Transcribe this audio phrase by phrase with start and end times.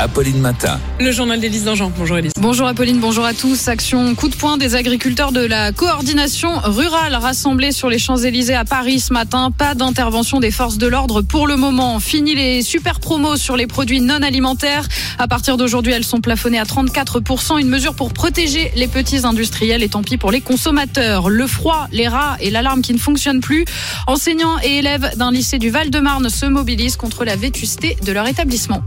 [0.00, 0.78] Apolline Matin.
[1.00, 1.92] Le journal d'Élise Dangean.
[1.96, 2.32] Bonjour Élise.
[2.38, 3.66] Bonjour Apolline, bonjour à tous.
[3.66, 8.64] Action coup de poing des agriculteurs de la coordination rurale rassemblés sur les Champs-Élysées à
[8.64, 9.50] Paris ce matin.
[9.50, 11.98] Pas d'intervention des forces de l'ordre pour le moment.
[11.98, 14.86] Fini les super promos sur les produits non alimentaires.
[15.18, 17.58] À partir d'aujourd'hui, elles sont plafonnées à 34%.
[17.58, 21.28] Une mesure pour protéger les petits industriels et tant pis pour les consommateurs.
[21.28, 23.64] Le froid, les rats et l'alarme qui ne fonctionnent plus.
[24.06, 28.82] Enseignants et élèves d'un lycée du Val-de-Marne se mobilisent contre la vétusté de leur établissement.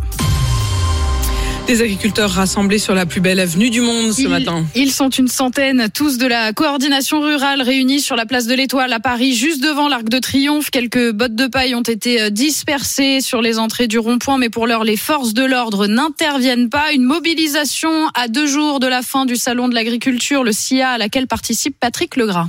[1.72, 4.66] Des agriculteurs rassemblés sur la plus belle avenue du monde ce ils, matin.
[4.76, 8.92] Ils sont une centaine, tous de la coordination rurale réunis sur la place de l'Étoile
[8.92, 10.70] à Paris, juste devant l'Arc de Triomphe.
[10.70, 14.84] Quelques bottes de paille ont été dispersées sur les entrées du rond-point, mais pour l'heure,
[14.84, 16.92] les forces de l'ordre n'interviennent pas.
[16.92, 20.98] Une mobilisation à deux jours de la fin du Salon de l'agriculture, le SIA, à
[20.98, 22.48] laquelle participe Patrick Legras.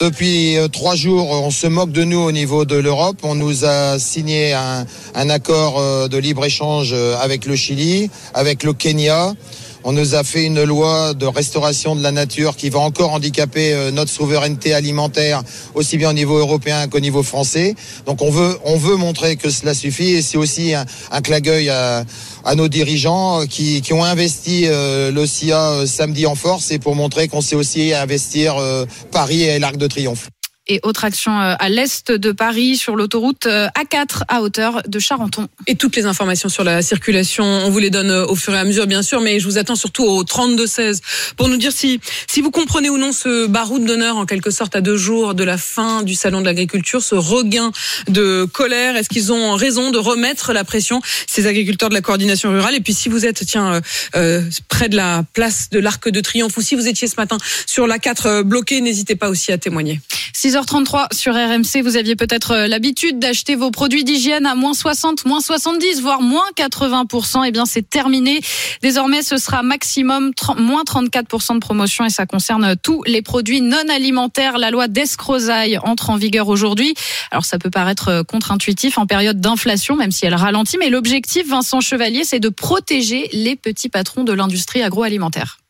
[0.00, 3.18] Depuis trois jours, on se moque de nous au niveau de l'Europe.
[3.22, 9.34] On nous a signé un, accord de libre-échange avec le Chili, avec le Kenya.
[9.84, 13.92] On nous a fait une loi de restauration de la nature qui va encore handicaper
[13.92, 17.76] notre souveraineté alimentaire, aussi bien au niveau européen qu'au niveau français.
[18.04, 21.22] Donc on veut, on veut montrer que cela suffit et c'est aussi un, un
[21.68, 22.04] à,
[22.44, 26.94] à, nos dirigeants qui, qui ont investi euh, le CIA samedi en force et pour
[26.94, 30.28] montrer qu'on sait aussi investir euh, Paris et l'Arc de Triomphe
[30.66, 35.48] et autre action à l'est de Paris sur l'autoroute A4 à hauteur de Charenton.
[35.66, 38.64] Et toutes les informations sur la circulation, on vous les donne au fur et à
[38.64, 41.00] mesure bien sûr, mais je vous attends surtout au 32-16
[41.36, 44.74] pour nous dire si, si vous comprenez ou non ce baroud d'honneur en quelque sorte
[44.74, 47.70] à deux jours de la fin du salon de l'agriculture, ce regain
[48.08, 48.96] de colère.
[48.96, 52.74] Est-ce qu'ils ont raison de remettre la pression, ces agriculteurs de la coordination rurale?
[52.74, 53.82] Et puis si vous êtes tiens
[54.16, 57.36] euh, près de la place de l'Arc de Triomphe ou si vous étiez ce matin
[57.66, 60.00] sur l'A4 bloqué, n'hésitez pas aussi à témoigner.
[60.54, 65.40] 6h33 sur RMC, vous aviez peut-être l'habitude d'acheter vos produits d'hygiène à moins 60, moins
[65.40, 67.42] 70, voire moins 80%.
[67.44, 68.40] Eh bien, c'est terminé.
[68.80, 73.62] Désormais, ce sera maximum 30, moins 34% de promotion et ça concerne tous les produits
[73.62, 74.58] non alimentaires.
[74.58, 76.94] La loi d'escrozaille entre en vigueur aujourd'hui.
[77.32, 80.78] Alors, ça peut paraître contre-intuitif en période d'inflation, même si elle ralentit.
[80.78, 85.63] Mais l'objectif, Vincent Chevalier, c'est de protéger les petits patrons de l'industrie agroalimentaire.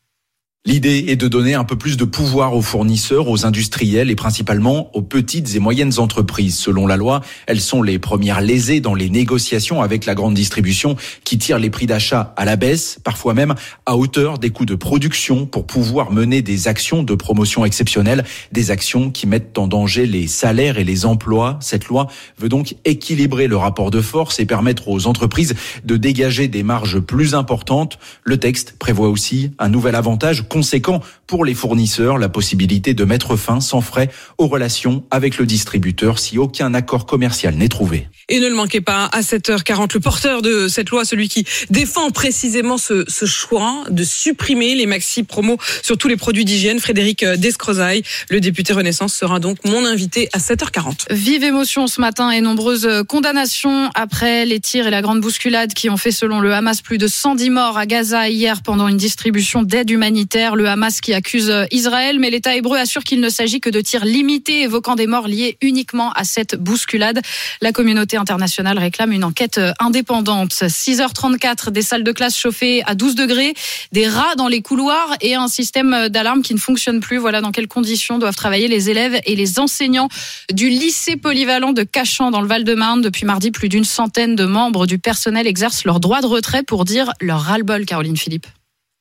[0.66, 4.88] L'idée est de donner un peu plus de pouvoir aux fournisseurs, aux industriels et principalement
[4.96, 6.56] aux petites et moyennes entreprises.
[6.56, 10.96] Selon la loi, elles sont les premières lésées dans les négociations avec la grande distribution
[11.22, 13.54] qui tire les prix d'achat à la baisse, parfois même
[13.84, 18.70] à hauteur des coûts de production pour pouvoir mener des actions de promotion exceptionnelles, des
[18.70, 21.58] actions qui mettent en danger les salaires et les emplois.
[21.60, 22.06] Cette loi
[22.38, 27.00] veut donc équilibrer le rapport de force et permettre aux entreprises de dégager des marges
[27.00, 27.98] plus importantes.
[28.22, 33.34] Le texte prévoit aussi un nouvel avantage conséquent pour les fournisseurs, la possibilité de mettre
[33.34, 38.06] fin sans frais aux relations avec le distributeur si aucun accord commercial n'est trouvé.
[38.28, 42.10] Et ne le manquez pas, à 7h40, le porteur de cette loi, celui qui défend
[42.10, 47.24] précisément ce, ce choix de supprimer les maxi promos sur tous les produits d'hygiène, Frédéric
[47.24, 51.06] Descrozaille, le député Renaissance, sera donc mon invité à 7h40.
[51.10, 55.90] Vive émotion ce matin et nombreuses condamnations après les tirs et la grande bousculade qui
[55.90, 59.64] ont fait, selon le Hamas, plus de 110 morts à Gaza hier pendant une distribution
[59.64, 60.43] d'aide humanitaire.
[60.52, 64.04] Le Hamas qui accuse Israël, mais l'État hébreu assure qu'il ne s'agit que de tirs
[64.04, 67.20] limités, évoquant des morts liés uniquement à cette bousculade.
[67.62, 70.52] La communauté internationale réclame une enquête indépendante.
[70.52, 73.54] 6h34, des salles de classe chauffées à 12 degrés,
[73.92, 77.16] des rats dans les couloirs et un système d'alarme qui ne fonctionne plus.
[77.16, 80.08] Voilà dans quelles conditions doivent travailler les élèves et les enseignants
[80.52, 83.00] du lycée polyvalent de Cachan dans le Val-de-Marne.
[83.00, 86.84] Depuis mardi, plus d'une centaine de membres du personnel exercent leur droit de retrait pour
[86.84, 88.46] dire leur ras-le-bol, Caroline Philippe.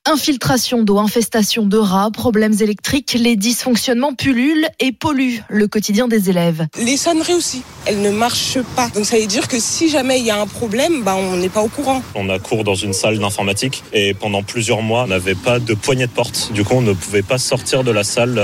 [0.05, 6.29] Infiltration d'eau, infestation de rats, problèmes électriques, les dysfonctionnements pullulent et polluent le quotidien des
[6.29, 6.67] élèves.
[6.77, 8.89] Les sonneries aussi, elles ne marchent pas.
[8.89, 11.47] Donc ça veut dire que si jamais il y a un problème, bah on n'est
[11.47, 12.03] pas au courant.
[12.15, 15.73] On a cours dans une salle d'informatique et pendant plusieurs mois, on n'avait pas de
[15.73, 16.51] poignée de porte.
[16.51, 18.41] Du coup, on ne pouvait pas sortir de la salle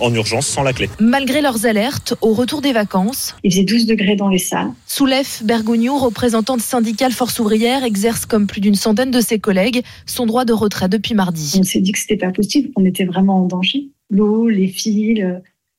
[0.00, 0.90] en urgence sans la clé.
[1.00, 4.72] Malgré leurs alertes, au retour des vacances, il faisait 12 degrés dans les salles.
[4.86, 10.26] Soulef Bergogneau, représentante syndicale Force ouvrière, exerce comme plus d'une centaine de ses collègues son
[10.26, 11.56] droit de retrait depuis mardi.
[11.58, 13.88] On s'est dit que c'était pas possible, qu'on était vraiment en danger.
[14.10, 15.20] L'eau, les fils,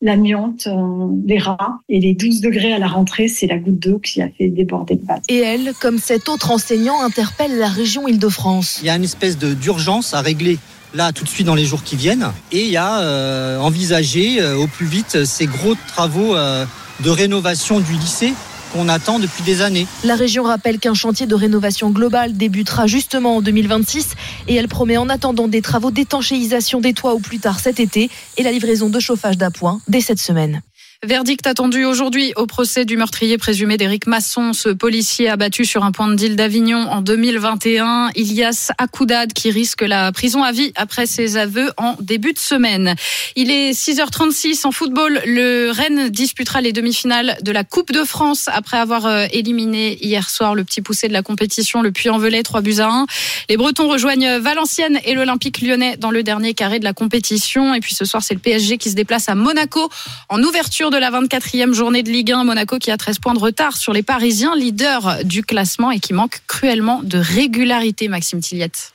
[0.01, 1.79] l'amiante, euh, les rats.
[1.89, 4.95] Et les 12 degrés à la rentrée, c'est la goutte d'eau qui a fait déborder
[4.95, 5.21] le vase.
[5.29, 8.79] Et elle, comme cet autre enseignant, interpelle la région Île-de-France.
[8.81, 10.57] Il y a une espèce de, d'urgence à régler
[10.93, 12.31] là tout de suite dans les jours qui viennent.
[12.51, 16.65] Et il y a euh, envisagé euh, au plus vite ces gros travaux euh,
[17.03, 18.33] de rénovation du lycée
[18.71, 19.87] qu'on attend depuis des années.
[20.03, 24.15] La région rappelle qu'un chantier de rénovation globale débutera justement en 2026
[24.47, 28.09] et elle promet en attendant des travaux d'étanchéisation des toits au plus tard cet été
[28.37, 30.61] et la livraison de chauffage d'appoint dès cette semaine.
[31.05, 35.93] Verdict attendu aujourd'hui au procès du meurtrier présumé d'Éric Masson, ce policier abattu sur un
[35.93, 38.09] point de deal d'Avignon en 2021.
[38.15, 42.95] Ilias Akoudad qui risque la prison à vie après ses aveux en début de semaine.
[43.37, 45.21] Il est 6h36 en football.
[45.25, 50.29] Le Rennes disputera les demi-finales de la Coupe de France après avoir euh, éliminé hier
[50.29, 53.05] soir le petit poussé de la compétition, le Puy-en-Velay, 3 buts à 1.
[53.47, 57.73] Les Bretons rejoignent Valenciennes et l'Olympique lyonnais dans le dernier carré de la compétition.
[57.73, 59.89] Et puis ce soir, c'est le PSG qui se déplace à Monaco
[60.27, 62.43] en ouverture de la 24e journée de Ligue 1.
[62.43, 66.13] Monaco qui a 13 points de retard sur les Parisiens, leaders du classement et qui
[66.13, 68.93] manque cruellement de régularité, Maxime Tilliette.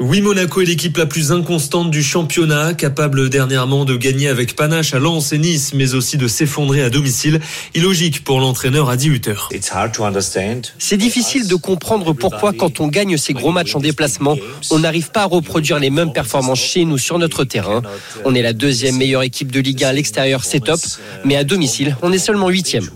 [0.00, 4.94] Oui, Monaco est l'équipe la plus inconstante du championnat, capable dernièrement de gagner avec panache
[4.94, 7.40] à Lens et Nice, mais aussi de s'effondrer à domicile.
[7.74, 9.48] Illogique pour l'entraîneur à 18h.
[10.78, 14.36] C'est difficile de comprendre pourquoi, quand on gagne ces gros matchs en déplacement,
[14.70, 17.82] on n'arrive pas à reproduire les mêmes performances chez nous sur notre terrain.
[18.24, 20.78] On est la deuxième meilleure équipe de Ligue 1 à l'extérieur, c'est top,
[21.24, 22.88] mais à domicile, on est seulement huitième.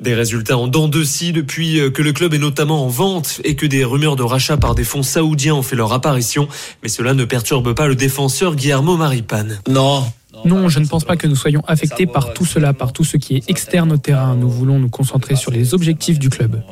[0.00, 3.54] Des résultats en dents de scie depuis que le club est notamment en vente et
[3.54, 6.48] que des rumeurs de rachat par des fonds saoudiens ont fait leur apparition.
[6.82, 9.60] Mais cela ne perturbe pas le défenseur Guillermo Maripane.
[9.68, 10.04] Non.
[10.44, 13.16] Non, je ne pense pas que nous soyons affectés par tout cela, par tout ce
[13.16, 14.36] qui est externe au terrain.
[14.36, 16.62] Nous voulons nous concentrer sur les objectifs du club.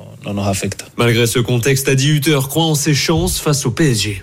[0.96, 4.22] Malgré ce contexte, Adi Hutter croit en ses chances face au PSG.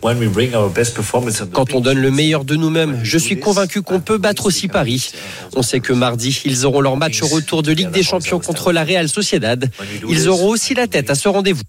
[1.51, 5.11] Quand on donne le meilleur de nous-mêmes, je suis convaincu qu'on peut battre aussi Paris.
[5.55, 8.71] On sait que mardi, ils auront leur match au retour de Ligue des Champions contre
[8.71, 9.69] la Real Sociedad.
[10.07, 11.63] Ils auront aussi la tête à ce rendez-vous.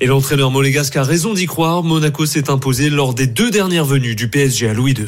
[0.00, 1.82] Et l'entraîneur monégasque a raison d'y croire.
[1.82, 5.06] Monaco s'est imposé lors des deux dernières venues du PSG à Louis II.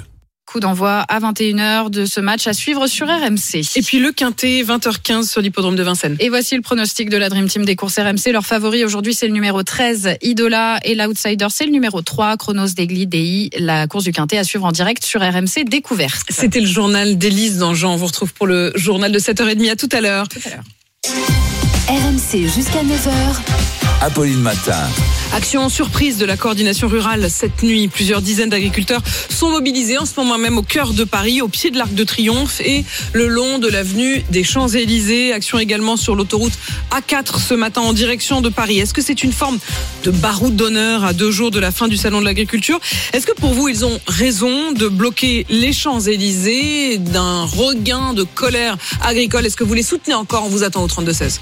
[0.52, 3.62] Coup d'envoi à 21h de ce match à suivre sur RMC.
[3.74, 6.14] Et puis le quintet, 20h15 sur l'hippodrome de Vincennes.
[6.20, 8.32] Et voici le pronostic de la Dream Team des courses RMC.
[8.32, 10.78] Leur favori aujourd'hui, c'est le numéro 13, Idola.
[10.84, 13.48] Et l'outsider, c'est le numéro 3, Chronos Degli Dei.
[13.58, 16.26] La course du quintet à suivre en direct sur RMC Découverte.
[16.28, 17.94] C'était le journal d'Élise Dangean.
[17.94, 19.70] On vous retrouve pour le journal de 7h30.
[19.70, 20.26] À tout à l'heure.
[21.88, 23.10] RMC jusqu'à 9h.
[24.00, 24.78] Apolline Matin.
[25.32, 27.88] Action surprise de la coordination rurale cette nuit.
[27.88, 31.70] Plusieurs dizaines d'agriculteurs sont mobilisés en ce moment même au cœur de Paris, au pied
[31.70, 35.32] de l'Arc de Triomphe et le long de l'avenue des Champs-Élysées.
[35.32, 36.52] Action également sur l'autoroute
[36.92, 38.78] A4 ce matin en direction de Paris.
[38.78, 39.58] Est-ce que c'est une forme
[40.04, 42.78] de baroud d'honneur à deux jours de la fin du Salon de l'agriculture?
[43.12, 48.76] Est-ce que pour vous, ils ont raison de bloquer les Champs-Élysées d'un regain de colère
[49.02, 49.46] agricole?
[49.46, 50.44] Est-ce que vous les soutenez encore?
[50.44, 51.40] On vous attend au 32-16.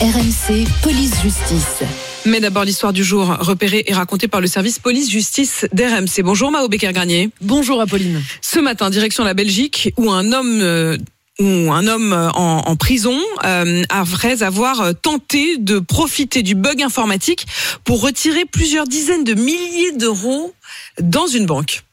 [0.00, 1.82] RMC Police Justice.
[2.26, 6.22] Mais d'abord l'histoire du jour repérée et racontée par le service police-justice d'RMC.
[6.22, 7.30] Bonjour Mao Becker-Garnier.
[7.40, 8.22] Bonjour Apolline.
[8.40, 10.60] Ce matin, direction la Belgique, où un homme...
[10.60, 10.96] Euh,
[11.38, 17.46] où un homme en, en prison euh, après avoir tenté de profiter du bug informatique
[17.84, 20.52] pour retirer plusieurs dizaines de milliers d'euros
[21.00, 21.84] dans une banque.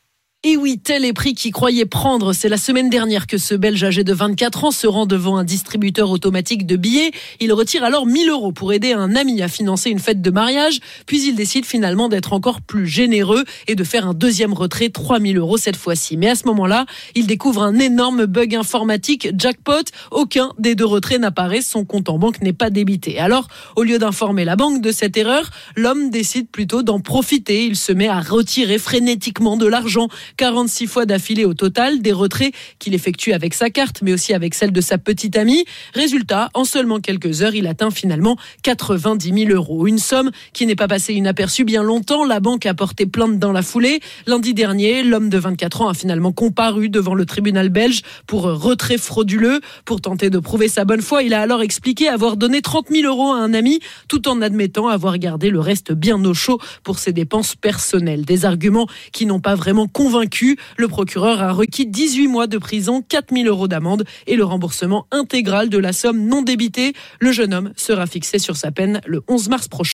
[0.45, 2.31] Et oui, tel est prix qu'il croyait prendre.
[2.31, 5.44] C'est la semaine dernière que ce Belge âgé de 24 ans se rend devant un
[5.44, 7.12] distributeur automatique de billets.
[7.41, 10.80] Il retire alors 1000 euros pour aider un ami à financer une fête de mariage.
[11.06, 15.38] Puis il décide finalement d'être encore plus généreux et de faire un deuxième retrait, 3000
[15.38, 16.15] euros cette fois-ci.
[16.15, 19.31] Mais à ce moment-là, il découvre un énorme bug informatique.
[19.38, 21.62] Jackpot, aucun des deux retraits n'apparaît.
[21.62, 23.19] Son compte en banque n'est pas débité.
[23.19, 27.65] Alors, au lieu d'informer la banque de cette erreur, l'homme décide plutôt d'en profiter.
[27.65, 30.07] Il se met à retirer frénétiquement de l'argent
[30.39, 34.53] 46 fois d'affilée au total, des retraits qu'il effectue avec sa carte, mais aussi avec
[34.53, 35.65] celle de sa petite amie.
[35.93, 39.86] Résultat, en seulement quelques heures, il atteint finalement 90 000 euros.
[39.86, 42.24] Une somme qui n'est pas passée inaperçue bien longtemps.
[42.24, 44.00] La banque a porté plainte dans la foulée.
[44.27, 48.98] Lundi dernier, l'homme de 24 ans a finalement comparu devant le tribunal belge pour retrait
[48.98, 49.60] frauduleux.
[49.84, 53.05] Pour tenter de prouver sa bonne foi, il a alors expliqué avoir donné 30 000
[53.05, 56.98] euros à un ami, tout en admettant avoir gardé le reste bien au chaud pour
[56.98, 58.24] ses dépenses personnelles.
[58.24, 60.28] Des arguments qui n'ont pas vraiment convaincu.
[60.77, 65.05] Le procureur a requis 18 mois de prison, 4 000 euros d'amende et le remboursement
[65.12, 66.93] intégral de la somme non débitée.
[67.19, 69.93] Le jeune homme sera fixé sur sa peine le 11 mars prochain.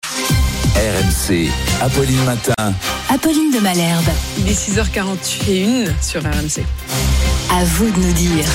[0.75, 1.49] RMC,
[1.81, 2.73] Apolline Matin.
[3.09, 4.09] Apolline de Malherbe.
[4.39, 6.63] Il est 6h41 sur RMC.
[7.51, 8.45] À vous de nous dire.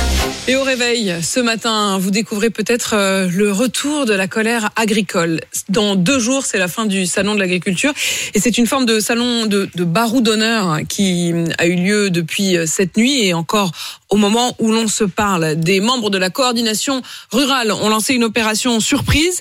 [0.49, 5.41] Et au réveil, ce matin, vous découvrez peut-être euh, le retour de la colère agricole.
[5.69, 7.93] Dans deux jours, c'est la fin du salon de l'agriculture.
[8.35, 12.57] Et c'est une forme de salon de, de barou d'honneur qui a eu lieu depuis
[12.57, 13.73] euh, cette nuit et encore
[14.09, 15.57] au moment où l'on se parle.
[15.57, 19.41] Des membres de la coordination rurale ont lancé une opération surprise.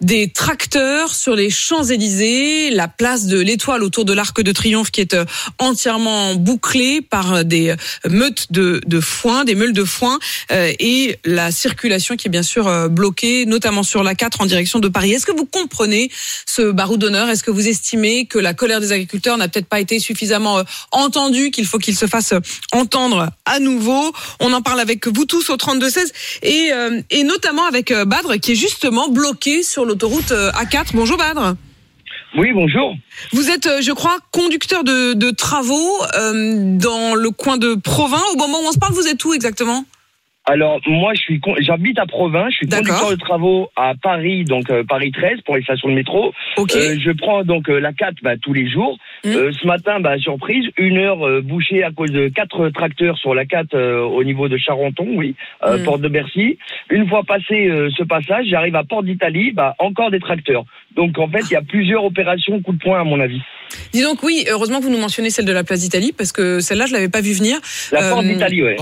[0.00, 5.00] Des tracteurs sur les Champs-Élysées, la place de l'Étoile autour de l'Arc de Triomphe qui
[5.00, 5.24] est euh,
[5.58, 7.74] entièrement bouclée par euh, des
[8.08, 10.18] meutes de, foin, des meules de foin
[10.52, 14.46] euh, et la circulation qui est bien sûr euh, bloquée, notamment sur la 4 en
[14.46, 15.12] direction de Paris.
[15.12, 16.10] Est-ce que vous comprenez
[16.46, 17.28] ce baroud d'honneur?
[17.28, 20.62] Est-ce que vous estimez que la colère des agriculteurs n'a peut-être pas été suffisamment euh,
[20.92, 22.40] entendue, qu'il faut qu'il se fasse euh,
[22.72, 24.12] entendre à nouveau?
[24.40, 26.12] On en parle avec vous tous au 32-16
[26.42, 30.90] et, euh, et notamment avec euh, Badre qui est justement bloqué sur l'autoroute euh, A4.
[30.94, 31.56] Bonjour Badre.
[32.36, 32.94] Oui, bonjour.
[33.32, 38.22] Vous êtes, euh, je crois, conducteur de, de travaux euh, dans le coin de Provins.
[38.34, 39.84] Au moment où on se parle, vous êtes où exactement?
[40.50, 44.44] Alors moi, je suis con- j'habite à Provins, je suis conducteur de travaux à Paris,
[44.44, 46.32] donc euh, Paris 13 pour les stations de métro.
[46.78, 48.96] Euh, je prends donc euh, la 4 bah, tous les jours.
[49.24, 49.28] Mmh.
[49.28, 53.34] Euh, ce matin, bah, surprise, une heure euh, bouchée à cause de quatre tracteurs sur
[53.34, 55.84] la 4 euh, au niveau de Charenton, oui, euh, Mmh.
[55.84, 56.58] porte de Bercy.
[56.90, 60.64] Une fois passé euh, ce passage, j'arrive à Porte d'Italie, bah, encore des tracteurs.
[60.96, 63.42] Donc en fait, il y a plusieurs opérations coup de poing à mon avis.
[63.92, 66.60] Dis donc oui, heureusement que vous nous mentionnez celle de la place d'Italie parce que
[66.60, 67.58] celle-là je l'avais pas vu venir.
[67.92, 68.76] La Porte Euh, d'Italie, ouais.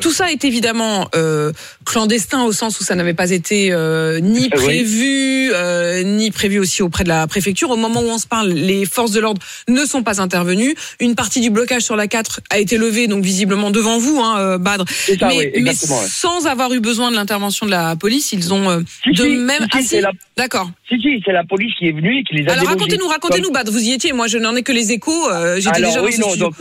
[0.00, 1.52] Tout ça est évidemment euh,
[1.84, 4.64] clandestin au sens où ça n'avait pas été euh, ni Euh, oui.
[4.64, 7.70] prévu, euh, ni prévu aussi auprès de la préfecture.
[7.70, 10.74] Au moment où on se parle, les forces de l'ordre ne sont pas intervenues.
[11.00, 14.38] Une partie du blocage sur la 4 a été levée, donc visiblement devant vous, hein,
[14.38, 14.84] euh, Badre.
[14.88, 16.06] Ça, mais, oui, mais exactement, ouais.
[16.08, 19.30] sans avoir eu besoin de l'intervention de la police, ils ont euh, Si, de si,
[19.30, 19.66] même.
[19.82, 20.70] si, Ah, D'accord.
[20.88, 22.76] Si, si, c'est la police qui est venue et qui les a Alors délogés.
[22.78, 23.72] racontez-nous, racontez-nous, Badre.
[23.72, 24.12] Vous y étiez.
[24.12, 25.28] Moi, je n'en ai que les échos.
[25.30, 26.54] euh, J'étais Alors déjà oui, dans non, donc,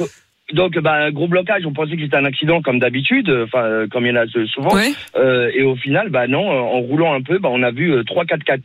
[0.54, 3.88] donc bah, gros blocage, on pensait que c'était un accident comme d'habitude, euh, enfin euh,
[3.88, 4.74] comme il y en a souvent.
[4.76, 4.92] Ouais.
[5.16, 7.92] Euh, et au final, bah non, euh, en roulant un peu, bah, on a vu
[8.06, 8.62] trois, quatre, quatre,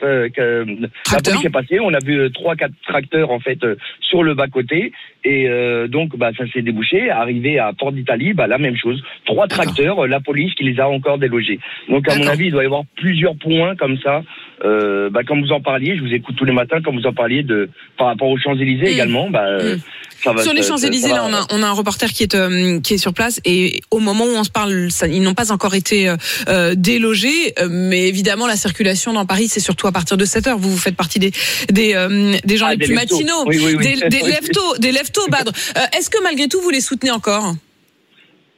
[1.05, 1.35] Tracteurs.
[1.35, 4.47] police est passée, on a vu trois, quatre tracteurs en fait euh, sur le bas
[4.49, 4.93] côté,
[5.25, 7.11] et euh, donc bah ça s'est débouché.
[7.11, 10.89] Arrivé à Port d'Italie, bah la même chose, trois tracteurs, la police qui les a
[10.89, 11.59] encore délogés.
[11.89, 14.23] Donc à mon avis, il doit y avoir plusieurs points comme ça.
[14.63, 17.15] Euh, bah, comme vous en parliez, je vous écoute tous les matins, comme vous en
[17.15, 18.93] parliez de par rapport aux Champs Élysées Mm.
[18.93, 19.79] également, bah euh, Mm.
[20.23, 20.43] Ça va.
[20.43, 22.99] Sur les Champs-Élysées, là, on a, on a un reporter qui est, euh, qui est
[22.99, 26.09] sur place et au moment où on se parle, ça, ils n'ont pas encore été
[26.09, 26.17] euh,
[26.49, 30.47] euh, délogés, euh, mais évidemment, la circulation dans Paris, c'est surtout à partir de 7
[30.49, 30.59] heures.
[30.59, 31.33] Vous, vous faites partie des,
[31.71, 33.17] des, euh, des gens Ah, les des plus leftos.
[33.17, 33.85] matinaux, Oui, oui, oui.
[34.01, 35.53] des, des leftos, des leftos, Badre.
[35.77, 37.55] Euh, Est-ce que malgré tout, vous les soutenez encore?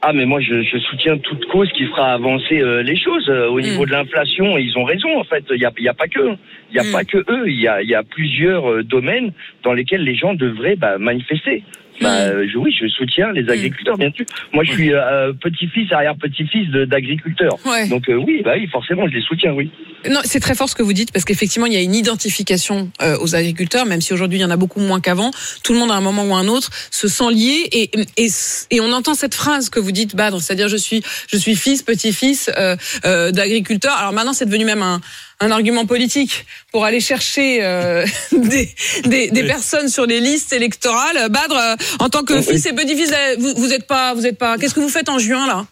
[0.05, 3.47] Ah mais moi je, je soutiens toute cause qui fera avancer euh, les choses Euh,
[3.47, 3.63] au Mm.
[3.63, 4.57] niveau de l'inflation.
[4.57, 5.45] Ils ont raison en fait.
[5.51, 6.35] Il y a, y a pas que
[6.71, 6.91] il y a Mm.
[6.91, 7.45] pas que eux.
[7.47, 9.31] Il y a, il y a plusieurs euh, domaines
[9.63, 11.63] dans lesquels les gens devraient bah, manifester.
[12.01, 12.31] Bah, Mm.
[12.31, 14.25] euh, je, oui, je soutiens les agriculteurs, bien sûr.
[14.51, 17.57] Moi, je suis euh, petit-fils, arrière-petit-fils d'agriculteurs.
[17.65, 17.87] Ouais.
[17.87, 19.69] Donc euh, oui, bah oui, forcément, je les soutiens, oui.
[20.09, 22.91] Non, c'est très fort ce que vous dites parce qu'effectivement, il y a une identification
[23.01, 25.31] euh, aux agriculteurs, même si aujourd'hui il y en a beaucoup moins qu'avant.
[25.63, 28.27] Tout le monde à un moment ou à un autre se sent lié et, et,
[28.71, 31.83] et on entend cette phrase que vous dites, Badre, c'est-à-dire je suis je suis fils,
[31.83, 33.93] petit-fils euh, euh, d'agriculteur.
[33.93, 34.99] Alors maintenant, c'est devenu même un
[35.39, 38.69] un argument politique pour aller chercher euh, des,
[39.05, 41.29] des, des personnes sur les listes électorales.
[41.29, 42.43] Badre, euh, en tant que Oui.
[42.43, 44.57] fils et petit-fils, vous, vous êtes pas, vous êtes pas.
[44.57, 45.65] Qu'est-ce que vous faites en juin là?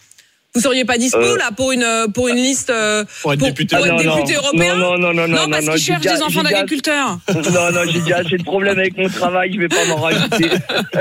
[0.53, 3.75] Vous seriez pas dispo Euh, là pour une pour une liste euh, Pour être député.
[3.77, 4.39] pour être Ah, non, député non.
[4.41, 6.53] européen Non, non, non, non, non, non, parce non, qu'ils j'ai cherchent des enfants j'ai
[6.53, 7.19] d'agriculteurs.
[7.33, 9.53] non, non, j'ai déjà assez de problèmes avec mon travail.
[9.53, 10.49] Je vais pas m'en rajouter.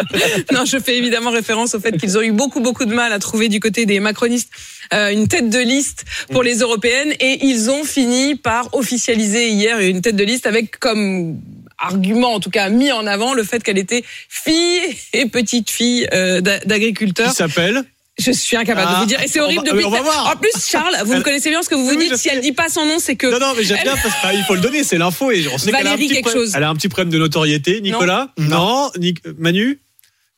[0.53, 3.19] non, je fais évidemment référence au fait qu'ils ont eu beaucoup, beaucoup de mal à
[3.19, 4.51] trouver du côté des macronistes
[4.95, 9.79] euh, une tête de liste pour les européennes et ils ont fini par officialiser hier
[9.81, 11.41] une tête de liste avec comme
[11.79, 14.81] argument, en tout cas mis en avant, le fait qu'elle était fille
[15.13, 17.31] et petite fille euh, d'a- d'agriculteurs.
[17.31, 17.83] Qui s'appelle?
[18.21, 19.21] Je suis incapable de Ah, vous dire.
[19.23, 19.79] Et c'est horrible va- depuis.
[19.79, 20.33] mais on va voir.
[20.33, 22.41] En plus, Charles, vous me connaissez bien parce que vous vous oui, dites si elle
[22.41, 23.27] dit pas son nom, c'est que.
[23.27, 25.67] Non, non, mais j'aime bien parce qu'il faut le donner, c'est l'info et on sait
[25.73, 26.53] qu'elle a un Valérie petit chose.
[26.55, 27.81] Elle a un petit problème de notoriété.
[27.81, 28.91] Nicolas Non.
[29.39, 29.81] Manu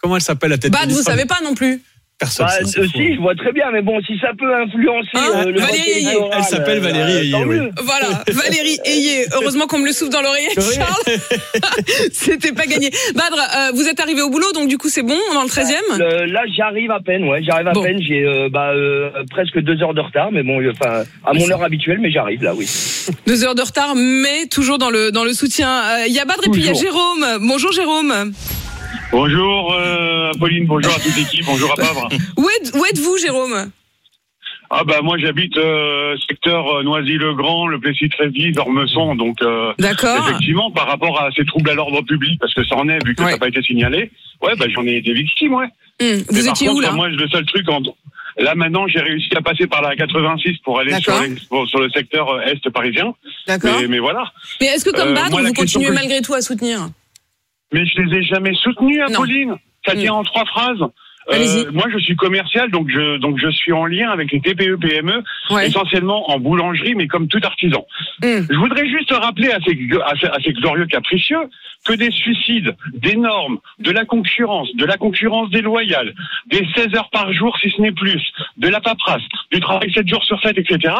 [0.00, 1.80] Comment elle s'appelle la tête Bad, de vous savez pas non plus.
[2.22, 2.46] Personne.
[2.46, 5.50] Bah, euh, si, je vois très bien, mais bon, si ça peut influencer Hein euh,
[5.50, 6.18] le Valérie Ayé.
[6.36, 7.56] Elle s'appelle euh, Valérie Ayé, oui.
[7.82, 9.26] Voilà, Valérie Ayé.
[9.34, 10.60] Heureusement qu'on me le souffle dans l'oreillette.
[10.74, 11.18] Charles.
[12.12, 12.90] C'était pas gagné.
[13.14, 15.72] Badre, euh, vous êtes arrivé au boulot, donc du coup c'est bon, dans le 13e
[16.00, 17.82] Euh, là, j'arrive à peine, ouais, j'arrive à Bon.
[17.82, 18.00] peine.
[18.00, 21.62] J'ai euh, bah, euh, presque deux heures de retard, mais bon, enfin, à mon heure
[21.64, 22.66] habituelle, mais j'arrive là, oui.
[23.26, 25.68] Deux heures de retard, mais toujours dans le, dans le soutien.
[25.70, 26.74] Euh, Il y a Badre et puis il y a.
[26.74, 27.24] Jérôme.
[27.40, 28.32] Bonjour Jérôme.
[29.10, 32.08] Bonjour euh, Pauline, bonjour à toute l'équipe, bonjour à Pavre.
[32.36, 33.70] Où, êtes, où êtes-vous Jérôme?
[34.74, 40.26] Ah bah moi j'habite euh, secteur euh, Noisy-le-Grand, le Plessis-Trévis, Ormesson, donc euh, D'accord.
[40.26, 43.14] effectivement par rapport à ces troubles à l'ordre public, parce que ça en est vu
[43.14, 43.28] que Ouais.
[43.28, 45.66] ça n'a pas été signalé, ouais bah j'en ai été victime, ouais.
[46.00, 46.92] Mais Vous par étiez contre, où là?
[46.92, 47.82] Moi le seul truc, en...
[48.38, 52.30] là maintenant j'ai réussi à passer par la 86 pour aller sur, les- le secteur
[52.30, 53.12] euh, est parisien,
[53.46, 53.76] D'accord.
[53.78, 54.24] mais, mais voilà.
[54.62, 56.88] Mais est-ce que comme Euh, Badre, moi, la vous continuez que malgré tout à soutenir?
[57.72, 59.16] Mais je les ai jamais soutenus, Non.
[59.16, 59.56] Pauline.
[59.86, 59.98] Ça Mm.
[59.98, 60.82] tient en trois phrases.
[61.30, 61.66] Allez-y.
[61.72, 65.22] moi, je suis commercial, donc je donc je suis en lien avec les TPE PME,
[65.50, 65.68] Ouais.
[65.68, 67.86] essentiellement en boulangerie, mais comme tout artisan.
[68.20, 68.42] Hmm.
[68.50, 71.38] Je voudrais juste rappeler à ces, à ces, à ces glorieux capricieux
[71.86, 76.12] que des suicides, des normes, de la concurrence, de la concurrence déloyale,
[76.48, 78.20] des 16 heures par jour si ce n'est plus,
[78.56, 80.92] de la paperasse, du travail 7 jours sur 7, etc.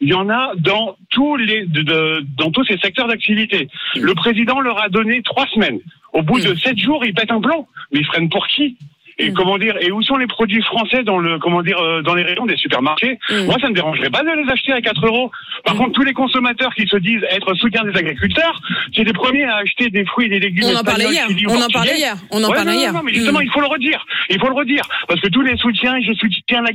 [0.00, 3.68] Il y en a dans tous les de- de- dans tous ces secteurs d'activité.
[3.96, 5.80] Le président leur a donné trois semaines.
[6.12, 7.66] Au bout de sept jours, ils pètent un plan.
[7.92, 8.76] Mais ils freinent pour qui?
[9.20, 12.14] Et comment dire Et où sont les produits français dans le comment dire euh, dans
[12.14, 13.18] les rayons des supermarchés?
[13.46, 15.32] Moi, ça ne me dérangerait pas de les acheter à 4 euros.
[15.64, 18.60] Par contre, tous les consommateurs qui se disent être soutien des agriculteurs,
[18.94, 20.66] c'est les premiers à acheter des fruits et des légumes.
[20.72, 21.26] On en parlait hier.
[21.48, 22.14] On en parlait hier.
[22.30, 22.92] On en Ouais, parlait non, hier.
[22.92, 23.46] Non, mais justement, Mm.
[23.46, 24.06] il faut le redire.
[24.30, 26.70] Il faut le redire parce que tous les soutiens, je soutiens la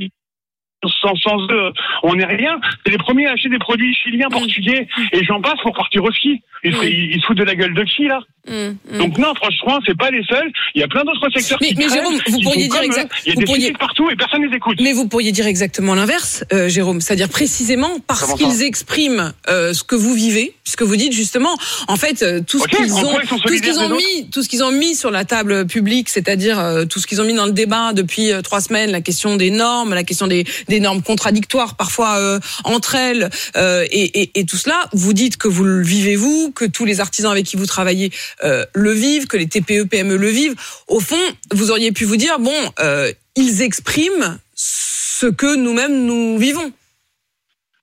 [1.00, 2.60] sans, sans eux, on n'est rien.
[2.84, 6.12] C'est les premiers à acheter des produits chiliens, portugais, et j'en passe pour partir au
[6.12, 6.42] ski.
[6.62, 10.10] Ils, se- foutent de la gueule de qui, là Mm, Donc non, franchement, c'est pas
[10.10, 10.50] les seuls.
[10.74, 13.10] Il y a plein d'autres secteurs Mais, qui mais Jérôme, vous pourriez dire comme exact.
[13.12, 13.16] eux.
[13.24, 14.78] Il y a vous des pourriez- partout et personne ne les écoute.
[14.82, 17.00] Mais vous pourriez dire exactement l'inverse, euh, Jérôme.
[17.00, 21.56] C'est-à-dire précisément parce qu'ils expriment euh, ce que vous vivez, puisque vous dites justement,
[21.88, 24.48] en fait, euh, tout ce qu'ils ont, quoi tout ce qu'ils ont mis, tout ce
[24.48, 27.46] qu'ils ont mis sur la table publique, c'est-à-dire euh, tout ce qu'ils ont mis dans
[27.46, 31.00] le débat depuis euh, trois semaines, la question des normes, la question des, des normes
[31.02, 34.88] contradictoires parfois euh, entre elles, euh, et, et, et tout cela.
[34.92, 38.10] Vous dites que vous le vivez vous, que tous les artisans avec qui vous travaillez
[38.42, 40.54] euh, le vivent, que les TPE PME le vivent.
[40.88, 41.20] Au fond,
[41.52, 46.72] vous auriez pu vous dire bon, euh, ils expriment ce que nous-mêmes nous vivons.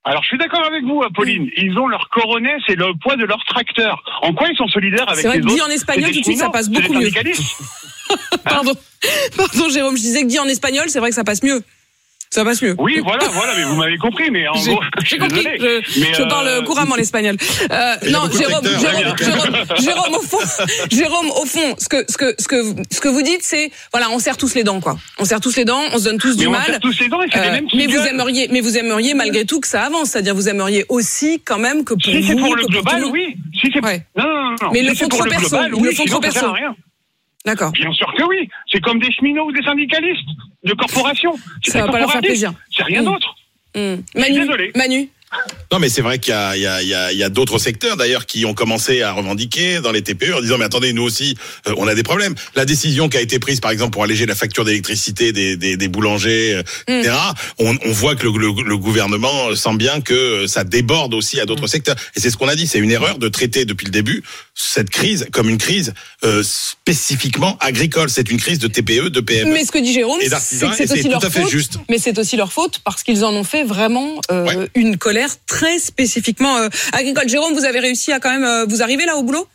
[0.04, 1.48] Alors je suis d'accord avec vous, Apolline.
[1.56, 4.02] Ils ont leur coronet, c'est le poids de leur tracteur.
[4.22, 6.18] En quoi ils sont solidaires avec C'est vrai les que dit autres en espagnol, tout
[6.18, 7.10] de suite, ça passe beaucoup mieux.
[8.44, 8.74] Pardon,
[9.36, 11.62] pardon, Jérôme, je disais que dit en espagnol, c'est vrai que ça passe mieux.
[12.34, 12.74] Ça passe mieux.
[12.78, 15.44] Oui, voilà, voilà, mais vous m'avez compris, mais en J'ai- gros, J'ai compris.
[15.44, 15.82] désolé.
[15.86, 17.36] Je, mais, je euh, parle couramment l'espagnol.
[17.70, 19.16] Euh, non, Jérôme, Jérôme, bien.
[19.20, 20.38] Jérôme, Jérôme, au fond,
[20.90, 22.56] Jérôme, au fond, ce que, ce que, ce que,
[22.90, 24.96] ce que vous dites, c'est, voilà, on serre tous les dents, quoi.
[25.18, 26.62] On serre tous les dents, on se donne tous Mais du on mal.
[26.62, 28.08] Euh, serre tous les dents et c'est les mêmes qui mais vous gueulent.
[28.08, 31.84] aimeriez, mais vous aimeriez malgré tout que ça avance, c'est-à-dire vous aimeriez aussi quand même
[31.84, 33.36] que pour Si vous, c'est pour le global, oui.
[33.60, 34.06] Si c'est Ouais.
[34.16, 34.70] non, non, non, non.
[34.72, 36.46] Mais Si le pour trop perso, le font sinon trop perso.
[37.44, 37.72] D'accord.
[37.72, 38.48] Bien sûr que oui.
[38.70, 40.28] C'est comme des cheminots ou des syndicalistes
[40.64, 41.34] de corporations.
[41.62, 42.52] C'est Ça va pas leur faire plaisir.
[42.76, 43.04] C'est rien Mm.
[43.06, 43.34] d'autre.
[43.74, 44.70] Suis Manu, désolé.
[44.76, 45.08] Manu.
[45.72, 46.36] Non, mais c'est vrai qu'il y
[46.66, 50.40] a, il y d'autres secteurs d'ailleurs qui ont commencé à revendiquer dans les TPE en
[50.42, 51.34] disant mais attendez nous aussi
[51.66, 52.34] euh, on a des problèmes.
[52.54, 55.78] La décision qui a été prise par exemple pour alléger la facture d'électricité des, des,
[55.78, 56.62] des boulangers, euh,
[56.98, 57.14] etc.
[57.58, 61.40] On, on voit que le, le, le gouvernement sent bien que euh, ça déborde aussi
[61.40, 61.96] à d'autres secteurs.
[62.16, 64.22] Et c'est ce qu'on a dit, c'est une erreur de traiter depuis le début
[64.54, 68.10] cette crise comme une crise euh, spécifiquement agricole.
[68.10, 69.52] C'est une crise de TPE, de PME.
[69.52, 70.28] Mais ce que dit Jérôme, c'est
[70.68, 71.50] que c'est aussi tout leur à fait faute.
[71.50, 71.78] juste.
[71.88, 74.20] Mais c'est aussi leur faute parce qu'ils en ont fait vraiment
[74.74, 77.28] une colère très spécifiquement euh, agricole.
[77.28, 79.46] Jérôme, vous avez réussi à quand même euh, vous arriver là au boulot?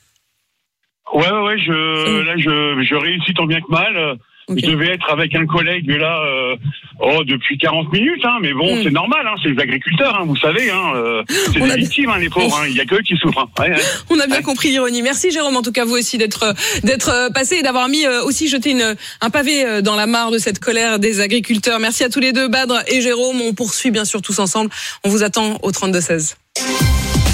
[1.14, 4.18] Ouais, ouais, ouais, je, là, je, je réussis tant bien que mal.
[4.50, 6.56] Euh, Je devais être avec un collègue là, euh,
[7.00, 10.38] oh, depuis 40 minutes, hein, mais bon, c'est normal, hein, c'est les agriculteurs, hein, vous
[10.38, 12.96] savez, hein, euh, c'est des a- victimes, hein, les pauvres, hein, il y a que
[12.96, 13.40] eux qui souffrent.
[13.58, 13.62] hein.
[13.64, 13.82] Ouais, ouais.
[14.10, 15.02] On a bien compris l'ironie.
[15.02, 18.24] Merci Jérôme, en tout cas vous aussi d'être d'être euh, passé et d'avoir mis euh,
[18.24, 21.80] aussi jeté une, un pavé dans la mare de cette colère des agriculteurs.
[21.80, 23.42] Merci à tous les deux, Badre et Jérôme.
[23.42, 24.70] On poursuit bien sûr tous ensemble.
[25.04, 26.38] On vous attend au 32 16.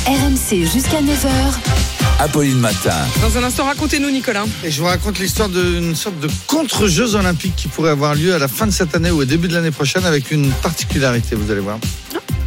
[0.07, 1.92] RMC jusqu'à 9h.
[2.19, 2.95] Apolline Matin.
[3.21, 4.45] Dans un instant, racontez-nous Nicolas.
[4.63, 8.39] Et je vous raconte l'histoire d'une sorte de contre-jeux olympiques qui pourrait avoir lieu à
[8.39, 11.51] la fin de cette année ou au début de l'année prochaine avec une particularité, vous
[11.51, 11.77] allez voir.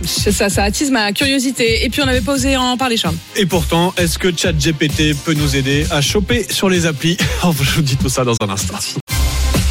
[0.04, 1.84] Ça, ça attise ma curiosité.
[1.84, 3.16] Et puis on n'avait pas osé en parler, Charles.
[3.34, 7.82] Et pourtant, est-ce que ChatGPT peut nous aider à choper sur les applis Je vous
[7.82, 8.78] dis tout ça dans un instant.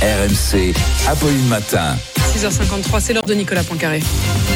[0.01, 0.73] RMC,
[1.07, 1.95] Apolline Matin.
[2.37, 4.01] 6h53, c'est l'heure de Nicolas Poincaré.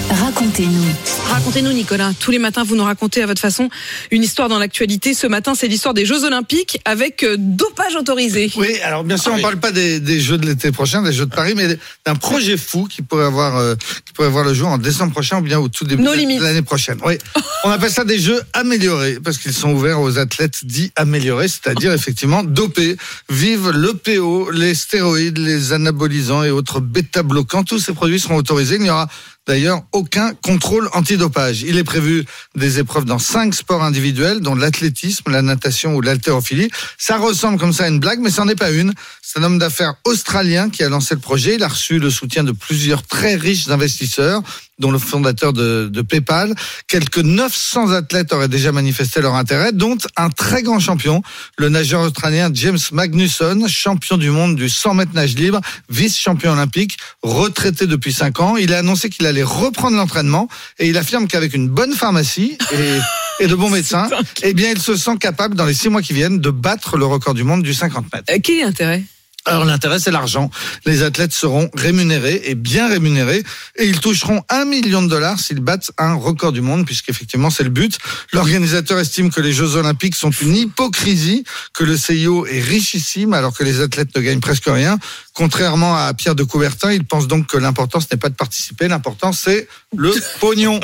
[0.09, 0.85] Racontez-nous.
[1.29, 2.11] Racontez-nous, Nicolas.
[2.19, 3.69] Tous les matins, vous nous racontez à votre façon
[4.09, 5.13] une histoire dans l'actualité.
[5.13, 8.51] Ce matin, c'est l'histoire des Jeux Olympiques avec euh, dopage autorisé.
[8.57, 11.13] Oui, alors bien sûr, on ne parle pas des, des Jeux de l'été prochain, des
[11.13, 14.53] Jeux de Paris, mais d'un projet fou qui pourrait avoir, euh, qui pourrait voir le
[14.55, 16.41] jour en décembre prochain ou bien au tout début No de limites.
[16.41, 16.97] l'année prochaine.
[17.05, 17.19] Oui,
[17.63, 21.93] on appelle ça des Jeux améliorés parce qu'ils sont ouverts aux athlètes dits améliorés, c'est-à-dire
[21.93, 22.97] effectivement dopés.
[23.29, 27.63] Vive le PO, les stéroïdes, les anabolisants et autres bêta-bloquants.
[27.63, 28.75] Tous ces produits seront autorisés.
[28.77, 29.07] Il n'y aura
[29.49, 31.63] D'ailleurs, aucun contrôle antidopage.
[31.63, 36.69] Il est prévu des épreuves dans cinq sports individuels, dont l'athlétisme, la natation ou l'haltérophilie.
[36.99, 38.93] Ça ressemble comme ça à une blague, mais ce n'en est pas une.
[39.31, 41.53] C'est un homme d'affaires australien qui a lancé le projet.
[41.53, 44.41] Il a reçu le soutien de plusieurs très riches investisseurs,
[44.79, 46.55] dont le fondateur de, de PayPal.
[46.87, 51.21] Quelques 900 athlètes auraient déjà manifesté leur intérêt, dont un très grand champion,
[51.59, 55.61] le nageur australien James Magnusson, champion du monde du 100 mètres nage libre,
[55.91, 58.57] vice-champion olympique, retraité depuis 5 ans.
[58.57, 60.47] Il a annoncé qu'il allait reprendre l'entraînement
[60.79, 64.09] et il affirme qu'avec une bonne pharmacie et, et de bons médecins,
[64.41, 67.05] eh bien, il se sent capable, dans les 6 mois qui viennent, de battre le
[67.05, 68.33] record du monde du 50 mètres.
[68.33, 69.03] Euh, quel est l'intérêt?
[69.49, 70.51] Alors l'intérêt, c'est l'argent.
[70.85, 73.43] Les athlètes seront rémunérés et bien rémunérés
[73.77, 77.63] et ils toucheront un million de dollars s'ils battent un record du monde, puisqu'effectivement c'est
[77.63, 77.97] le but.
[78.31, 83.57] L'organisateur estime que les Jeux Olympiques sont une hypocrisie, que le CIO est richissime alors
[83.57, 84.99] que les athlètes ne gagnent presque rien.
[85.39, 88.89] Contrairement à Pierre de Coubertin, il pense donc que l'important ce n'est pas de participer,
[88.89, 90.81] l'important c'est le pognon.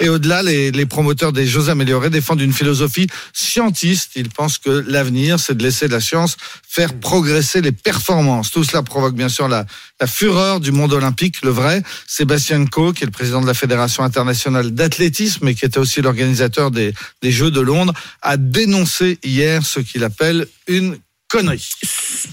[0.00, 4.10] et au-delà, les, les promoteurs des Jeux améliorés défendent une philosophie scientiste.
[4.16, 6.36] Ils pensent que l'avenir, c'est de laisser la science
[6.68, 8.50] faire progresser les performances.
[8.50, 9.66] Tout cela provoque bien sûr la,
[10.00, 11.84] la fureur du monde olympique, le vrai.
[12.08, 16.02] Sébastien Coe, qui est le président de la Fédération internationale d'athlétisme et qui était aussi
[16.02, 20.98] l'organisateur des, des Jeux de Londres, a dénoncé hier ce qu'il appelle une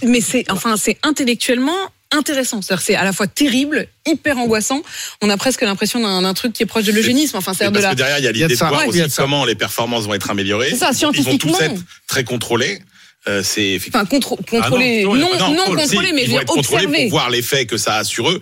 [0.03, 1.77] Mais c'est enfin c'est intellectuellement
[2.11, 2.61] intéressant.
[2.61, 4.81] C'est-à-dire c'est à la fois terrible, hyper angoissant.
[5.21, 7.37] On a presque l'impression d'un truc qui est proche de l'eugénisme.
[7.37, 7.91] Enfin, c'est de la.
[7.91, 10.13] que derrière, il y a l'idée de voir Ouais, aussi de comment les performances vont
[10.13, 10.69] être améliorées.
[10.71, 11.59] C'est ça, Ils vont tous scientifiquement.
[11.59, 12.81] être très contrôlés.
[13.29, 14.03] Euh, c'est effectivement.
[14.09, 17.01] Enfin, contr- contrôler, Ah non, non, contrôle, contrôler, si, mais ils je vont être observer.
[17.03, 18.41] pour voir l'effet que ça a sur eux,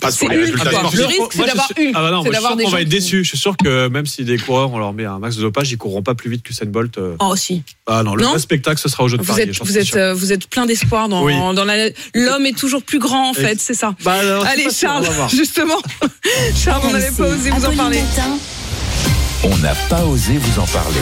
[0.00, 0.98] pas sur les résultats sportifs.
[1.00, 2.70] Le risque, c'est d'avoir Hulk, Ah bah non, c'est moi, je suis sûr des qu'on
[2.70, 3.24] va être qui- déçus.
[3.24, 5.70] Je suis sûr que même si des coureurs, on leur met un max de dopage,
[5.72, 6.96] ils courront pas plus vite que Usain Bolt.
[6.98, 7.16] euh.
[7.18, 7.62] Oh, si.
[7.86, 9.42] Ah non, le vrai spectacle, ce sera au jeu de Vous Paris.
[9.42, 11.34] êtes, vous euh, vous êtes plein d'espoir dans, Oui.
[11.36, 11.88] dans la.
[12.14, 13.94] L'homme est toujours plus grand, en fait, c'est ça.
[14.04, 14.14] Bah,
[14.46, 15.80] Allez, on Charles, justement.
[16.56, 18.00] Charles, on n'avait pas osé vous en parler.
[19.42, 21.00] On n'a pas osé vous en parler.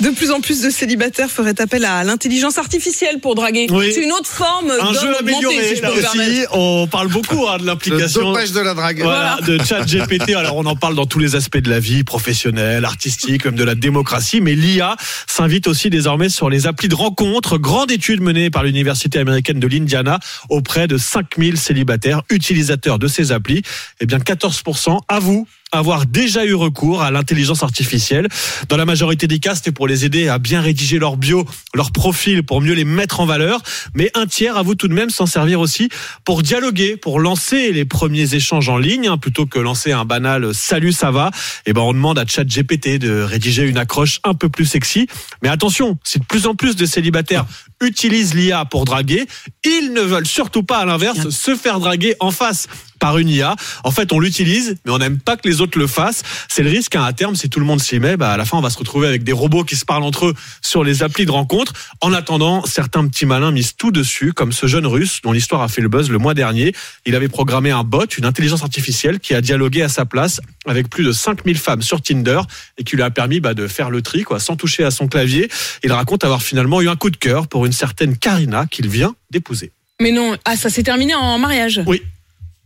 [0.00, 3.66] De plus en plus de célibataires feraient appel à l'intelligence artificielle pour draguer.
[3.70, 3.90] Oui.
[3.92, 5.74] C'est une autre forme Un jeu amélioré.
[5.74, 8.32] si aussi, on parle beaucoup hein, de l'implication.
[8.32, 9.02] de la drague.
[9.02, 10.30] Voilà, de chat GPT.
[10.36, 13.64] Alors, on en parle dans tous les aspects de la vie, professionnelle, artistique, même de
[13.64, 14.40] la démocratie.
[14.40, 17.58] Mais l'IA s'invite aussi désormais sur les applis de rencontres.
[17.58, 23.32] Grande étude menée par l'Université américaine de l'Indiana auprès de 5000 célibataires utilisateurs de ces
[23.32, 23.62] applis.
[24.00, 28.28] Eh bien, 14% avouent avoir déjà eu recours à l'intelligence artificielle.
[28.68, 31.90] Dans la majorité des cas, c'était pour les aider à bien rédiger leur bio, leur
[31.90, 33.62] profil, pour mieux les mettre en valeur.
[33.94, 35.88] Mais un tiers avoue tout de même s'en servir aussi
[36.24, 40.54] pour dialoguer, pour lancer les premiers échanges en ligne, hein, plutôt que lancer un banal
[40.54, 41.30] salut ça va.
[41.64, 45.06] Et ben on demande à ChatGPT de rédiger une accroche un peu plus sexy.
[45.42, 47.46] Mais attention, si de plus en plus de célibataires
[47.80, 49.26] utilisent l'IA pour draguer,
[49.64, 52.68] ils ne veulent surtout pas à l'inverse se faire draguer en face
[53.02, 53.56] par une IA.
[53.82, 56.22] En fait, on l'utilise, mais on n'aime pas que les autres le fassent.
[56.48, 58.44] C'est le risque hein, à terme, si tout le monde s'y met, bah, à la
[58.44, 61.02] fin, on va se retrouver avec des robots qui se parlent entre eux sur les
[61.02, 61.72] applis de rencontre.
[62.00, 65.68] En attendant, certains petits malins misent tout dessus, comme ce jeune russe dont l'histoire a
[65.68, 66.76] fait le buzz le mois dernier.
[67.04, 70.88] Il avait programmé un bot, une intelligence artificielle, qui a dialogué à sa place avec
[70.88, 72.42] plus de 5000 femmes sur Tinder
[72.78, 75.08] et qui lui a permis bah, de faire le tri, quoi, sans toucher à son
[75.08, 75.50] clavier.
[75.82, 79.16] Il raconte avoir finalement eu un coup de cœur pour une certaine Karina qu'il vient
[79.32, 79.72] d'épouser.
[80.00, 81.80] Mais non, ah, ça s'est terminé en mariage?
[81.84, 82.00] Oui.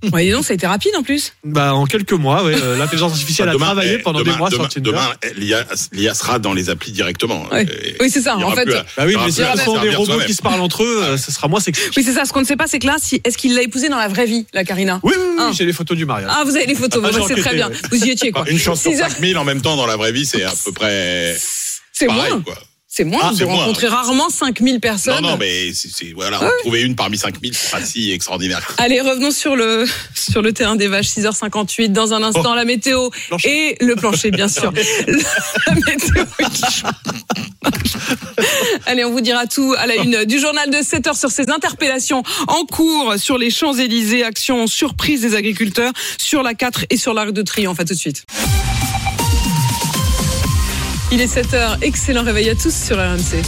[0.13, 1.33] Ouais, dis donc, ça a été rapide en plus.
[1.43, 4.51] Bah, en quelques mois, ouais, euh, l'intelligence artificielle a travaillé eh, pendant demain- des mois
[4.51, 4.91] demain, sur Tinder.
[4.91, 7.47] Demain, eh, l'IA l'IA sera dans les applis directement.
[7.51, 7.63] Ouais.
[7.65, 8.35] Et Oui, c'est ça.
[8.37, 9.43] il y En aura fait, plus à- Bah oui, il y aura mais plus si
[9.43, 10.27] à ce des robots soi-même.
[10.27, 11.81] qui se parlent entre eux, euh, ce sera moins sexy.
[11.97, 12.25] Oui, c'est ça.
[12.27, 14.09] Ce qu'on ne sait pas, c'est que là, si, est-ce qu'il l'a épousée dans la
[14.09, 15.51] vraie vie, la Karina Oui, oui, oui, Ah.
[15.55, 16.31] j'ai les photos du mariage.
[16.33, 17.69] Ah, vous avez les photos, Ah, j'ai bah, c'est très enquêté, bien.
[17.71, 17.77] ouais.
[17.91, 18.45] Vous y étiez, quoi.
[18.51, 20.53] Une chance sur Six heures- 5000 en même temps dans la vraie vie, c'est à
[20.65, 21.37] peu près
[21.93, 22.33] C'est pareil.
[22.33, 22.43] moins.
[22.43, 22.55] Quoi.
[22.97, 23.21] C'est moins.
[23.23, 23.57] Ah, moins.
[23.57, 25.21] rencontrez rarement 5000 personnes.
[25.21, 28.67] Non, non, mais c'est voilà, Ah en trouver une parmi 5000, c'est pas si extraordinaire.
[28.79, 31.93] Allez, revenons sur le, sur le terrain des vaches, 6h58.
[31.93, 32.55] Dans un instant, Oh.
[32.55, 33.11] la météo
[33.45, 34.73] et le plancher, bien sûr.
[35.67, 36.25] la météo
[38.87, 41.51] Allez, on vous dira tout à la une du journal de 7 heures sur ces
[41.51, 47.13] interpellations en cours sur les Champs-Élysées, action surprise des agriculteurs sur la 4 et sur
[47.13, 47.79] l'Arc de Triomphe.
[47.79, 48.25] À tout de suite.
[51.13, 51.77] Il est 7 heures.
[51.83, 53.43] Excellent réveil à tous sur RMC.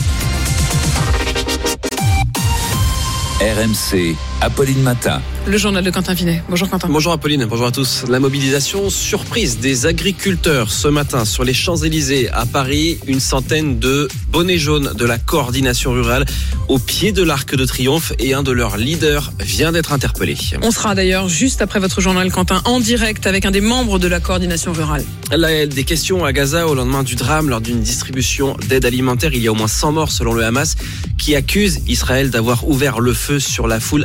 [3.40, 5.20] RMC, Apolline Matin.
[5.48, 6.42] Le journal de Quentin Vinet.
[6.48, 6.88] Bonjour Quentin.
[6.88, 8.05] Bonjour Apolline, bonjour à tous.
[8.09, 12.98] La mobilisation surprise des agriculteurs ce matin sur les Champs-Élysées à Paris.
[13.07, 16.24] Une centaine de bonnets jaunes de la coordination rurale
[16.68, 20.37] au pied de l'Arc de Triomphe et un de leurs leaders vient d'être interpellé.
[20.62, 24.07] On sera d'ailleurs juste après votre journal Quentin en direct avec un des membres de
[24.07, 25.05] la coordination rurale.
[25.33, 29.33] Là, des questions à Gaza au lendemain du drame lors d'une distribution d'aide alimentaire.
[29.35, 30.77] Il y a au moins 100 morts selon le Hamas
[31.18, 34.05] qui accuse Israël d'avoir ouvert le feu sur la foule.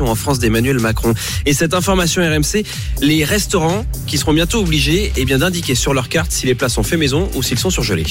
[0.00, 1.14] En France d'Emmanuel Macron.
[1.44, 2.64] Et cette information RMC,
[3.02, 6.68] les restaurants qui seront bientôt obligés eh bien, d'indiquer sur leur carte si les plats
[6.68, 8.06] sont faits maison ou s'ils sont surgelés.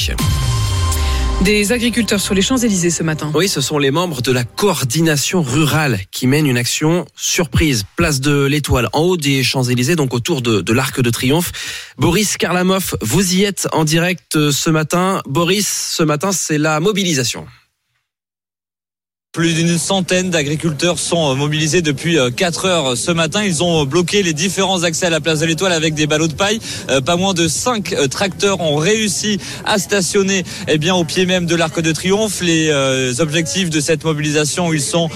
[1.44, 3.32] Des agriculteurs sur les Champs-Élysées ce matin.
[3.34, 7.86] Oui, ce sont les membres de la coordination rurale qui mènent une action surprise.
[7.96, 11.52] Place de l'Étoile, en haut des Champs-Élysées, donc autour de, de l'Arc de Triomphe.
[11.98, 15.22] Boris Karlamov, vous y êtes en direct euh, ce matin.
[15.28, 17.46] Boris, ce matin, c'est la mobilisation.
[19.38, 23.44] Plus d'une centaine d'agriculteurs sont mobilisés depuis 4 heures ce matin.
[23.44, 26.34] Ils ont bloqué les différents accès à la place de l'Étoile avec des ballots de
[26.34, 26.60] paille.
[27.06, 31.56] Pas moins de 5 tracteurs ont réussi à stationner eh bien, au pied même de
[31.56, 32.42] l'Arc de Triomphe.
[32.42, 32.72] Les
[33.20, 35.08] objectifs de cette mobilisation, ils sont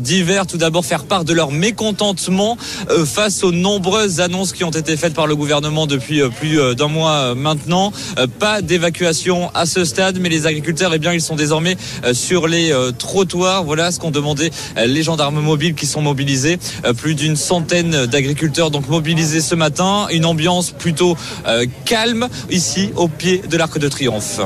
[0.00, 0.48] divers.
[0.48, 2.58] Tout d'abord, faire part de leur mécontentement
[3.06, 7.36] face aux nombreuses annonces qui ont été faites par le gouvernement depuis plus d'un mois
[7.36, 7.92] maintenant.
[8.40, 11.76] Pas d'évacuation à ce stade, mais les agriculteurs, eh bien, ils sont désormais
[12.12, 13.66] sur les trottoirs.
[13.68, 14.50] Voilà ce qu'ont demandé
[14.82, 16.58] les gendarmes mobiles qui sont mobilisés.
[16.96, 20.06] Plus d'une centaine d'agriculteurs donc mobilisés ce matin.
[20.10, 21.18] Une ambiance plutôt
[21.84, 24.40] calme ici au pied de l'Arc de Triomphe.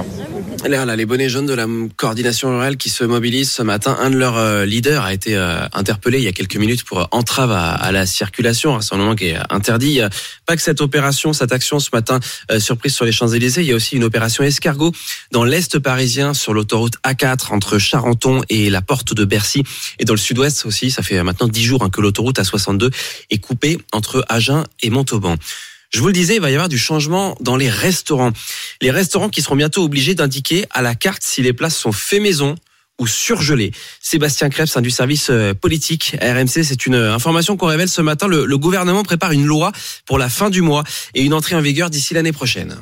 [0.68, 3.96] Là, les bonnets jaunes de la coordination rurale qui se mobilisent ce matin.
[4.00, 5.36] Un de leurs leaders a été
[5.72, 10.00] interpellé il y a quelques minutes pour entrave à, la circulation, moment qui est interdit.
[10.46, 12.18] Pas que cette opération, cette action ce matin
[12.58, 13.62] surprise sur les Champs-Élysées.
[13.62, 14.92] Il y a aussi une opération escargot
[15.30, 19.62] dans l'est parisien sur l'autoroute A4 entre Charenton et la porte de Bercy.
[19.98, 22.92] Et dans le sud-ouest aussi, ça fait maintenant dix jours hein, que l'autoroute A62
[23.30, 25.36] est coupée entre Agen et Montauban.
[25.90, 28.32] Je vous le disais, il va y avoir du changement dans les restaurants.
[28.80, 32.18] Les restaurants qui seront bientôt obligés d'indiquer à la carte si les places sont fait
[32.18, 32.54] maison
[32.98, 33.72] ou surgelées.
[34.00, 38.26] Sébastien Krebs, du service politique RMC, c'est une information qu'on révèle ce matin.
[38.26, 39.72] Le gouvernement prépare une loi
[40.06, 40.84] pour la fin du mois
[41.14, 42.78] et une entrée en vigueur d'ici l'année prochaine.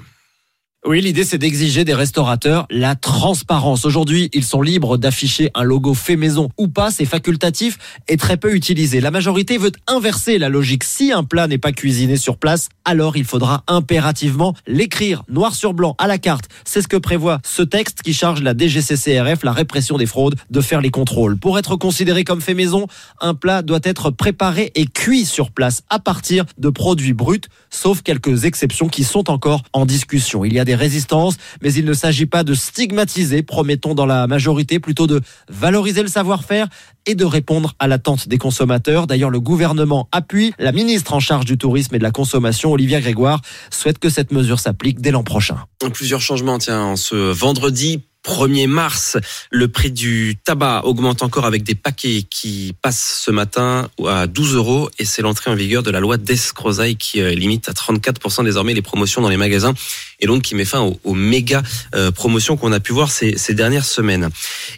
[0.87, 3.85] Oui, l'idée c'est d'exiger des restaurateurs la transparence.
[3.85, 7.77] Aujourd'hui, ils sont libres d'afficher un logo fait maison ou pas, c'est facultatif
[8.09, 9.03] et très peu utilisé.
[9.03, 10.83] La majorité veut inverser la logique.
[10.85, 15.75] Si un plat n'est pas cuisiné sur place, alors il faudra impérativement l'écrire noir sur
[15.75, 16.47] blanc à la carte.
[16.65, 20.61] C'est ce que prévoit ce texte qui charge la DGCCRF, la répression des fraudes, de
[20.63, 21.37] faire les contrôles.
[21.37, 22.87] Pour être considéré comme fait maison,
[23.21, 28.03] un plat doit être préparé et cuit sur place à partir de produits bruts, sauf
[28.03, 30.45] quelques exceptions qui sont encore en discussion.
[30.45, 34.27] Il y a des résistances, mais il ne s'agit pas de stigmatiser, promettons dans la
[34.27, 36.69] majorité, plutôt de valoriser le savoir-faire
[37.07, 39.07] et de répondre à l'attente des consommateurs.
[39.07, 40.53] D'ailleurs, le gouvernement appuie.
[40.59, 44.33] La ministre en charge du tourisme et de la consommation, Olivia Grégoire, souhaite que cette
[44.33, 45.57] mesure s'applique dès l'an prochain.
[45.93, 49.17] Plusieurs changements, tiens, en ce vendredi 1er mars,
[49.51, 54.55] le prix du tabac augmente encore avec des paquets qui passent ce matin à 12
[54.55, 58.75] euros et c'est l'entrée en vigueur de la loi d'escrozaille qui limite à 34% désormais
[58.75, 59.75] les promotions dans les magasins
[60.21, 61.63] et donc qui met fin aux, méga
[61.95, 64.29] euh, promotions qu'on a pu voir ces, dernières semaines.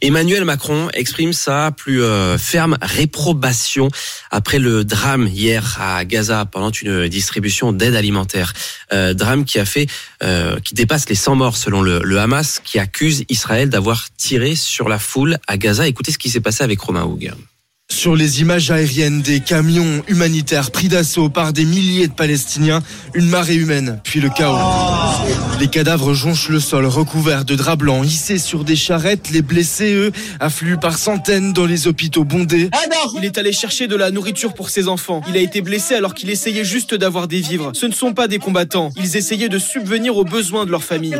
[0.01, 3.89] Emmanuel Macron exprime sa plus euh, ferme réprobation
[4.31, 8.53] après le drame hier à Gaza pendant une distribution d'aide alimentaire.
[8.93, 9.87] Euh, drame qui a fait,
[10.63, 14.99] qui dépasse les 100 morts selon le Hamas, qui accuse Israël d'avoir tiré sur la
[14.99, 15.89] foule à Gaza.
[15.89, 17.33] Écoutez ce qui s'est passé avec Romain Houg.
[17.93, 22.83] Sur les images aériennes des camions humanitaires pris d'assaut par des milliers de Palestiniens,
[23.15, 24.57] une marée humaine, puis le chaos.
[25.61, 29.31] Les cadavres jonchent le sol recouverts de draps blancs hissés sur des charrettes.
[29.31, 32.71] Les blessés, eux, affluent par centaines dans les hôpitaux bondés.
[33.17, 35.21] Il est allé chercher de la nourriture pour ses enfants.
[35.29, 37.71] Il a été blessé alors qu'il essayait juste d'avoir des vivres.
[37.75, 38.91] Ce ne sont pas des combattants.
[38.97, 41.15] Ils essayaient de subvenir aux besoins de leur famille.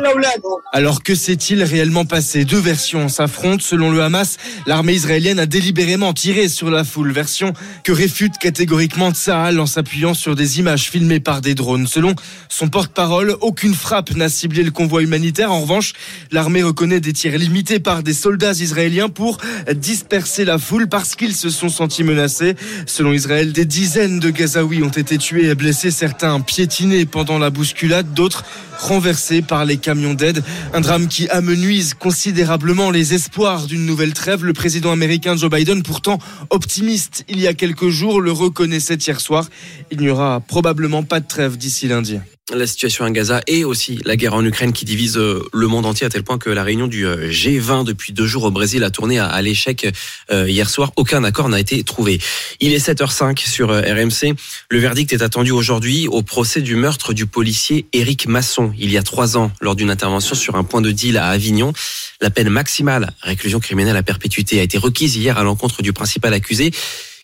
[0.73, 2.43] Alors que s'est-il réellement passé?
[2.43, 3.63] Deux versions s'affrontent.
[3.63, 9.11] Selon le Hamas, l'armée israélienne a délibérément tiré sur la foule, version que réfute catégoriquement
[9.11, 11.87] Tsahal en s'appuyant sur des images filmées par des drones.
[11.87, 12.15] Selon
[12.49, 15.51] son porte-parole, aucune frappe n'a ciblé le convoi humanitaire.
[15.51, 15.93] En revanche,
[16.31, 19.37] l'armée reconnaît des tirs limités par des soldats israéliens pour
[19.75, 22.55] disperser la foule parce qu'ils se sont sentis menacés.
[22.85, 27.49] Selon Israël, des dizaines de Gazaouis ont été tués et blessés, certains piétinés pendant la
[27.49, 28.43] bousculade, d'autres
[28.79, 30.43] renversés par les camions d'aide.
[30.73, 34.43] Un drame qui amenuise considérablement les espoirs d'une nouvelle trêve.
[34.43, 36.17] Le président américain Joe Biden, pourtant
[36.53, 39.49] optimiste il y a quelques jours, le reconnaissait hier soir.
[39.91, 42.19] Il n'y aura probablement pas de trêve d'ici lundi
[42.53, 46.05] la situation à Gaza et aussi la guerre en Ukraine qui divise le monde entier
[46.05, 49.17] à tel point que la réunion du G20 depuis deux jours au Brésil a tourné
[49.17, 49.87] à, l'échec
[50.29, 50.91] hier soir.
[50.97, 52.19] Aucun accord n'a été trouvé.
[52.59, 54.35] Il est 7h05 sur RMC.
[54.69, 58.97] Le verdict est attendu aujourd'hui au procès du meurtre du policier Éric Masson il y
[58.97, 61.71] a trois ans lors d'une intervention sur un point de deal à Avignon.
[62.19, 66.33] La peine maximale, réclusion criminelle à perpétuité, a été requise hier à l'encontre du principal
[66.33, 66.71] accusé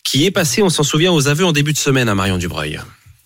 [0.03, 2.79] qui est passé, on s'en souvient, aux aveux en début de semaine à Marion Dubreuil.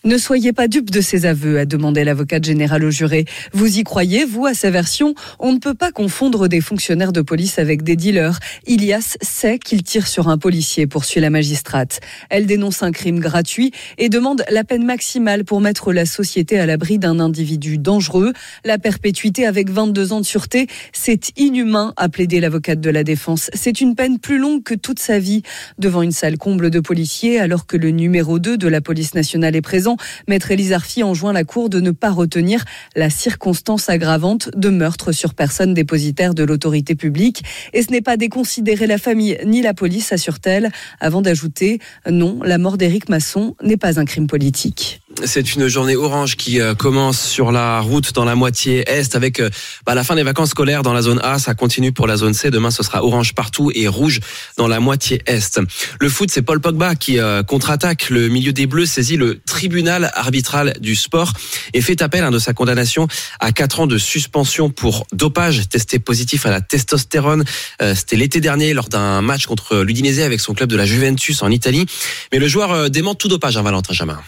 [0.06, 3.24] Ne soyez pas dupe de ses aveux, a demandé l'avocate générale au juré.
[3.54, 5.16] Vous y croyez, vous, à sa version?
[5.40, 8.38] On ne peut pas confondre des fonctionnaires de police avec des dealers.
[8.68, 12.02] Ilias sait qu'il tire sur un policier, poursuit la magistrate.
[12.30, 16.66] Elle dénonce un crime gratuit et demande la peine maximale pour mettre la société à
[16.66, 18.34] l'abri d'un individu dangereux.
[18.66, 23.50] La perpétuité avec 22 ans de sûreté, c'est inhumain, a plaidé l'avocate de la défense.
[23.54, 25.44] C'est une peine plus longue que toute sa vie
[25.78, 29.56] devant une salle comble de policiers alors que le numéro 2 de la police nationale
[29.56, 32.64] est présent temps, Maître Élise Arfi enjoint la Cour de ne pas retenir
[32.96, 37.44] la circonstance aggravante de meurtre sur personne dépositaire de l'autorité publique.
[37.74, 41.80] Et ce n'est pas déconsidérer la famille ni la police, assure-t-elle, avant d'ajouter
[42.10, 45.03] non, la mort d'Éric Masson n'est pas un crime politique.
[45.26, 49.40] C'est une journée orange qui euh, commence sur la route dans la moitié est avec
[49.40, 49.50] euh,
[49.86, 51.38] bah, la fin des vacances scolaires dans la zone A.
[51.40, 52.50] Ça continue pour la zone C.
[52.50, 54.20] Demain, ce sera orange partout et rouge
[54.58, 55.60] dans la moitié est.
[56.00, 58.10] Le foot, c'est Paul Pogba qui euh, contre-attaque.
[58.10, 61.34] Le milieu des Bleus saisit le tribunal arbitral du sport
[61.74, 63.08] et fait appel hein, de sa condamnation
[63.40, 67.44] à 4 ans de suspension pour dopage testé positif à la testostérone.
[67.80, 71.52] C'était l'été dernier lors d'un match contre l'Udinese avec son club de la Juventus en
[71.52, 71.86] Italie.
[72.32, 74.20] Mais le joueur dément tout dopage, hein, Valentin Jamin.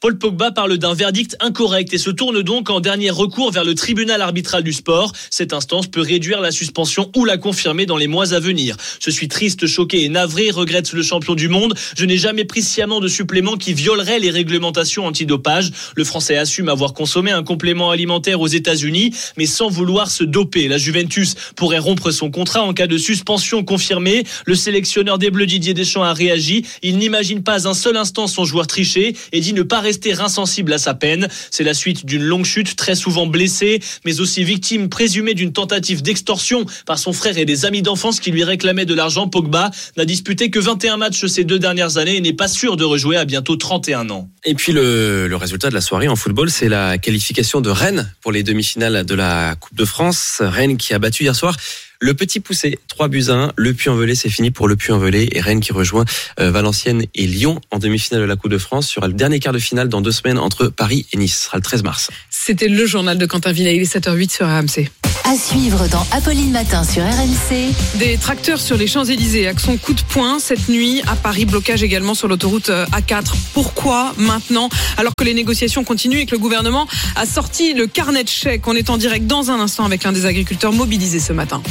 [0.00, 3.74] Paul Pogba parle d'un verdict incorrect et se tourne donc en dernier recours vers le
[3.74, 5.12] tribunal arbitral du sport.
[5.28, 8.78] Cette instance peut réduire la suspension ou la confirmer dans les mois à venir.
[8.98, 11.74] Je suis triste, choqué et navré, regrette le champion du monde.
[11.98, 15.70] Je n'ai jamais pris sciemment de supplément qui violerait les réglementations antidopage.
[15.94, 20.66] Le Français assume avoir consommé un complément alimentaire aux États-Unis, mais sans vouloir se doper.
[20.68, 24.24] La Juventus pourrait rompre son contrat en cas de suspension confirmée.
[24.46, 26.64] Le sélectionneur des Bleus Didier Deschamps a réagi.
[26.82, 30.72] Il n'imagine pas un seul instant son joueur tricher et dit ne pas rester insensible
[30.72, 31.26] à sa peine.
[31.50, 36.00] C'est la suite d'une longue chute, très souvent blessé, mais aussi victime présumée d'une tentative
[36.00, 39.26] d'extorsion par son frère et des amis d'enfance qui lui réclamaient de l'argent.
[39.26, 42.84] Pogba n'a disputé que 21 matchs ces deux dernières années et n'est pas sûr de
[42.84, 44.30] rejouer à bientôt 31 ans.
[44.44, 48.12] Et puis le, le résultat de la soirée en football, c'est la qualification de Rennes
[48.20, 50.36] pour les demi-finales de la Coupe de France.
[50.40, 51.56] Rennes qui a battu hier soir
[52.00, 53.52] le petit poussé, 3 buts à 1.
[53.56, 55.28] Le Puy-en-Velay, c'est fini pour le Puy-en-Velay.
[55.32, 56.04] Et Rennes qui rejoint
[56.40, 59.52] euh, Valenciennes et Lyon en demi-finale de la Coupe de France sur le dernier quart
[59.52, 61.38] de finale dans deux semaines entre Paris et Nice.
[61.38, 62.10] Ce sera le 13 mars.
[62.30, 63.70] C'était le journal de Quentin Villa.
[63.72, 64.90] Il est 7h08 sur RMC.
[65.24, 67.72] À suivre dans Apolline Matin sur RMC.
[67.98, 69.46] Des tracteurs sur les Champs-Élysées.
[69.46, 71.44] Action coup de poing cette nuit à Paris.
[71.44, 73.34] Blocage également sur l'autoroute euh, A4.
[73.52, 74.70] Pourquoi maintenant?
[74.96, 78.66] Alors que les négociations continuent et que le gouvernement a sorti le carnet de chèques.
[78.66, 81.62] On est en direct dans un instant avec l'un des agriculteurs mobilisés ce matin.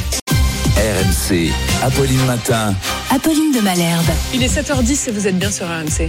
[0.80, 2.74] RMC, Apolline Matin.
[3.10, 4.06] Apolline de Malherbe.
[4.32, 6.08] Il est 7h10 et vous êtes bien sur RMC.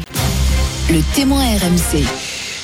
[0.90, 2.06] Le témoin RMC.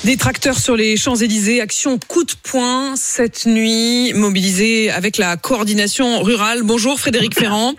[0.03, 6.21] Des tracteurs sur les Champs-Élysées, action coup de poing cette nuit, mobilisés avec la coordination
[6.21, 6.61] rurale.
[6.63, 7.73] Bonjour Frédéric Ferrand.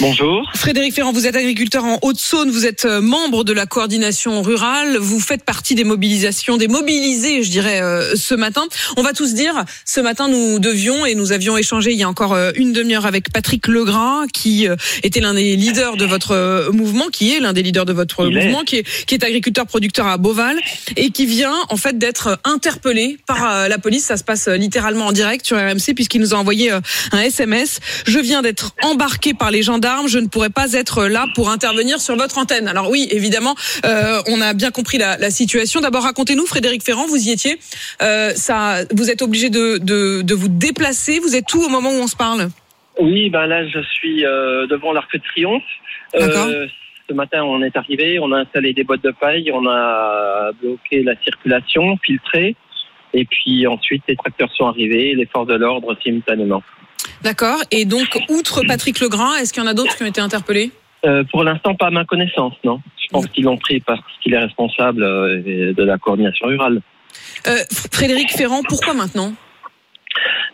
[0.00, 0.50] Bonjour.
[0.54, 4.98] Frédéric Ferrand, vous êtes agriculteur en Haute-Saône, vous êtes euh, membre de la coordination rurale,
[4.98, 8.66] vous faites partie des mobilisations, des mobilisés, je dirais, euh, ce matin.
[8.98, 12.08] On va tous dire, ce matin nous devions et nous avions échangé il y a
[12.08, 14.66] encore euh, une demi-heure avec Patrick Legras, qui
[15.02, 18.36] était l'un des leaders de votre mouvement, qui est l'un des leaders de votre Il
[18.36, 18.44] est.
[18.44, 20.58] mouvement, qui est, qui est agriculteur producteur à Beauval
[20.96, 24.04] et qui vient en fait d'être interpellé par euh, la police.
[24.04, 26.80] Ça se passe euh, littéralement en direct sur RMC puisqu'il nous a envoyé euh,
[27.12, 27.80] un SMS.
[28.06, 30.08] Je viens d'être embarqué par les gendarmes.
[30.08, 32.68] Je ne pourrais pas être là pour intervenir sur votre antenne.
[32.68, 35.80] Alors oui, évidemment, euh, on a bien compris la, la situation.
[35.80, 37.58] D'abord, racontez-nous, Frédéric Ferrand, vous y étiez.
[38.02, 41.18] Euh, ça, vous êtes obligé de, de, de vous déplacer.
[41.20, 42.48] Vous êtes où au moment où on se parle?
[42.98, 45.62] Oui, ben là, je suis euh, devant l'Arc de Triomphe.
[46.16, 46.66] Euh,
[47.10, 51.02] ce matin, on est arrivé, on a installé des boîtes de paille, on a bloqué
[51.02, 52.54] la circulation, filtré.
[53.12, 56.62] Et puis ensuite, les tracteurs sont arrivés, les forces de l'ordre simultanément.
[57.22, 57.58] D'accord.
[57.72, 60.70] Et donc, outre Patrick Legras, est-ce qu'il y en a d'autres qui ont été interpellés?
[61.04, 62.80] Euh, pour l'instant, pas à ma connaissance, non.
[63.02, 66.80] Je pense qu'ils l'ont pris parce qu'il est responsable euh, de la coordination rurale.
[67.48, 67.56] Euh,
[67.92, 69.32] Frédéric Ferrand, pourquoi maintenant?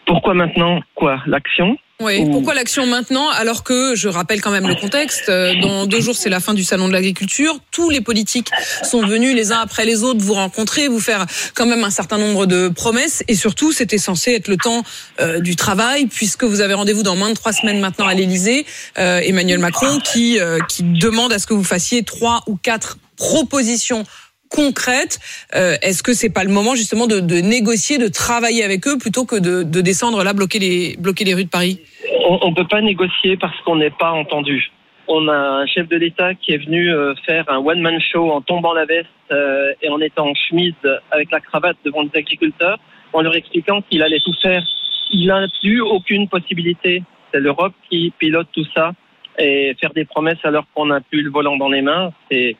[0.06, 0.80] Pourquoi maintenant?
[0.94, 1.20] Quoi?
[1.26, 1.76] L'action?
[1.98, 5.86] Oui, Ou- pourquoi l'action maintenant alors que, je rappelle quand même le contexte, euh, dans
[5.86, 8.50] deux jours c'est la fin du salon de l'agriculture, tous les politiques
[8.82, 12.18] sont venus les uns après les autres vous rencontrer, vous faire quand même un certain
[12.18, 13.22] nombre de promesses.
[13.28, 14.82] Et surtout c'était censé être le temps
[15.20, 18.66] euh, du travail puisque vous avez rendez-vous dans moins de trois semaines maintenant à l'Élysée,
[18.98, 22.98] euh, Emmanuel Macron qui, euh, qui demande à ce que vous fassiez trois ou quatre
[23.16, 24.04] propositions
[24.50, 25.18] concrètes.
[25.54, 29.24] Euh, Est-ce que c'est pas le moment justement de, négocier, de travailler avec eux plutôt
[29.24, 31.80] que de, de descendre là bloquer les bloquer les rues de Paris?
[32.28, 34.70] On ne peut pas négocier parce qu'on n'est pas entendu.
[35.08, 38.40] On a un chef de l'État qui est venu euh, faire un one-man show en
[38.40, 40.74] tombant la veste euh, et en étant en chemise
[41.12, 42.78] avec la cravate devant les agriculteurs,
[43.12, 44.64] en leur expliquant qu'il allait tout faire.
[45.12, 47.04] Il n'a plus aucune possibilité.
[47.32, 48.92] C'est l'Europe qui pilote tout ça
[49.38, 52.56] et faire des promesses alors qu'on n'a plus le volant dans les mains, c'est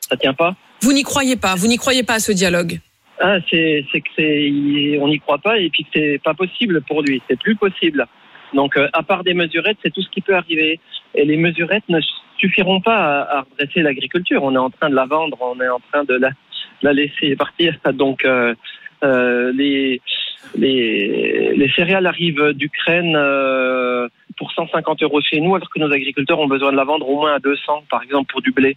[0.00, 0.54] ça tient pas.
[0.82, 2.78] Vous n'y croyez pas, vous n'y croyez pas à ce dialogue.
[3.20, 7.02] Ah, c'est c'est que on n'y croit pas et puis que c'est pas possible pour
[7.02, 8.06] lui, c'est plus possible.
[8.52, 10.80] Donc euh, à part des mesurettes, c'est tout ce qui peut arriver
[11.14, 12.00] et les mesurettes ne
[12.36, 14.42] suffiront pas à, à redresser l'agriculture.
[14.42, 16.30] On est en train de la vendre, on est en train de la,
[16.82, 17.78] la laisser partir.
[17.94, 18.54] Donc euh,
[19.04, 20.00] euh, les
[20.56, 26.40] les les céréales arrivent d'Ukraine euh, pour 150 euros chez nous alors que nos agriculteurs
[26.40, 28.74] ont besoin de la vendre au moins à 200 par exemple pour du blé.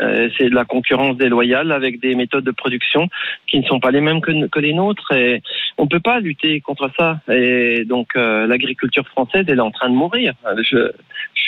[0.00, 3.08] Euh, c'est de la concurrence déloyale avec des méthodes de production
[3.46, 5.12] qui ne sont pas les mêmes que, que les nôtres.
[5.12, 5.42] Et
[5.78, 7.20] on peut pas lutter contre ça.
[7.30, 10.34] Et donc euh, l'agriculture française, elle est en train de mourir.
[10.62, 10.90] Je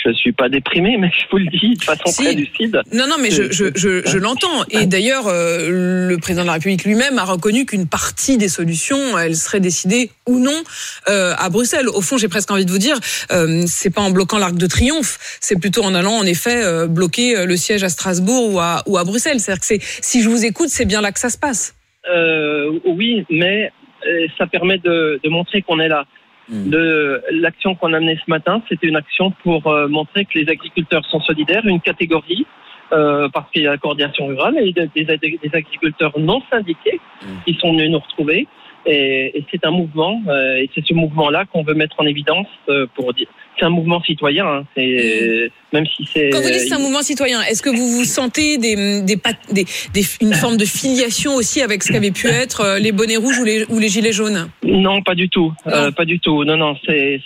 [0.05, 2.23] je suis pas déprimé, mais je vous le dis de façon Si.
[2.23, 2.81] très lucide.
[2.93, 4.63] Non, non, mais je, je, je, je l'entends.
[4.69, 9.17] Et d'ailleurs, euh, le président de la République lui-même a reconnu qu'une partie des solutions,
[9.17, 10.63] elle serait décidée ou non
[11.09, 11.89] euh, à Bruxelles.
[11.89, 12.97] Au fond, j'ai presque envie de vous dire,
[13.31, 17.45] euh, c'est pas en bloquant l'Arc de Triomphe, c'est plutôt en allant en effet bloquer
[17.45, 19.39] le siège à Strasbourg ou à, ou à Bruxelles.
[19.39, 21.75] C'est-à-dire que si je vous écoute, c'est bien là que ça se passe.
[22.09, 23.71] Euh, oui, mais
[24.07, 26.05] euh, ça permet de, de montrer qu'on est là.
[26.49, 30.47] De l'action qu'on a menée ce matin, c'était une action pour euh, montrer que les
[30.49, 32.45] agriculteurs sont solidaires, une catégorie,
[32.93, 35.03] euh, parce qu'il y a la coordination rurale et des, des-
[35.43, 37.01] des agriculteurs non syndiqués
[37.45, 38.47] qui sont venus nous retrouver.
[38.85, 42.47] Et, et c'est un mouvement, euh, et c'est ce mouvement-là qu'on veut mettre en évidence
[42.69, 43.27] euh, pour dire.
[43.59, 46.29] C'est un mouvement citoyen, hein, c'est même si c'est.
[46.29, 49.35] Quand vous dites c'est un mouvement citoyen, est-ce que vous vous sentez des, des, pat-
[49.51, 53.17] des, des- une forme de filiation aussi avec ce qu'avaient pu être euh, les bonnets
[53.17, 54.49] rouges ou les, ou les gilets jaunes?
[54.63, 55.51] Non, pas du tout.
[55.65, 56.43] Euh, pas du tout.
[56.43, 57.19] Non, non, c'est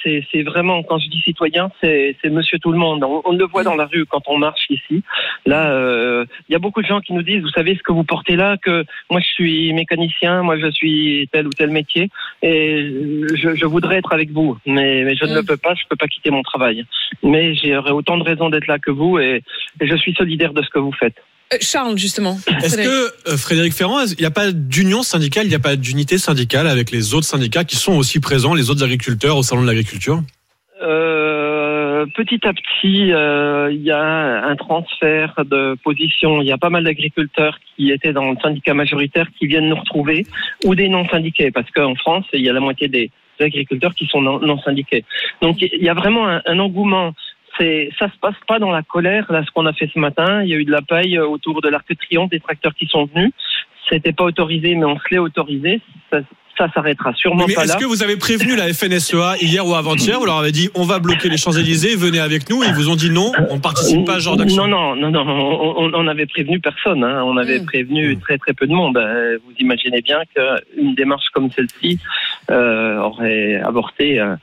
[0.44, 3.04] vraiment quand je dis citoyen, c'est Monsieur tout le monde.
[3.04, 5.04] On, on le voit dans la rue quand on marche ici.
[5.46, 7.92] Là, euh, il y a beaucoup de gens qui nous disent, vous savez ce que
[7.92, 12.10] vous portez là, que moi je suis mécanicien, moi je suis tel ou tel métier,
[12.42, 12.90] et
[13.36, 15.74] je, je voudrais être avec vous, mais mais je ne le peux pas.
[15.76, 16.86] Je peux pas quitter mon travail.
[17.24, 19.43] Mais j'aurais autant de raisons d'être là que vous, et,
[19.80, 21.15] et je suis solidaire de ce que vous faites.
[21.53, 22.38] Euh, Charles, justement.
[22.63, 25.76] Est-ce que euh, Frédéric Ferrand, il n'y a pas d'union syndicale, il n'y a pas
[25.76, 29.63] d'unité syndicale avec les autres syndicats qui sont aussi présents, les autres agriculteurs au salon
[29.63, 30.22] de l'agriculture?
[30.82, 36.41] Euh, petit à petit, euh, il y a un transfert de position.
[36.41, 39.76] Il y a pas mal d'agriculteurs qui étaient dans le syndicat majoritaire qui viennent nous
[39.76, 40.26] retrouver,
[40.65, 43.11] ou des non syndiqués, parce qu'en France, il y a la moitié des
[43.44, 45.04] agriculteurs qui sont non, syndiqués.
[45.42, 47.14] Donc il y a vraiment un, un engouement.
[47.60, 49.32] Ça se passe pas dans la colère.
[49.32, 51.62] Là, ce qu'on a fait ce matin, il y a eu de la paille autour
[51.62, 53.32] de l'Arc de Triomphe, des tracteurs qui sont venus.
[53.88, 55.80] C'était pas autorisé, mais on se l'est autorisé.
[56.58, 57.80] Ça s'arrêtera sûrement Mais pas est-ce là.
[57.80, 60.99] que vous avez prévenu la FNSEA hier ou avant-hier Vous leur avez dit on va
[60.99, 62.64] bloquer les Champs-Élysées, venez avec nous.
[62.64, 64.68] Ils vous ont dit non, on ne participe pas à ce genre d'action.
[64.68, 67.04] Non, non, non, non, on, on- on avait prévenu personne.
[67.04, 67.24] hein.
[67.26, 68.97] On avait prévenu très très peu de monde.
[68.97, 71.99] Euh, Vous imaginez bien qu'une démarche comme celle-ci
[72.49, 74.20] euh, aurait avorté.
[74.20, 74.36] euh.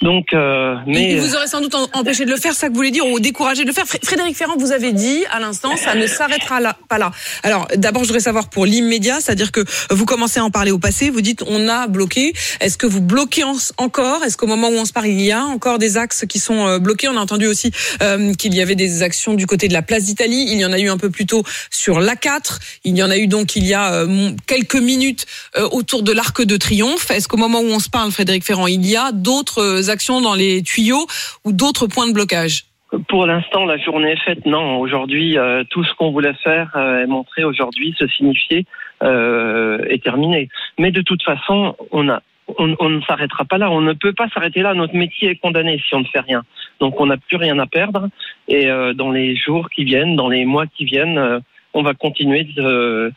[0.00, 2.92] Donc, euh, mais vous aurait sans doute empêché de le faire, ça que vous voulez
[2.92, 3.84] dire, ou découragé de le faire.
[3.84, 7.10] Fré- Frédéric Ferrand, vous avez dit à l'instant, ça ne s'arrêtera là, pas là.
[7.42, 10.78] Alors, d'abord, je voudrais savoir pour l'immédiat, c'est-à-dire que vous commencez à en parler au
[10.78, 12.32] passé, vous dites on a bloqué.
[12.60, 14.22] Est-ce que vous bloquez en- encore?
[14.22, 16.68] Est-ce qu'au moment où on se parle, il y a encore des axes qui sont
[16.68, 17.08] euh, bloqués?
[17.08, 20.04] On a entendu aussi euh, qu'il y avait des actions du côté de la place
[20.04, 20.46] d'Italie.
[20.48, 22.60] Il y en a eu un peu plus tôt sur l'A4.
[22.84, 25.26] Il y en a eu donc il y a euh, quelques minutes
[25.72, 27.10] autour de l'Arc de Triomphe.
[27.10, 30.34] Est-ce qu'au moment où on se parle, Frédéric Ferrand, il y a d'autres actions dans
[30.34, 31.06] les tuyaux
[31.44, 32.64] ou d'autres points de blocage
[33.08, 34.46] pour l'instant, la journée est faite.
[34.46, 38.64] Non, aujourd'hui, euh, tout ce qu'on voulait faire euh, et montrer aujourd'hui, se signifier,
[39.02, 40.48] euh, est terminé.
[40.78, 42.22] Mais de toute façon, on a.
[42.56, 43.70] On, ne s'arrêtera pas là.
[43.70, 44.72] On ne peut pas s'arrêter là.
[44.72, 46.44] Notre métier est condamné si on ne fait rien.
[46.80, 48.08] Donc, on n'a plus rien à perdre.
[48.48, 51.42] Et dans les jours qui viennent, dans les mois qui viennent,
[51.74, 53.12] on va continuer de,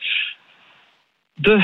[1.40, 1.58] de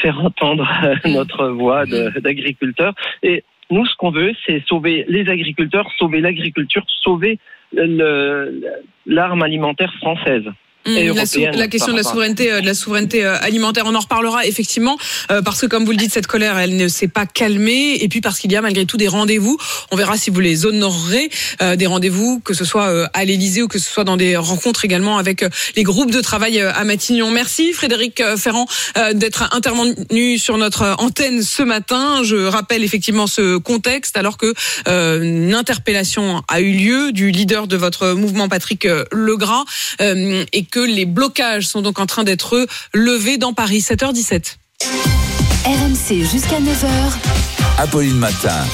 [0.00, 0.68] faire entendre
[1.04, 2.94] notre voix d'agriculteurs.
[3.22, 7.38] Et nous, ce qu'on veut, c'est sauver les agriculteurs, sauver l'agriculture, sauver
[7.72, 10.44] l'arme alimentaire française.
[10.84, 13.84] Et la, sou- européenne, la question de la souveraineté, euh, de la souveraineté euh, alimentaire,
[13.86, 14.96] on en reparlera effectivement
[15.30, 18.08] euh, parce que comme vous le dites, cette colère, elle ne s'est pas calmée et
[18.08, 19.56] puis parce qu'il y a malgré tout des rendez-vous.
[19.90, 21.30] On verra si vous les honorerez,
[21.60, 24.36] euh, des rendez-vous que ce soit euh, à l'Élysée ou que ce soit dans des
[24.36, 25.44] rencontres également avec
[25.76, 27.30] les groupes de travail à Matignon.
[27.30, 28.66] Merci Frédéric Ferrand
[28.96, 32.22] euh, d'être intervenu sur notre antenne ce matin.
[32.24, 34.52] Je rappelle effectivement ce contexte alors que
[34.88, 39.64] euh, une interpellation a eu lieu du leader de votre mouvement Patrick Legras
[40.00, 43.78] euh, et que les blocages sont donc en train d'être levés dans Paris.
[43.78, 44.56] 7h17.
[45.64, 47.12] RMC jusqu'à 9h.
[47.78, 48.64] Apolline Matin.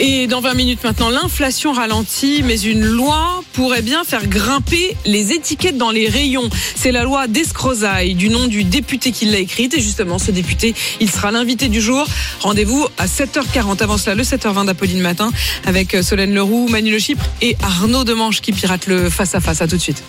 [0.00, 5.32] Et dans 20 minutes maintenant, l'inflation ralentit, mais une loi pourrait bien faire grimper les
[5.32, 6.48] étiquettes dans les rayons.
[6.76, 9.74] C'est la loi d'Escrozaille, du nom du député qui l'a écrite.
[9.74, 12.06] Et justement, ce député, il sera l'invité du jour.
[12.40, 13.82] Rendez-vous à 7h40.
[13.82, 15.32] Avant cela, le 7h20 d'Apolline Matin,
[15.66, 19.62] avec Solène Leroux, Manu Le Chypre et Arnaud Demange qui pirate le face-à-face.
[19.62, 20.04] À tout de suite.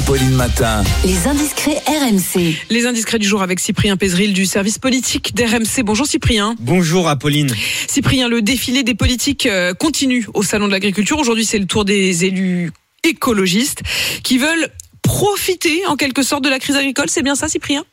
[0.00, 0.82] Apolline Matin.
[1.04, 2.56] Les indiscrets RMC.
[2.70, 5.82] Les indiscrets du jour avec Cyprien Pézril du service politique d'RMC.
[5.84, 6.56] Bonjour Cyprien.
[6.58, 7.54] Bonjour Apolline.
[7.86, 11.18] Cyprien, le défilé des politiques euh, continue au Salon de l'Agriculture.
[11.18, 12.72] Aujourd'hui, c'est le tour des élus
[13.04, 13.82] écologistes
[14.22, 14.70] qui veulent
[15.02, 17.10] profiter en quelque sorte de la crise agricole.
[17.10, 17.84] C'est bien ça, Cyprien?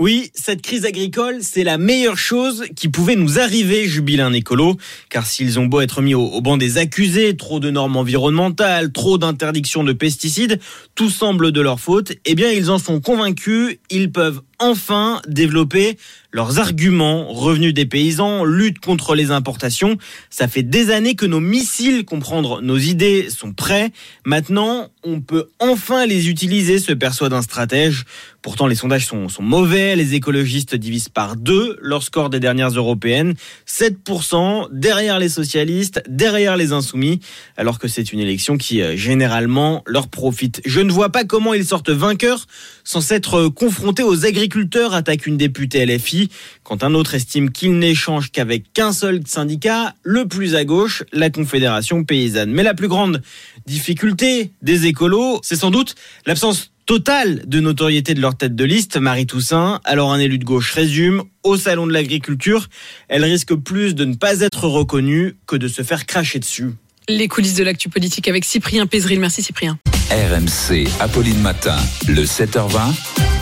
[0.00, 4.76] Oui, cette crise agricole, c'est la meilleure chose qui pouvait nous arriver, jubile un écolo.
[5.08, 8.90] Car s'ils ont beau être mis au, au banc des accusés, trop de normes environnementales,
[8.90, 10.58] trop d'interdictions de pesticides,
[10.96, 15.98] tout semble de leur faute, eh bien ils en sont convaincus, ils peuvent enfin développer
[16.32, 19.98] leurs arguments, revenus des paysans, lutte contre les importations.
[20.30, 23.92] Ça fait des années que nos missiles, comprendre nos idées, sont prêts.
[24.24, 28.04] Maintenant, on peut enfin les utiliser, se perçoit d'un stratège.
[28.42, 29.94] Pourtant, les sondages sont, sont mauvais.
[29.94, 33.34] Les écologistes divisent par deux leur score des dernières européennes.
[33.68, 37.20] 7% derrière les socialistes, derrière les insoumis,
[37.56, 40.60] alors que c'est une élection qui, euh, généralement, leur profite.
[40.66, 42.46] Je ne vois pas comment ils sortent vainqueurs
[42.82, 44.53] sans s'être confrontés aux agriculteurs,
[44.92, 46.28] attaque une députée LFI,
[46.62, 51.30] quand un autre estime qu'il n'échange qu'avec qu'un seul syndicat, le plus à gauche, la
[51.30, 52.52] Confédération paysanne.
[52.52, 53.22] Mais la plus grande
[53.66, 55.94] difficulté des écolos, c'est sans doute
[56.26, 59.80] l'absence totale de notoriété de leur tête de liste, Marie Toussaint.
[59.84, 62.68] Alors un élu de gauche résume, au salon de l'agriculture,
[63.08, 66.70] elle risque plus de ne pas être reconnue que de se faire cracher dessus.
[67.08, 69.20] Les coulisses de l'actu politique avec Cyprien Pézril.
[69.20, 69.78] Merci Cyprien.
[70.10, 71.76] RMC, Apolline Matin,
[72.06, 73.33] le 7h20.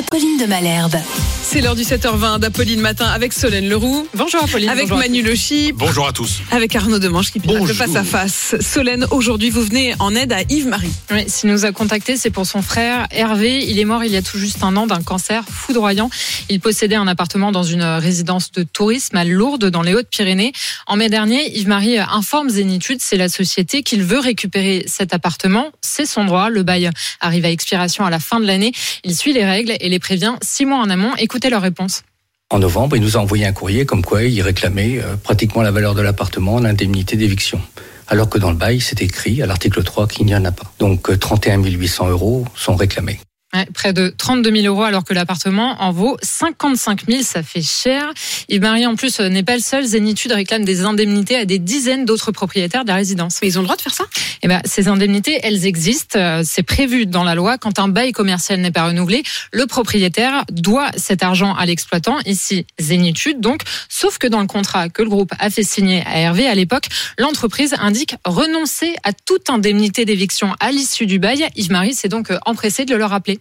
[0.00, 1.29] Apolline de Malherbe.
[1.52, 4.06] C'est l'heure du 7h20 d'Apolline Matin avec Solène Leroux.
[4.14, 4.68] Bonjour Apolline.
[4.68, 5.74] Avec bonjour Manu Le Chip.
[5.74, 6.42] Bonjour à tous.
[6.52, 8.54] Avec Arnaud Demange qui pilote le face à face.
[8.60, 10.92] Solène, aujourd'hui, vous venez en aide à Yves-Marie.
[11.10, 13.68] Oui, s'il nous a contacté, c'est pour son frère Hervé.
[13.68, 16.08] Il est mort il y a tout juste un an d'un cancer foudroyant.
[16.50, 20.52] Il possédait un appartement dans une résidence de tourisme à Lourdes, dans les Hautes-Pyrénées.
[20.86, 25.72] En mai dernier, Yves-Marie informe Zénitude, c'est la société, qu'il veut récupérer cet appartement.
[25.80, 26.48] C'est son droit.
[26.48, 26.90] Le bail
[27.20, 28.70] arrive à expiration à la fin de l'année.
[29.02, 31.10] Il suit les règles et les prévient six mois en amont.
[31.18, 32.02] Écoutez leur réponse.
[32.50, 35.70] En novembre, il nous a envoyé un courrier comme quoi il réclamait euh, pratiquement la
[35.70, 37.60] valeur de l'appartement en indemnité d'éviction.
[38.08, 40.72] Alors que dans le bail, c'est écrit à l'article 3 qu'il n'y en a pas.
[40.80, 43.20] Donc euh, 31 800 euros sont réclamés.
[43.52, 47.62] Ouais, près de 32 000 euros alors que l'appartement en vaut 55 000, ça fait
[47.62, 48.12] cher.
[48.48, 49.84] Yves-Marie en plus n'est pas le seul.
[49.84, 53.38] Zénitude réclame des indemnités à des dizaines d'autres propriétaires de la résidence.
[53.42, 54.04] Mais ils ont le droit de faire ça?
[54.42, 56.16] Eh ben, ces indemnités, elles existent.
[56.16, 57.58] Euh, C'est prévu dans la loi.
[57.58, 62.18] Quand un bail commercial n'est pas renouvelé, le propriétaire doit cet argent à l'exploitant.
[62.26, 63.40] Ici, Zénitude.
[63.40, 66.54] Donc, sauf que dans le contrat que le groupe a fait signer à Hervé à
[66.54, 66.86] l'époque,
[67.18, 71.48] l'entreprise indique renoncer à toute indemnité d'éviction à l'issue du bail.
[71.56, 73.39] Yves-Marie s'est donc euh, empressé de le leur rappeler.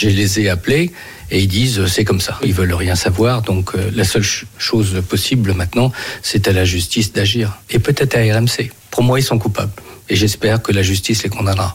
[0.00, 0.90] Je les ai appelés
[1.30, 2.38] et ils disent euh, c'est comme ça.
[2.44, 3.42] Ils veulent rien savoir.
[3.42, 7.58] Donc euh, la seule ch- chose possible maintenant, c'est à la justice d'agir.
[7.70, 8.70] Et peut-être à RMC.
[8.90, 9.72] Pour moi, ils sont coupables.
[10.08, 11.74] Et j'espère que la justice les condamnera.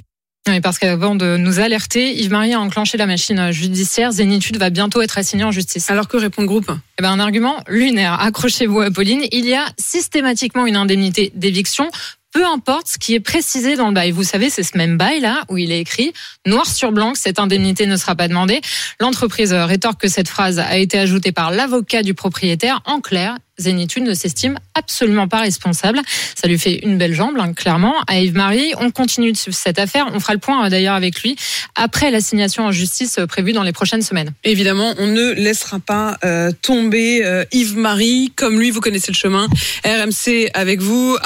[0.49, 4.11] Oui, parce qu'avant de nous alerter, Yves-Marie a enclenché la machine judiciaire.
[4.13, 5.89] Zénitude va bientôt être assignée en justice.
[5.89, 6.72] Alors que répond le groupe?
[6.97, 8.13] Eh ben, Un argument lunaire.
[8.22, 9.24] Accrochez-vous, Apolline.
[9.32, 11.89] Il y a systématiquement une indemnité d'éviction
[12.38, 14.11] peu importe ce qui est précisé dans le bail.
[14.11, 16.13] Vous savez, c'est ce même bail là où il est écrit
[16.45, 18.61] noir sur blanc que cette indemnité ne sera pas demandée.
[18.99, 22.83] L'entreprise rétorque que cette phrase a été ajoutée par l'avocat du propriétaire.
[22.85, 26.01] En clair, Zénitude ne s'estime absolument pas responsable.
[26.35, 27.95] Ça lui fait une belle jambe, hein, clairement.
[28.07, 30.07] À Yves-Marie, on continue de suivre cette affaire.
[30.13, 31.35] On fera le point euh, d'ailleurs avec lui
[31.75, 34.31] après l'assignation en justice euh, prévue dans les prochaines semaines.
[34.43, 38.31] Évidemment, on ne laissera pas euh, tomber euh, Yves-Marie.
[38.35, 39.47] Comme lui, vous connaissez le chemin.
[39.85, 41.17] RMC avec vous,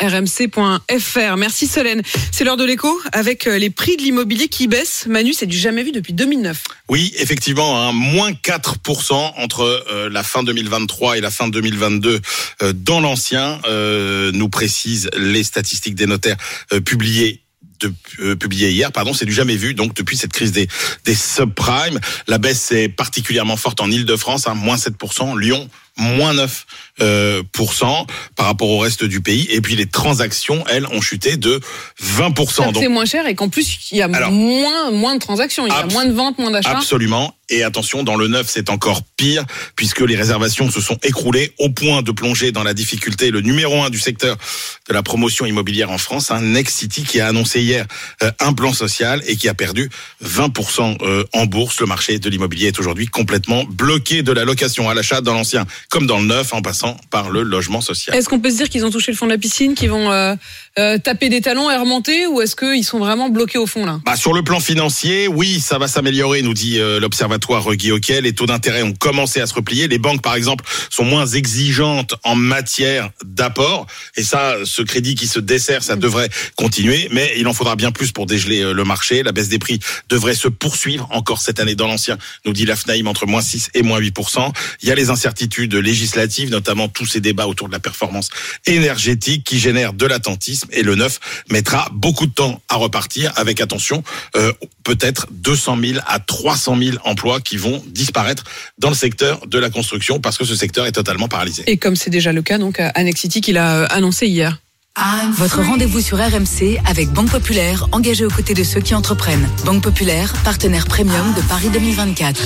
[0.00, 1.36] rmc.fr.
[1.36, 2.02] Merci Solène.
[2.32, 5.06] C'est l'heure de l'écho avec euh, les prix de l'immobilier qui baissent.
[5.06, 6.64] Manu, c'est du jamais vu depuis 2009.
[6.88, 12.20] Oui, effectivement, hein, moins 4% entre euh, la fin 2023 et la fin 2022
[12.62, 16.36] euh, dans l'ancien, euh, nous précisent les statistiques des notaires
[16.72, 17.42] euh, publiées
[17.80, 19.74] de, euh, publié hier, pardon, c'est du jamais vu.
[19.74, 20.68] Donc depuis cette crise des,
[21.04, 26.66] des subprimes, la baisse est particulièrement forte en Île-de-France, hein, moins 7%, Lyon moins 9
[27.00, 28.06] euh, pourcent
[28.36, 29.46] par rapport au reste du pays.
[29.50, 31.60] Et puis les transactions, elles, ont chuté de
[32.02, 32.78] 20%.
[32.78, 35.66] C'est moins cher et qu'en plus, il y a Alors, moins, moins de transactions.
[35.66, 36.70] Il y a moins de ventes, moins d'achats.
[36.70, 37.34] Absolument.
[37.50, 39.44] Et attention, dans le neuf, c'est encore pire,
[39.74, 43.30] puisque les réservations se sont écroulées au point de plonger dans la difficulté.
[43.30, 44.36] Le numéro un du secteur
[44.88, 47.86] de la promotion immobilière en France, un Next City qui a annoncé hier
[48.22, 49.90] euh, un plan social et qui a perdu
[50.24, 51.80] 20% euh, en bourse.
[51.80, 55.66] Le marché de l'immobilier est aujourd'hui complètement bloqué de la location à l'achat dans l'ancien
[55.88, 58.16] comme dans le neuf, en passant par le logement social.
[58.16, 60.12] Est-ce qu'on peut se dire qu'ils ont touché le fond de la piscine, qu'ils vont
[60.12, 60.34] euh,
[60.78, 64.00] euh, taper des talons et remonter, ou est-ce qu'ils sont vraiment bloqués au fond là?
[64.04, 68.20] Bah, sur le plan financier, oui, ça va s'améliorer, nous dit euh, l'observatoire Guy Hockey.
[68.20, 69.88] Les taux d'intérêt ont commencé à se replier.
[69.88, 73.86] Les banques, par exemple, sont moins exigeantes en matière d'apport.
[74.16, 77.08] Et ça, ce crédit qui se dessert, ça devrait continuer.
[77.10, 79.22] Mais il en faudra bien plus pour dégeler euh, le marché.
[79.24, 83.06] La baisse des prix devrait se poursuivre encore cette année dans l'ancien, nous dit l'AFNAIM,
[83.06, 84.52] entre moins 6 et moins 8%.
[84.82, 88.28] Il y a les incertitudes législatives, notamment tous ces débats autour de la performance
[88.66, 90.59] énergétique qui génèrent de l'attentisme.
[90.72, 91.18] Et le neuf
[91.50, 94.02] mettra beaucoup de temps à repartir avec, attention,
[94.36, 94.52] euh,
[94.84, 98.44] peut-être 200 000 à 300 000 emplois qui vont disparaître
[98.78, 101.64] dans le secteur de la construction parce que ce secteur est totalement paralysé.
[101.66, 104.58] Et comme c'est déjà le cas, donc, à Annexity qu'il a euh, annoncé hier.
[105.32, 109.48] Votre rendez-vous sur RMC avec Banque Populaire, engagé aux côtés de ceux qui entreprennent.
[109.64, 112.38] Banque Populaire, partenaire premium de Paris 2024.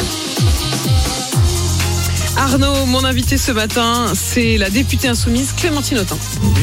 [2.36, 6.16] Arnaud, mon invité ce matin, c'est la députée insoumise Clémentine Autain.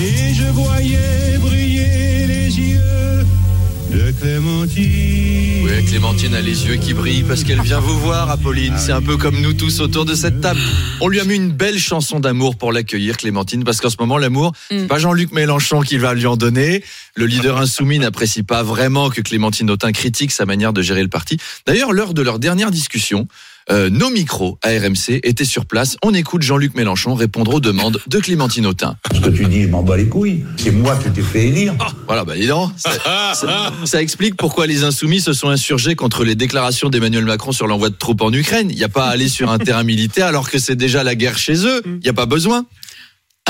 [0.03, 3.25] Et je voyais briller les yeux
[3.91, 5.63] de Clémentine.
[5.63, 8.73] Oui, Clémentine a les yeux qui brillent parce qu'elle vient vous voir, Apolline.
[8.77, 10.59] C'est un peu comme nous tous autour de cette table.
[10.99, 14.17] On lui a mis une belle chanson d'amour pour l'accueillir, Clémentine, parce qu'en ce moment,
[14.17, 16.83] l'amour, c'est pas Jean-Luc Mélenchon qui va lui en donner.
[17.15, 21.09] Le leader insoumis n'apprécie pas vraiment que Clémentine Autain critique sa manière de gérer le
[21.09, 21.37] parti.
[21.65, 23.27] D'ailleurs, lors de leur dernière discussion,
[23.69, 25.97] euh, nos micros à RMC étaient sur place.
[26.03, 28.95] On écoute Jean-Luc Mélenchon répondre aux demandes de Clémentine Autain.
[29.13, 30.43] Ce que tu dis, je m'en bats les couilles.
[30.57, 31.73] C'est moi qui t'ai fait élire.
[32.07, 32.91] Voilà, bah dis donc, ça,
[33.35, 37.67] ça- ça explique pourquoi les insoumis se sont insurgés contre les déclarations d'Emmanuel Macron sur
[37.67, 38.67] l'envoi de troupes en Ukraine.
[38.69, 41.15] Il n'y a pas à aller sur un terrain militaire alors que c'est déjà la
[41.15, 41.81] guerre chez eux.
[41.85, 42.65] Il n'y a pas besoin.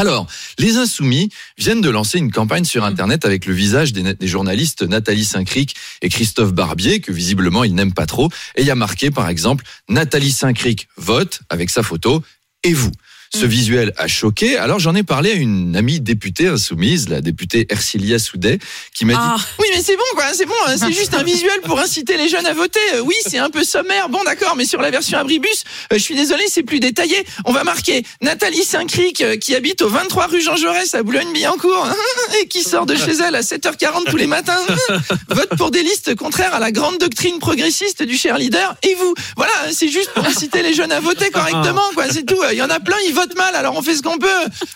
[0.01, 0.25] Alors,
[0.57, 1.29] les Insoumis
[1.59, 6.09] viennent de lancer une campagne sur Internet avec le visage des, journalistes Nathalie Saint-Cric et
[6.09, 8.31] Christophe Barbier, que visiblement ils n'aiment pas trop.
[8.55, 12.23] Et il y a marqué, par exemple, Nathalie Saint-Cric vote avec sa photo
[12.63, 12.89] et vous.
[13.33, 14.57] Ce visuel a choqué.
[14.57, 18.59] Alors j'en ai parlé à une amie députée insoumise, la députée Ercilia Soudet,
[18.93, 21.61] qui m'a dit Oui, mais c'est bon, quoi, c'est bon, hein, c'est juste un visuel
[21.63, 22.81] pour inciter les jeunes à voter.
[22.95, 25.63] Euh, Oui, c'est un peu sommaire, bon, d'accord, mais sur la version abribus,
[25.93, 27.25] euh, je suis désolé, c'est plus détaillé.
[27.45, 31.87] On va marquer Nathalie Saint-Cric, euh, qui habite au 23 rue Jean Jaurès à Boulogne-Billancourt,
[32.41, 34.59] et qui sort de chez elle à 7h40 tous les matins,
[35.29, 38.75] vote pour des listes contraires à la grande doctrine progressiste du cher leader.
[38.83, 42.39] Et vous, voilà, c'est juste pour inciter les jeunes à voter correctement, quoi, c'est tout.
[42.51, 44.27] Il y en a plein, ils votent mal, alors on fait ce qu'on peut.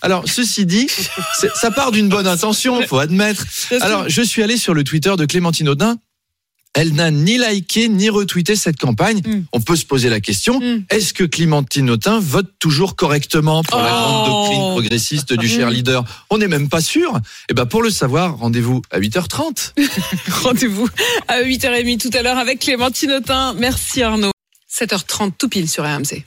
[0.01, 0.87] Alors, ceci dit,
[1.55, 3.45] ça part d'une bonne intention, faut admettre.
[3.81, 5.97] Alors, je suis allé sur le Twitter de Clémentine Audin.
[6.75, 9.21] Elle n'a ni liké ni retweeté cette campagne.
[9.53, 13.89] On peut se poser la question est-ce que Clémentine Autain vote toujours correctement pour la
[13.89, 16.03] grande doctrine progressiste du cher leader?
[16.29, 17.17] On n'est même pas sûr.
[17.49, 19.73] Et ben pour le savoir, rendez-vous à 8h30.
[20.43, 20.89] Rendez-vous
[21.29, 23.53] à 8h30 tout à l'heure avec Clémentine Autain.
[23.53, 24.31] Merci Arnaud.
[24.69, 26.25] 7h30 tout pile sur RMC.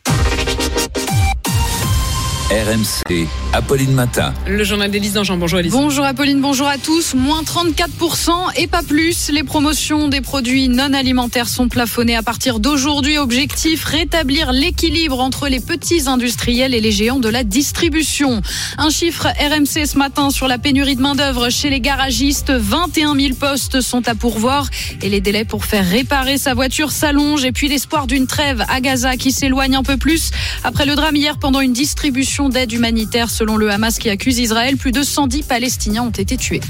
[2.51, 3.29] RMC,
[3.59, 4.33] Apolline Matin.
[4.47, 5.37] Le journal d'Élise Dangean.
[5.37, 5.73] Bonjour Élise.
[5.73, 7.15] Bonjour Apolline, bonjour à tous.
[7.15, 9.31] Moins 34% et pas plus.
[9.33, 13.19] Les promotions des produits non alimentaires sont plafonnées à partir d'aujourd'hui.
[13.19, 18.43] Objectif, rétablir l'équilibre entre les petits industriels et les géants de la distribution.
[18.79, 22.53] Un chiffre RMC ce matin sur la pénurie de main-d'œuvre chez les garagistes.
[22.53, 24.69] 21 000 postes sont à pourvoir
[25.03, 27.45] et les délais pour faire réparer sa voiture s'allongent.
[27.45, 30.31] Et puis l'espoir d'une trêve à Gaza qui s'éloigne un peu plus
[30.63, 34.77] après le drame hier pendant une distribution d'aide humanitaire selon le Hamas qui accuse Israël.
[34.77, 36.61] Plus de 110 Palestiniens ont été tués.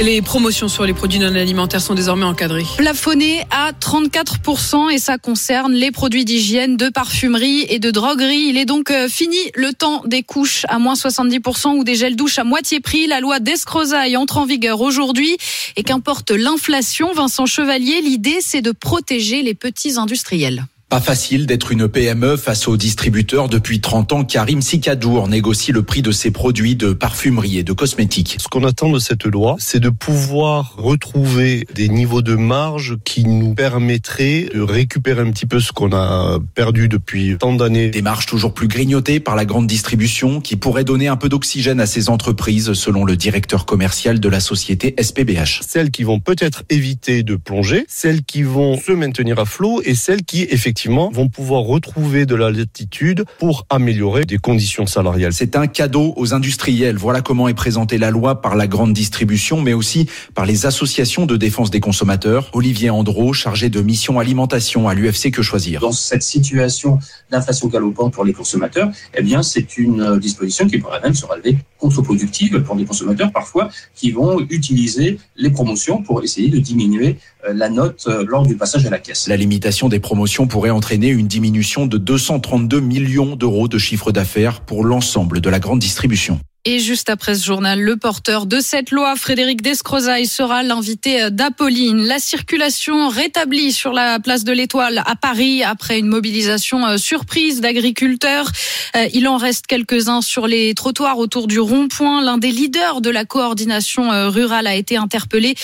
[0.00, 2.64] Les promotions sur les produits non alimentaires sont désormais encadrées.
[2.76, 8.46] Plafonné à 34% et ça concerne les produits d'hygiène, de parfumerie et de droguerie.
[8.48, 12.14] Il est donc euh, fini le temps des couches à moins 70% ou des gels
[12.14, 13.08] douches à moitié prix.
[13.08, 15.36] La loi d'Escrozaille entre en vigueur aujourd'hui
[15.74, 20.64] et qu'importe l'inflation, Vincent Chevalier, l'idée c'est de protéger les petits industriels.
[20.88, 23.50] Pas facile d'être une PME face aux distributeurs.
[23.50, 27.74] Depuis 30 ans, Karim Sikadour négocie le prix de ses produits de parfumerie et de
[27.74, 28.38] cosmétiques.
[28.40, 33.24] Ce qu'on attend de cette loi, c'est de pouvoir retrouver des niveaux de marge qui
[33.24, 37.90] nous permettraient de récupérer un petit peu ce qu'on a perdu depuis tant d'années.
[37.90, 41.80] Des marges toujours plus grignotées par la grande distribution qui pourrait donner un peu d'oxygène
[41.80, 45.60] à ces entreprises, selon le directeur commercial de la société SPBH.
[45.68, 49.94] Celles qui vont peut-être éviter de plonger, celles qui vont se maintenir à flot et
[49.94, 55.32] celles qui, effectivement, vont pouvoir retrouver de la latitude pour améliorer des conditions salariales.
[55.32, 56.96] C'est un cadeau aux industriels.
[56.96, 61.26] Voilà comment est présentée la loi par la grande distribution, mais aussi par les associations
[61.26, 62.50] de défense des consommateurs.
[62.52, 65.80] Olivier Andro, chargé de mission alimentation à l'UFC Que Choisir?
[65.80, 66.98] Dans cette situation
[67.30, 71.58] d'inflation galopante pour les consommateurs, eh bien, c'est une disposition qui pourrait même se révéler
[71.78, 77.16] contre-productive pour des consommateurs parfois qui vont utiliser les promotions pour essayer de diminuer
[77.46, 79.28] la note euh, lors du passage à la caisse.
[79.28, 84.60] La limitation des promotions pourrait entraîner une diminution de 232 millions d'euros de chiffre d'affaires
[84.60, 86.40] pour l'ensemble de la grande distribution.
[86.70, 92.04] Et juste après ce journal, le porteur de cette loi, Frédéric Descrozaille, sera l'invité d'Apolline.
[92.04, 97.62] La circulation rétablie sur la place de l'Étoile à Paris après une mobilisation euh, surprise
[97.62, 98.50] d'agriculteurs.
[98.96, 102.22] Euh, Il en reste quelques-uns sur les trottoirs autour du rond-point.
[102.22, 105.54] L'un des leaders de la coordination euh, rurale a été interpellé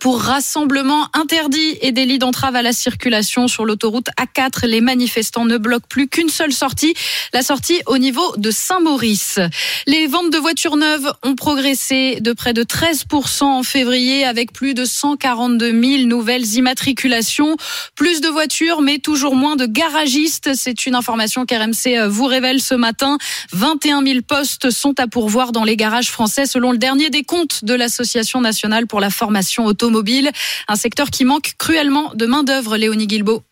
[0.00, 4.66] pour rassemblement interdit et délit d'entrave à la circulation sur l'autoroute A4.
[4.66, 6.94] Les manifestants ne bloquent plus qu'une seule sortie,
[7.34, 9.40] la sortie au niveau de Saint-Maurice.
[9.86, 14.52] Les ventes de voitures voitures neuves ont progressé de près de 13% en février avec
[14.52, 17.56] plus de 142 000 nouvelles immatriculations.
[17.96, 20.50] Plus de voitures, mais toujours moins de garagistes.
[20.54, 23.18] C'est une information qu'RMC vous révèle ce matin.
[23.50, 27.64] 21 000 postes sont à pourvoir dans les garages français selon le dernier des comptes
[27.64, 30.30] de l'Association nationale pour la formation automobile.
[30.68, 33.42] Un secteur qui manque cruellement de main-d'œuvre, Léonie Guilbault.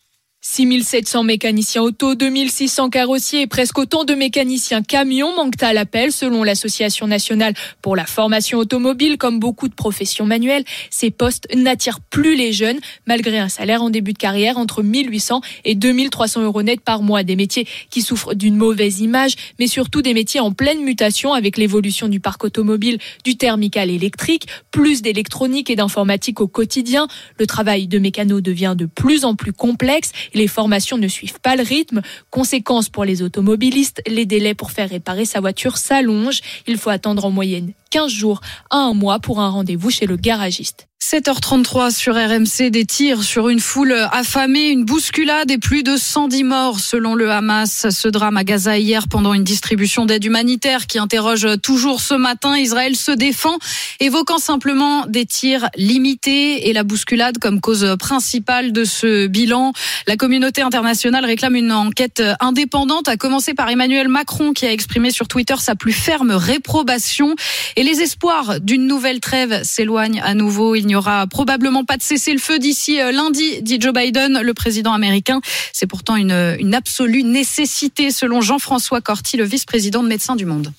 [0.44, 6.42] 6700 mécaniciens auto, 2600 carrossiers et presque autant de mécaniciens camions manquent à l'appel selon
[6.42, 9.18] l'Association nationale pour la formation automobile.
[9.18, 13.90] Comme beaucoup de professions manuelles, ces postes n'attirent plus les jeunes malgré un salaire en
[13.90, 17.22] début de carrière entre 1800 et 2300 euros net par mois.
[17.22, 21.56] Des métiers qui souffrent d'une mauvaise image, mais surtout des métiers en pleine mutation avec
[21.56, 27.06] l'évolution du parc automobile, du thermique à l'électrique, plus d'électronique et d'informatique au quotidien.
[27.38, 31.56] Le travail de mécano devient de plus en plus complexe les formations ne suivent pas
[31.56, 32.02] le rythme.
[32.30, 36.40] Conséquence pour les automobilistes, les délais pour faire réparer sa voiture s'allongent.
[36.66, 40.16] Il faut attendre en moyenne 15 jours à un mois pour un rendez-vous chez le
[40.16, 40.88] garagiste.
[41.02, 46.44] 7h33 sur RMC, des tirs sur une foule affamée, une bousculade et plus de 110
[46.44, 47.88] morts selon le Hamas.
[47.90, 52.56] Ce drame à Gaza hier pendant une distribution d'aide humanitaire qui interroge toujours ce matin.
[52.56, 53.58] Israël se défend,
[53.98, 59.72] évoquant simplement des tirs limités et la bousculade comme cause principale de ce bilan.
[60.06, 65.10] La communauté internationale réclame une enquête indépendante, à commencer par Emmanuel Macron qui a exprimé
[65.10, 67.34] sur Twitter sa plus ferme réprobation.
[67.74, 70.76] Et les espoirs d'une nouvelle trêve s'éloignent à nouveau.
[70.92, 75.40] N'y aura probablement pas de cessez-le-feu d'ici lundi, dit Joe Biden, le président américain.
[75.72, 80.72] C'est pourtant une, une absolue nécessité, selon Jean-François Corti, le vice-président de Médecins du Monde.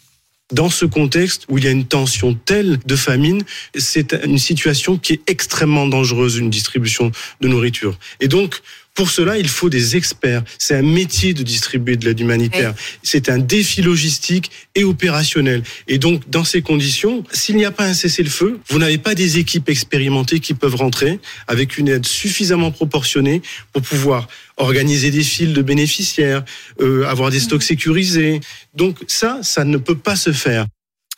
[0.51, 3.43] Dans ce contexte où il y a une tension telle de famine,
[3.75, 7.11] c'est une situation qui est extrêmement dangereuse, une distribution
[7.41, 7.97] de nourriture.
[8.19, 8.61] Et donc,
[8.93, 10.43] pour cela, il faut des experts.
[10.59, 12.75] C'est un métier de distribuer de l'aide humanitaire.
[13.01, 15.63] C'est un défi logistique et opérationnel.
[15.87, 19.39] Et donc, dans ces conditions, s'il n'y a pas un cessez-le-feu, vous n'avez pas des
[19.39, 23.41] équipes expérimentées qui peuvent rentrer avec une aide suffisamment proportionnée
[23.71, 24.27] pour pouvoir
[24.57, 26.43] organiser des files de bénéficiaires,
[26.79, 28.41] euh, avoir des stocks sécurisés.
[28.75, 30.67] Donc ça, ça ne peut pas se faire.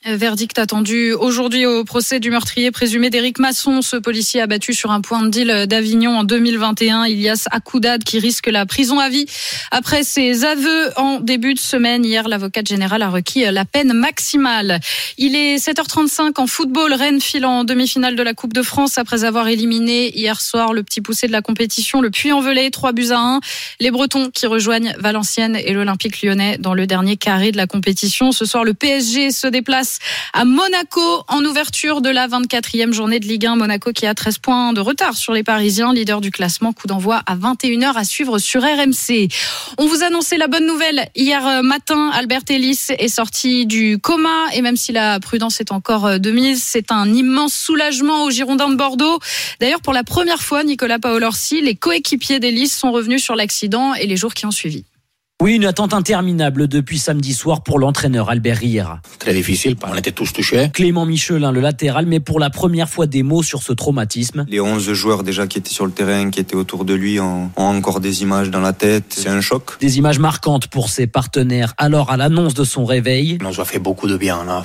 [0.07, 3.81] Verdict attendu aujourd'hui au procès du meurtrier présumé d'Éric Masson.
[3.81, 7.05] Ce policier abattu sur un point de deal d'Avignon en 2021.
[7.05, 9.25] Ilias Akoudad qui risque la prison à vie.
[9.71, 14.79] Après ses aveux en début de semaine, hier, l'avocate générale a requis la peine maximale.
[15.17, 16.93] Il est 7h35 en football.
[16.93, 20.83] Rennes file en demi-finale de la Coupe de France après avoir éliminé hier soir le
[20.83, 23.39] petit poussé de la compétition, le Puy-en-Velay, 3 buts à 1.
[23.79, 28.31] Les Bretons qui rejoignent Valenciennes et l'Olympique lyonnais dans le dernier carré de la compétition.
[28.31, 29.94] Ce soir, le PSG se déplace
[30.33, 33.55] à Monaco en ouverture de la 24e journée de Ligue 1.
[33.55, 36.73] Monaco qui a 13 points de retard sur les Parisiens, leader du classement.
[36.73, 39.29] Coup d'envoi à 21h à suivre sur RMC.
[39.77, 42.11] On vous annonçait la bonne nouvelle hier matin.
[42.13, 46.63] Albert Ellis est sorti du coma et même si la prudence est encore de mise,
[46.63, 49.19] c'est un immense soulagement aux Girondins de Bordeaux.
[49.59, 54.07] D'ailleurs, pour la première fois, Nicolas Paolorsi, les coéquipiers d'Ellis sont revenus sur l'accident et
[54.07, 54.85] les jours qui ont suivi.
[55.43, 59.01] Oui, une attente interminable depuis samedi soir pour l'entraîneur Albert Riera.
[59.19, 60.69] Très difficile, on était tous touchés.
[60.73, 64.45] Clément Michelin, le latéral, mais pour la première fois des mots sur ce traumatisme.
[64.47, 67.51] Les 11 joueurs déjà qui étaient sur le terrain, qui étaient autour de lui, ont,
[67.57, 69.07] ont encore des images dans la tête.
[69.09, 69.77] C'est un choc.
[69.81, 71.73] Des images marquantes pour ses partenaires.
[71.77, 73.37] Alors, à l'annonce de son réveil.
[73.41, 74.63] On nous a fait beaucoup de bien, là.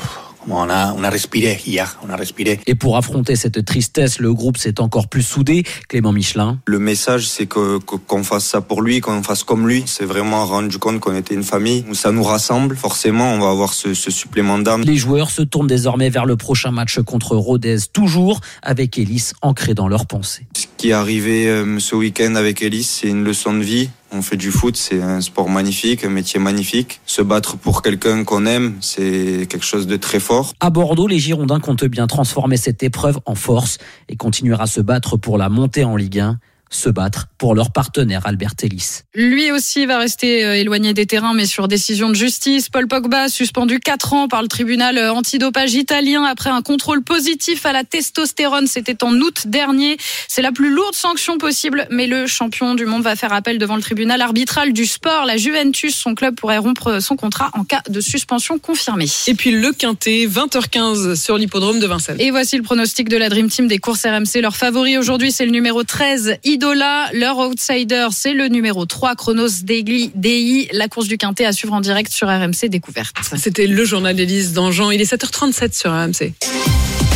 [0.49, 2.61] On a, on a respiré hier, on a respiré.
[2.67, 5.65] Et pour affronter cette tristesse, le groupe s'est encore plus soudé.
[5.89, 6.59] Clément Michelin.
[6.67, 9.85] Le message, c'est que qu'on fasse ça pour lui, qu'on fasse comme lui.
[9.87, 11.85] C'est vraiment rendu compte qu'on était une famille.
[11.93, 12.77] Ça nous rassemble.
[12.77, 14.83] Forcément, on va avoir ce, ce supplément d'âme.
[14.83, 19.75] Les joueurs se tournent désormais vers le prochain match contre Rodez, toujours avec Ellis ancré
[19.75, 20.47] dans leurs pensées.
[20.57, 23.91] Ce qui est arrivé euh, ce week-end avec Ellis, c'est une leçon de vie.
[24.13, 27.01] On fait du foot, c'est un sport magnifique, un métier magnifique.
[27.07, 30.53] Se battre pour quelqu'un qu'on aime, c'est quelque chose de très fort.
[30.59, 34.81] À Bordeaux, les Girondins comptent bien transformer cette épreuve en force et continuer à se
[34.81, 36.39] battre pour la montée en Ligue 1
[36.71, 39.01] se battre pour leur partenaire Albert Ellis.
[39.15, 42.69] Lui aussi va rester éloigné des terrains, mais sur décision de justice.
[42.69, 47.73] Paul Pogba, suspendu 4 ans par le tribunal antidopage italien après un contrôle positif à
[47.73, 48.67] la testostérone.
[48.67, 49.97] C'était en août dernier.
[50.29, 53.77] C'est la plus lourde sanction possible, mais le champion du monde va faire appel devant
[53.77, 55.25] le tribunal arbitral du sport.
[55.25, 59.07] La Juventus, son club pourrait rompre son contrat en cas de suspension confirmée.
[59.27, 62.21] Et puis le Quintet, 20h15 sur l'hippodrome de Vincennes.
[62.21, 64.41] Et voici le pronostic de la Dream Team des courses RMC.
[64.41, 67.09] Leur favori aujourd'hui, c'est le numéro 13, Idola.
[67.15, 70.69] Leur outsider, c'est le numéro 3, Chronos DI.
[70.75, 73.17] La course du Quintet à suivre en direct sur RMC Découverte.
[73.39, 74.91] C'était le journal d'Élise Dangean.
[74.91, 76.35] Il est 7h37 sur RMC.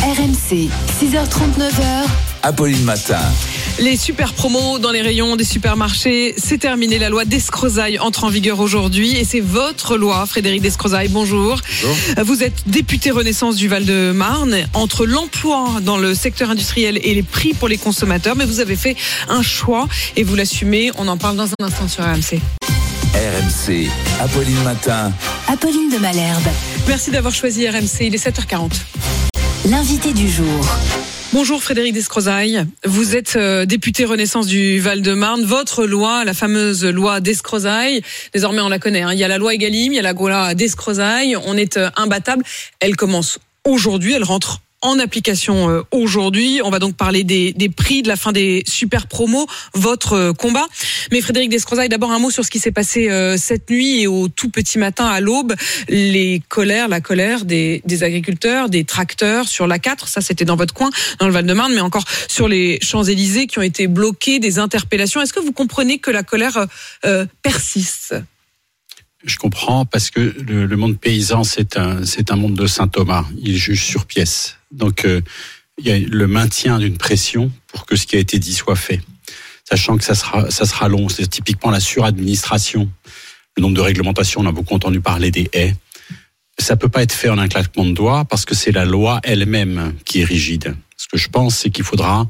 [0.01, 0.69] RMC,
[0.99, 2.07] 6h39h.
[2.41, 3.19] Apolline Matin.
[3.77, 6.97] Les super promos dans les rayons des supermarchés, c'est terminé.
[6.97, 11.09] La loi d'Escrozaille entre en vigueur aujourd'hui et c'est votre loi, Frédéric d'Escrozaille.
[11.09, 11.59] Bonjour.
[12.23, 14.55] Vous êtes député Renaissance du Val-de-Marne.
[14.73, 18.77] Entre l'emploi dans le secteur industriel et les prix pour les consommateurs, mais vous avez
[18.77, 18.95] fait
[19.27, 20.91] un choix et vous l'assumez.
[20.97, 22.39] On en parle dans un instant sur RMC.
[23.13, 23.89] RMC,
[24.21, 25.11] Apolline Matin.
[25.49, 26.47] Apolline de Malherbe.
[26.87, 28.01] Merci d'avoir choisi RMC.
[28.01, 28.71] Il est 7h40.
[29.65, 30.65] L'invité du jour.
[31.35, 32.63] Bonjour Frédéric Descrozaille.
[32.85, 35.43] Vous êtes euh, député Renaissance du Val-de-Marne.
[35.43, 38.01] Votre loi, la fameuse loi Descrozaille,
[38.33, 39.01] désormais on la connaît.
[39.01, 39.11] hein.
[39.11, 41.35] Il y a la loi Egalim, il y a la loi Descrozaille.
[41.45, 42.45] On est euh, imbattable.
[42.79, 44.13] Elle commence aujourd'hui.
[44.13, 46.61] Elle rentre en application euh, aujourd'hui.
[46.63, 50.65] On va donc parler des, prix, de la fin des super promos, votre euh, combat.
[51.11, 54.07] Mais Frédéric Descrozaille, d'abord un mot sur ce qui s'est passé euh, cette nuit et
[54.07, 55.55] au tout petit matin à l'aube.
[55.89, 60.07] Les colères, la colère des, agriculteurs, des tracteurs sur l'A4.
[60.07, 63.63] Ça, c'était dans votre coin, dans le Val-de-Marne, mais encore sur les Champs-Élysées qui ont
[63.63, 65.21] été bloqués, des interpellations.
[65.21, 66.67] Est-ce que vous comprenez que la colère
[67.41, 68.15] persiste?
[69.25, 72.87] Je comprends parce que le, le monde paysan, c'est un, c'est un monde de Saint
[72.87, 73.25] Thomas.
[73.41, 74.57] Il juge sur pièce.
[74.75, 75.21] Donc, euh,
[75.77, 78.75] il y a le maintien d'une pression pour que ce qui a été dit soit
[78.75, 79.01] fait.
[79.67, 81.09] Sachant que ça sera, ça sera long.
[81.09, 82.89] C'est typiquement la suradministration.
[83.57, 85.75] Le nombre de réglementations, on a beaucoup entendu parler des haies.
[86.57, 89.19] Ça peut pas être fait en un claquement de doigts parce que c'est la loi
[89.23, 90.75] elle-même qui est rigide.
[90.95, 92.27] Ce que je pense, c'est qu'il faudra,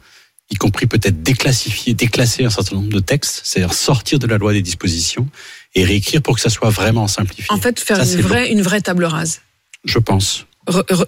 [0.50, 4.54] y compris peut-être déclassifier, déclasser un certain nombre de textes, c'est-à-dire sortir de la loi
[4.54, 5.28] des dispositions
[5.76, 7.54] et réécrire pour que ça soit vraiment simplifié.
[7.54, 9.42] En fait, faire Ça, une vraie, une vraie table rase.
[9.84, 10.46] Je pense.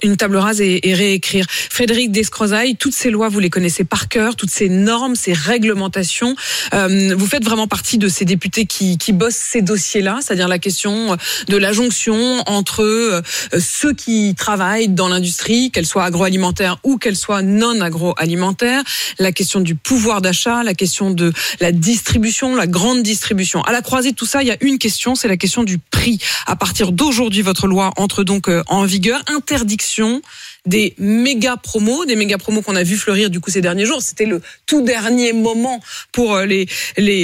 [0.03, 1.45] Une table rase et, et réécrire.
[1.49, 6.35] Frédéric Descrozaille, toutes ces lois, vous les connaissez par cœur, toutes ces normes, ces réglementations.
[6.73, 10.59] Euh, vous faites vraiment partie de ces députés qui, qui bossent ces dossiers-là, c'est-à-dire la
[10.59, 13.21] question de la jonction entre euh,
[13.59, 18.83] ceux qui travaillent dans l'industrie, qu'elle soit agroalimentaire ou qu'elle soit non agroalimentaire,
[19.19, 23.61] la question du pouvoir d'achat, la question de la distribution, la grande distribution.
[23.61, 25.77] À la croisée de tout ça, il y a une question, c'est la question du
[25.77, 26.19] prix.
[26.45, 29.21] À partir d'aujourd'hui, votre loi entre donc euh, en vigueur.
[29.49, 30.21] Interdiction
[30.65, 34.01] des méga promos, des méga promos qu'on a vu fleurir du coup ces derniers jours.
[34.01, 35.79] C'était le tout dernier moment
[36.11, 36.67] pour euh, les,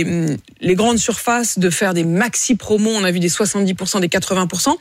[0.06, 2.92] hum, les grandes surfaces de faire des maxi promos.
[2.92, 4.78] On a vu des 70%, des 80%.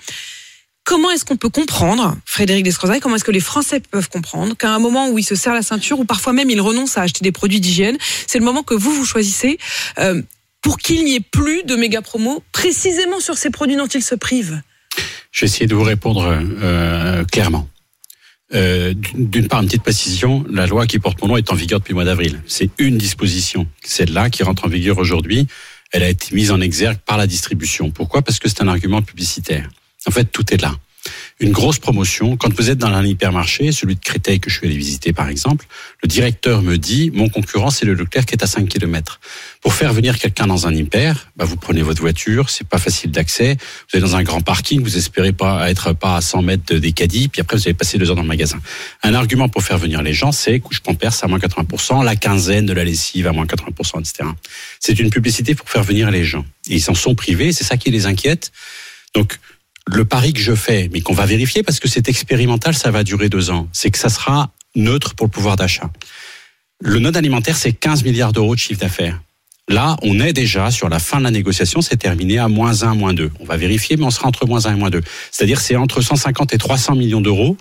[0.85, 4.71] Comment est-ce qu'on peut comprendre, Frédéric Descrozaille, comment est-ce que les Français peuvent comprendre qu'à
[4.71, 7.23] un moment où ils se serrent la ceinture, ou parfois même ils renoncent à acheter
[7.23, 9.59] des produits d'hygiène, c'est le moment que vous, vous choisissez
[9.99, 10.23] euh,
[10.61, 14.15] pour qu'il n'y ait plus de méga promos, précisément sur ces produits dont ils se
[14.15, 14.61] privent?
[15.33, 17.69] Je vais essayer de vous répondre euh, clairement.
[18.55, 21.81] Euh, D'une part, une petite précision, la loi qui porte mon nom est en vigueur
[21.81, 22.41] depuis le mois d'avril.
[22.47, 25.47] C'est une disposition, celle-là qui rentre en vigueur aujourd'hui.
[25.91, 27.91] Elle a été mise en exergue par la distribution.
[27.91, 28.21] Pourquoi?
[28.23, 29.69] Parce que c'est un argument publicitaire.
[30.07, 30.77] En fait, tout est là.
[31.41, 32.37] Une grosse promotion.
[32.37, 35.29] Quand vous êtes dans un hypermarché, celui de Créteil que je suis allé visiter par
[35.29, 35.67] exemple,
[36.03, 39.21] le directeur me dit mon concurrent c'est le Leclerc qui est à 5 km.
[39.61, 43.11] Pour faire venir quelqu'un dans un hyper, bah, vous prenez votre voiture, c'est pas facile
[43.11, 43.57] d'accès.
[43.91, 46.93] Vous êtes dans un grand parking, vous espérez pas être pas à 100 mètres des
[46.93, 48.61] caddies, puis après vous allez passer deux heures dans le magasin.
[49.03, 52.67] Un argument pour faire venir les gens, c'est couche pampers à moins 80%, la quinzaine
[52.67, 54.29] de la lessive à moins 80%, etc.
[54.81, 56.45] C'est une publicité pour faire venir les gens.
[56.69, 58.53] Et ils s'en sont privés, c'est ça qui les inquiète.
[59.15, 59.39] Donc
[59.87, 63.05] le pari que je fais, mais qu'on va vérifier parce que c'est expérimental, ça va
[63.05, 65.91] durer deux ans, c'est que ça sera neutre pour le pouvoir d'achat.
[66.81, 69.21] Le non alimentaire, c'est 15 milliards d'euros de chiffre d'affaires.
[69.69, 72.95] Là, on est déjà sur la fin de la négociation, c'est terminé à moins 1,
[72.95, 73.31] moins 2.
[73.39, 75.01] On va vérifier, mais on sera entre moins 1 et moins 2.
[75.31, 77.57] C'est-à-dire c'est entre 150 et 300 millions d'euros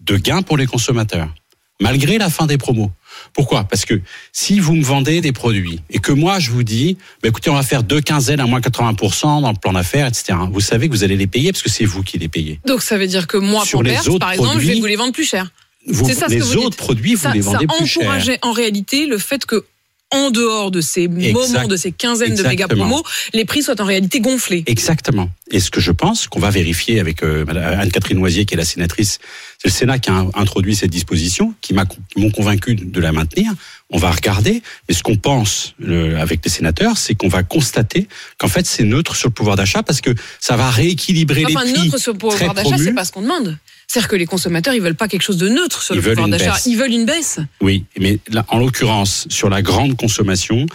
[0.00, 1.34] de gains pour les consommateurs,
[1.80, 2.92] malgré la fin des promos.
[3.32, 3.64] Pourquoi?
[3.64, 4.00] Parce que
[4.32, 7.54] si vous me vendez des produits et que moi je vous dis, bah, écoutez, on
[7.54, 10.38] va faire deux quinzaines à moins 80% dans le plan d'affaires, etc.
[10.50, 12.60] Vous savez que vous allez les payer parce que c'est vous qui les payez.
[12.66, 14.86] Donc ça veut dire que moi, Sur les autres par exemple, je vais produits, vous
[14.86, 15.50] les vendre plus cher.
[15.88, 16.76] Vous- ça ce les que vous autres dites.
[16.78, 18.02] produits, vous ça, les vendez ça plus cher.
[18.02, 19.64] encourageait en réalité le fait que
[20.12, 23.02] en dehors de ces moments, de ces quinzaines de méga promos,
[23.34, 24.62] les prix soient en réalité gonflés.
[24.66, 25.28] Exactement.
[25.50, 28.64] Et ce que je pense qu'on va vérifier avec euh, Anne-Catherine Noisier, qui est la
[28.64, 29.18] sénatrice,
[29.58, 33.52] c'est le Sénat qui a introduit cette disposition, qui m'ont convaincu de la maintenir.
[33.90, 34.62] On va regarder.
[34.88, 38.06] Mais ce qu'on pense euh, avec les sénateurs, c'est qu'on va constater
[38.38, 41.72] qu'en fait c'est neutre sur le pouvoir d'achat parce que ça va rééquilibrer Enfin, les
[41.72, 41.82] prix.
[41.86, 43.56] neutre sur le pouvoir d'achat, c'est pas ce qu'on demande.
[43.88, 46.14] C'est-à-dire que les consommateurs, ils veulent pas quelque chose de neutre sur Ils le veulent
[46.16, 46.56] pouvoir d'achat.
[46.66, 47.38] Ils veulent une baisse.
[47.60, 50.66] Oui, mais là, en l'occurrence, sur la grande consommation,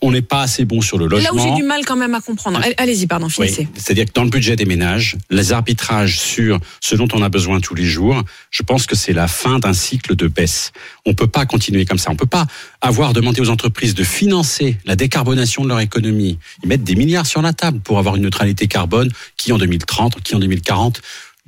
[0.00, 1.30] on n'est pas assez bon sur le logement.
[1.30, 2.60] Là où j'ai du mal quand même à comprendre.
[2.62, 3.66] Allez- Allez-y, pardon, Oui, finissez.
[3.74, 7.58] c'est-à-dire que dans le budget des ménages, les arbitrages sur ce dont on a besoin
[7.58, 10.70] tous les jours, je pense que c'est la fin d'un cycle de baisse.
[11.04, 12.12] On peut pas continuer comme ça.
[12.12, 12.46] On peut pas
[12.80, 16.38] avoir demandé aux entreprises de financer la décarbonation de leur économie.
[16.62, 20.22] Ils mettent des milliards sur la table pour avoir une neutralité carbone qui en 2030,
[20.22, 21.00] qui en 2040,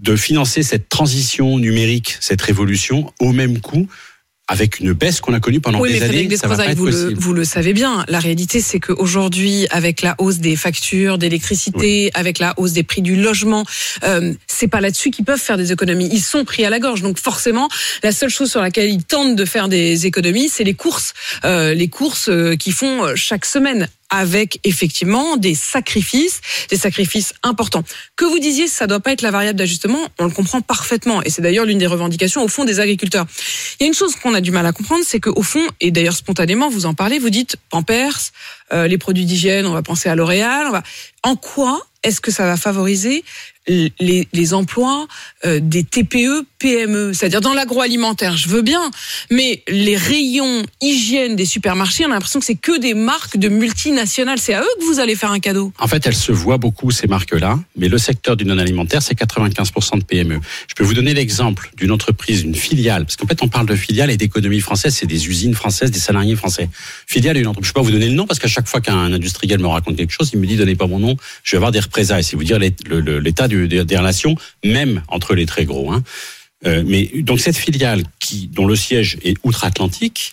[0.04, 3.88] de financer cette transition numérique, cette révolution au même coût
[4.46, 6.76] avec une baisse qu'on a connue pendant oui, des mais années, ça va pas être
[6.76, 8.04] vous, le, vous le savez bien.
[8.08, 13.00] La réalité, c'est qu'aujourd'hui, avec la hausse des factures d'électricité, avec la hausse des prix
[13.00, 13.64] du logement,
[14.02, 16.10] euh, c'est pas là-dessus qu'ils peuvent faire des économies.
[16.12, 17.00] Ils sont pris à la gorge.
[17.00, 17.70] Donc forcément,
[18.02, 21.14] la seule chose sur laquelle ils tentent de faire des économies, c'est les courses,
[21.46, 26.40] euh, les courses euh, qu'ils font euh, chaque semaine avec effectivement des sacrifices,
[26.70, 27.82] des sacrifices importants.
[28.16, 31.30] Que vous disiez, ça doit pas être la variable d'ajustement, on le comprend parfaitement, et
[31.30, 33.26] c'est d'ailleurs l'une des revendications au fond des agriculteurs.
[33.80, 35.90] Il y a une chose qu'on a du mal à comprendre, c'est qu'au fond, et
[35.90, 38.18] d'ailleurs spontanément, vous en parlez, vous dites Pampers,
[38.72, 40.70] euh, les produits d'hygiène, on va penser à L'Oréal.
[40.70, 40.82] va-
[41.22, 43.24] En quoi est-ce que ça va favoriser
[43.66, 45.06] les, emplois
[45.46, 48.90] euh, des TPE, PME, c'est-à-dire dans l'agroalimentaire, je veux bien,
[49.30, 53.48] mais les rayons hygiène des supermarchés, on a l'impression que c'est que des marques de
[53.48, 54.38] multinationales.
[54.38, 55.72] C'est à eux que vous allez faire un cadeau.
[55.78, 59.98] En fait, elles se voient beaucoup, ces marques-là, mais le secteur du non-alimentaire, c'est 95%
[59.98, 60.40] de PME.
[60.68, 63.76] Je peux vous donner l'exemple d'une entreprise, une filiale, parce qu'en fait, on parle de
[63.76, 66.68] filiale et d'économie française, c'est des usines françaises, des salariés français.
[67.06, 67.68] Filiale une entreprise.
[67.68, 69.96] Je peux pas vous donner le nom, parce qu'à chaque fois qu'un industriel me raconte
[69.96, 72.24] quelque chose, il me dit, donnez pas mon nom, je vais avoir des représailles.
[72.24, 75.92] C'est vous dire l'état des, relations, même entre les très gros.
[75.92, 76.02] Hein.
[76.66, 80.32] Euh, mais donc cette filiale qui, dont le siège est outre-Atlantique,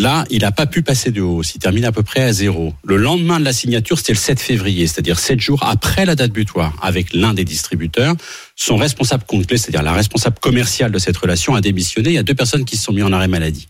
[0.00, 1.54] Là, il n'a pas pu passer de hausse.
[1.54, 2.72] Il termine à peu près à zéro.
[2.84, 6.32] Le lendemain de la signature, c'était le 7 février, c'est-à-dire sept jours après la date
[6.32, 8.14] butoir, avec l'un des distributeurs.
[8.56, 12.08] Son responsable complet, c'est-à-dire la responsable commerciale de cette relation, a démissionné.
[12.08, 13.68] Il y a deux personnes qui se sont mis en arrêt maladie.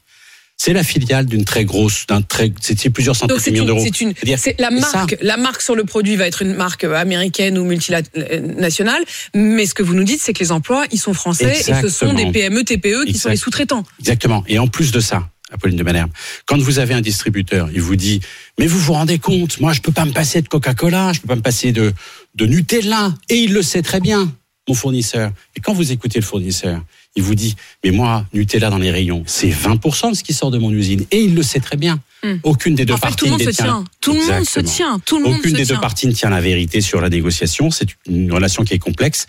[0.63, 3.81] C'est la filiale d'une très grosse, d'un très, c'est plusieurs centaines de millions d'euros.
[3.83, 4.99] c'est une, c'est la ça.
[4.99, 9.03] marque, la marque sur le produit va être une marque américaine ou multinationale,
[9.35, 11.89] mais ce que vous nous dites, c'est que les emplois, ils sont français et ce
[11.89, 12.31] sont des.
[12.31, 13.85] PME, TPE qui sont les sous-traitants.
[14.01, 14.45] Exactement.
[14.49, 16.11] Et en plus de ça, Apolline de Malherbe,
[16.45, 18.21] quand vous avez un distributeur, il vous dit,
[18.59, 21.29] mais vous vous rendez compte, moi je peux pas me passer de Coca-Cola, je peux
[21.29, 21.95] pas me passer de,
[22.35, 24.31] de Nutella, et il le sait très bien,
[24.69, 25.33] mon fournisseur.
[25.57, 26.83] Et quand vous écoutez le fournisseur,
[27.17, 30.51] il vous dit, mais moi, Nutella dans les rayons, c'est 20% de ce qui sort
[30.51, 32.01] de mon usine, et il le sait très bien.
[32.23, 32.37] Hmm.
[32.43, 33.85] Aucune des deux En fait, parties tout le monde ne tient.
[34.01, 34.99] Tout le monde se tient.
[35.05, 35.75] Tout le monde Aucune se des tient.
[35.75, 37.71] deux parties ne tient la vérité sur la négociation.
[37.71, 39.27] C'est une relation qui est complexe.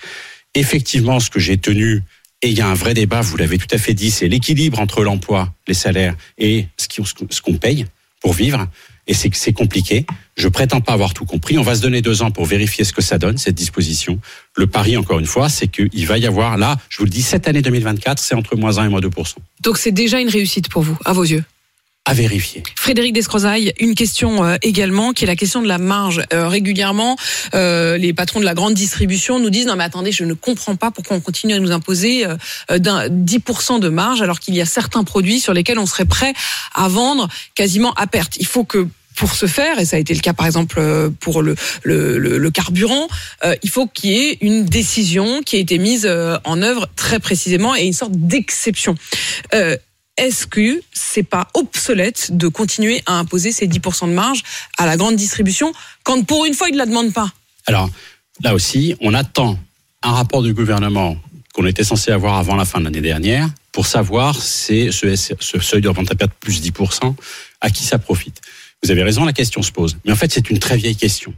[0.53, 2.03] Effectivement, ce que j'ai tenu,
[2.41, 4.79] et il y a un vrai débat, vous l'avez tout à fait dit, c'est l'équilibre
[4.79, 7.85] entre l'emploi, les salaires et ce qu'on paye
[8.19, 8.67] pour vivre.
[9.11, 10.05] Et c'est compliqué.
[10.37, 11.57] Je prétends pas avoir tout compris.
[11.57, 14.21] On va se donner deux ans pour vérifier ce que ça donne, cette disposition.
[14.55, 17.21] Le pari, encore une fois, c'est qu'il va y avoir, là, je vous le dis,
[17.21, 19.35] cette année 2024, c'est entre moins 1 et moins 2%.
[19.63, 21.43] Donc c'est déjà une réussite pour vous, à vos yeux?
[22.05, 22.63] À vérifier.
[22.77, 26.23] Frédéric Descrozaille, une question euh, également, qui est la question de la marge.
[26.33, 27.15] Euh, régulièrement,
[27.53, 30.75] euh, les patrons de la grande distribution nous disent non mais attendez, je ne comprends
[30.75, 32.37] pas pourquoi on continue à nous imposer euh,
[32.71, 36.05] euh, d'un 10% de marge alors qu'il y a certains produits sur lesquels on serait
[36.05, 36.33] prêt
[36.73, 38.37] à vendre quasiment à perte.
[38.37, 41.09] Il faut que pour ce faire, et ça a été le cas par exemple euh,
[41.19, 43.07] pour le, le, carburant,
[43.43, 46.87] euh, il faut qu'il y ait une décision qui ait été mise euh, en œuvre
[46.95, 48.95] très précisément et une sorte d'exception.
[50.17, 54.43] Est-ce que c'est pas obsolète de continuer à imposer ces 10% de marge
[54.77, 55.71] à la grande distribution
[56.03, 57.31] quand pour une fois ils ne la demandent pas?
[57.65, 57.89] Alors,
[58.43, 59.57] là aussi, on attend
[60.03, 61.17] un rapport du gouvernement
[61.53, 65.59] qu'on était censé avoir avant la fin de l'année dernière pour savoir c'est ce, ce
[65.59, 67.15] seuil de revente à perte plus 10%,
[67.61, 68.41] à qui ça profite.
[68.83, 69.97] Vous avez raison, la question se pose.
[70.05, 71.33] Mais en fait, c'est une très vieille question.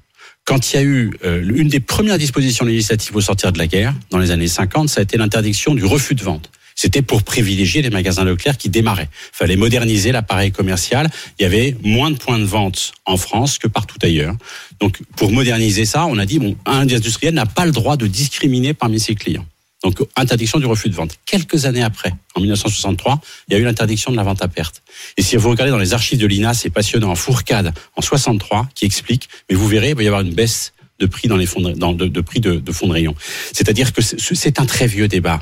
[0.46, 3.68] Quand il y a eu euh, une des premières dispositions législatives au sortir de la
[3.68, 6.50] guerre, dans les années 50, ça a été l'interdiction du refus de vente.
[6.76, 9.10] C'était pour privilégier les magasins Leclerc qui démarraient.
[9.34, 11.10] Il fallait moderniser l'appareil commercial.
[11.40, 14.36] Il y avait moins de points de vente en France que partout ailleurs.
[14.80, 18.08] Donc, pour moderniser ça, on a dit, bon, un industriel n'a pas le droit de
[18.08, 19.46] discriminer parmi ses clients.
[19.84, 21.18] Donc, interdiction du refus de vente.
[21.26, 23.20] Quelques années après, en 1963,
[23.50, 24.82] il y a eu l'interdiction de la vente à perte.
[25.18, 28.86] Et si vous regardez dans les archives de l'INA, c'est passionnant, Fourcade, en 63, qui
[28.86, 31.60] explique, mais vous verrez, il va y avoir une baisse de prix dans les fonds
[31.60, 33.14] de, prix de, fonds de rayon.
[33.52, 35.42] C'est-à-dire que c'est- c'est un très vieux débat.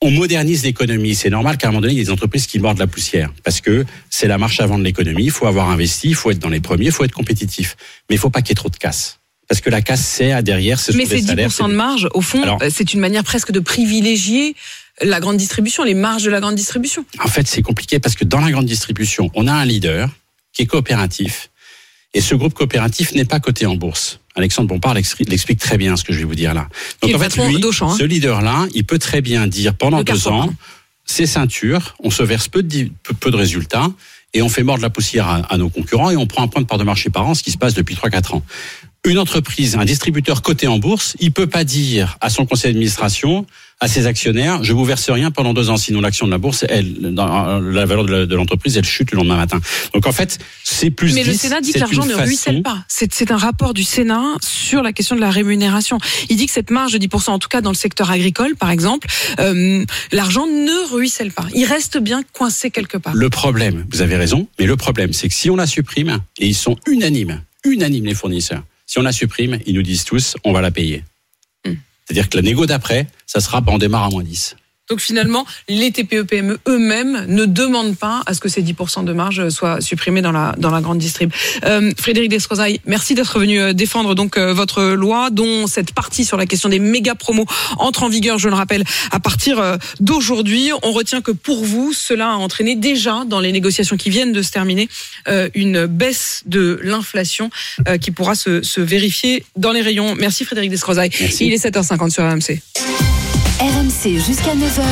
[0.00, 1.14] On modernise l'économie.
[1.14, 3.32] C'est normal qu'à un moment donné, il y ait des entreprises qui mordent la poussière.
[3.42, 5.24] Parce que c'est la marche avant de l'économie.
[5.24, 7.76] Il faut avoir investi, il faut être dans les premiers, il faut être compétitif.
[8.08, 9.18] Mais il faut pas qu'il y ait trop de casse.
[9.48, 11.48] Parce que la casse, c'est à derrière, ce Mais ces salaires.
[11.50, 14.54] 10% de marge, au fond, Alors- c'est une manière presque de privilégier
[15.02, 17.04] la grande distribution, les marges de la grande distribution.
[17.22, 20.08] En fait, c'est compliqué parce que dans la grande distribution, on a un leader
[20.52, 21.50] qui est coopératif.
[22.14, 24.20] Et ce groupe coopératif n'est pas coté en bourse.
[24.36, 26.68] Alexandre Bompard l'expli- l'explique très bien ce que je vais vous dire là.
[27.02, 27.96] Donc en fait, lui, hein.
[27.98, 30.54] ce leader-là, il peut très bien dire pendant De deux Carrefour, ans, pardon.
[31.04, 32.88] c'est ceinture, on se verse peu de,
[33.20, 33.90] peu résultats
[34.32, 36.62] et on fait mordre la poussière à, à nos concurrents et on prend un point
[36.62, 38.42] de part de marché par an, ce qui se passe depuis 3-4 ans.
[39.06, 43.46] Une entreprise, un distributeur coté en bourse, il peut pas dire à son conseil d'administration,
[43.80, 46.64] à ses actionnaires, je vous verse rien pendant deux ans, sinon l'action de la bourse,
[46.70, 49.60] elle, dans, la valeur de l'entreprise, elle chute le lendemain matin.
[49.92, 52.62] Donc en fait, c'est plus Mais le 10, Sénat dit que l'argent ne façon- ruisselle
[52.62, 52.82] pas.
[52.88, 55.98] C'est c'est un rapport du Sénat sur la question de la rémunération.
[56.30, 58.70] Il dit que cette marge de 10%, en tout cas dans le secteur agricole, par
[58.70, 59.06] exemple,
[59.38, 61.46] euh, l'argent ne ruisselle pas.
[61.54, 63.14] Il reste bien coincé quelque part.
[63.14, 66.46] Le problème, vous avez raison, mais le problème, c'est que si on la supprime, et
[66.46, 70.52] ils sont unanimes, unanimes les fournisseurs, si on la supprime, ils nous disent tous, on
[70.52, 71.04] va la payer.
[72.04, 74.56] C'est-à-dire que la négo d'après, ça sera, on démarre à moins 10.
[74.90, 79.48] Donc finalement, les TPE-PME eux-mêmes ne demandent pas à ce que ces 10% de marge
[79.48, 81.32] soient supprimés dans la, dans la grande distrib.
[81.64, 86.24] Euh, Frédéric Descrozaille, merci d'être venu euh, défendre donc euh, votre loi, dont cette partie
[86.24, 87.46] sur la question des méga promos
[87.78, 90.70] entre en vigueur, je le rappelle, à partir d'aujourd'hui.
[90.82, 94.42] On retient que pour vous, cela a entraîné déjà dans les négociations qui viennent de
[94.42, 94.88] se terminer
[95.28, 97.50] euh, une baisse de l'inflation
[97.88, 100.14] euh, qui pourra se, se vérifier dans les rayons.
[100.16, 101.10] Merci Frédéric Descrozaille.
[101.40, 103.23] Il est 7h50 sur RMC.
[103.60, 104.82] RMC jusqu'à 9h.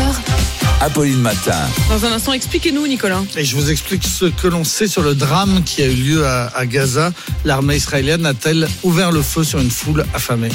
[0.81, 1.59] Apolline Matin.
[1.89, 3.23] Dans un instant, expliquez-nous Nicolas.
[3.37, 6.27] Et je vous explique ce que l'on sait sur le drame qui a eu lieu
[6.27, 7.13] à, à Gaza.
[7.45, 10.51] L'armée israélienne a-t-elle ouvert le feu sur une foule affamée?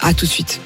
[0.00, 0.60] À tout de suite.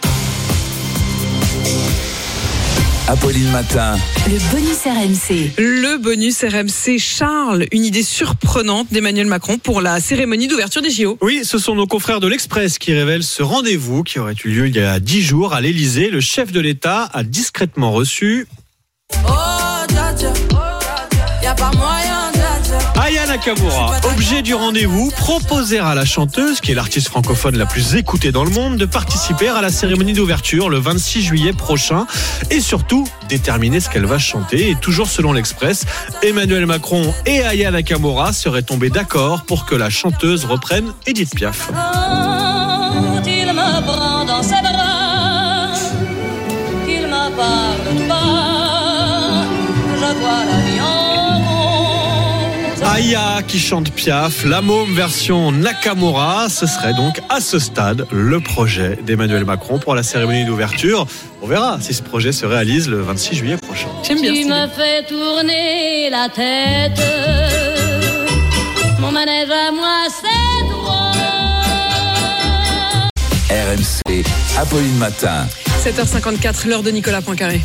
[3.09, 3.96] Apolline Matin.
[4.26, 5.50] Le bonus RMC.
[5.59, 11.18] Le bonus RMC Charles, une idée surprenante d'Emmanuel Macron pour la cérémonie d'ouverture des JO.
[11.20, 14.68] Oui, ce sont nos confrères de l'Express qui révèlent ce rendez-vous qui aurait eu lieu
[14.68, 16.11] il y a dix jours à l'Élysée.
[16.11, 18.46] Le chef de l'État a discrètement reçu
[19.28, 19.32] Oh,
[23.32, 23.98] Nakamura.
[24.12, 28.44] Objet du rendez-vous, proposer à la chanteuse, qui est l'artiste francophone la plus écoutée dans
[28.44, 32.06] le monde, de participer à la cérémonie d'ouverture le 26 juillet prochain
[32.50, 34.68] et surtout déterminer ce qu'elle va chanter.
[34.68, 35.86] Et toujours selon l'Express,
[36.22, 41.70] Emmanuel Macron et Aya Nakamura seraient tombés d'accord pour que la chanteuse reprenne Edith Piaf.
[52.93, 58.38] Aya qui chante Piaf, la môme version Nakamura, ce serait donc à ce stade le
[58.38, 61.07] projet d'Emmanuel Macron pour la cérémonie d'ouverture.
[61.40, 63.88] On verra si ce projet se réalise le 26 juillet prochain.
[64.03, 67.01] Tu me fais tourner la tête,
[69.01, 70.28] mon manège à moi c'est.
[73.55, 74.24] RMC.
[74.59, 75.47] Apolline Matin.
[75.82, 77.60] 7h54, l'heure de Nicolas Poincaré.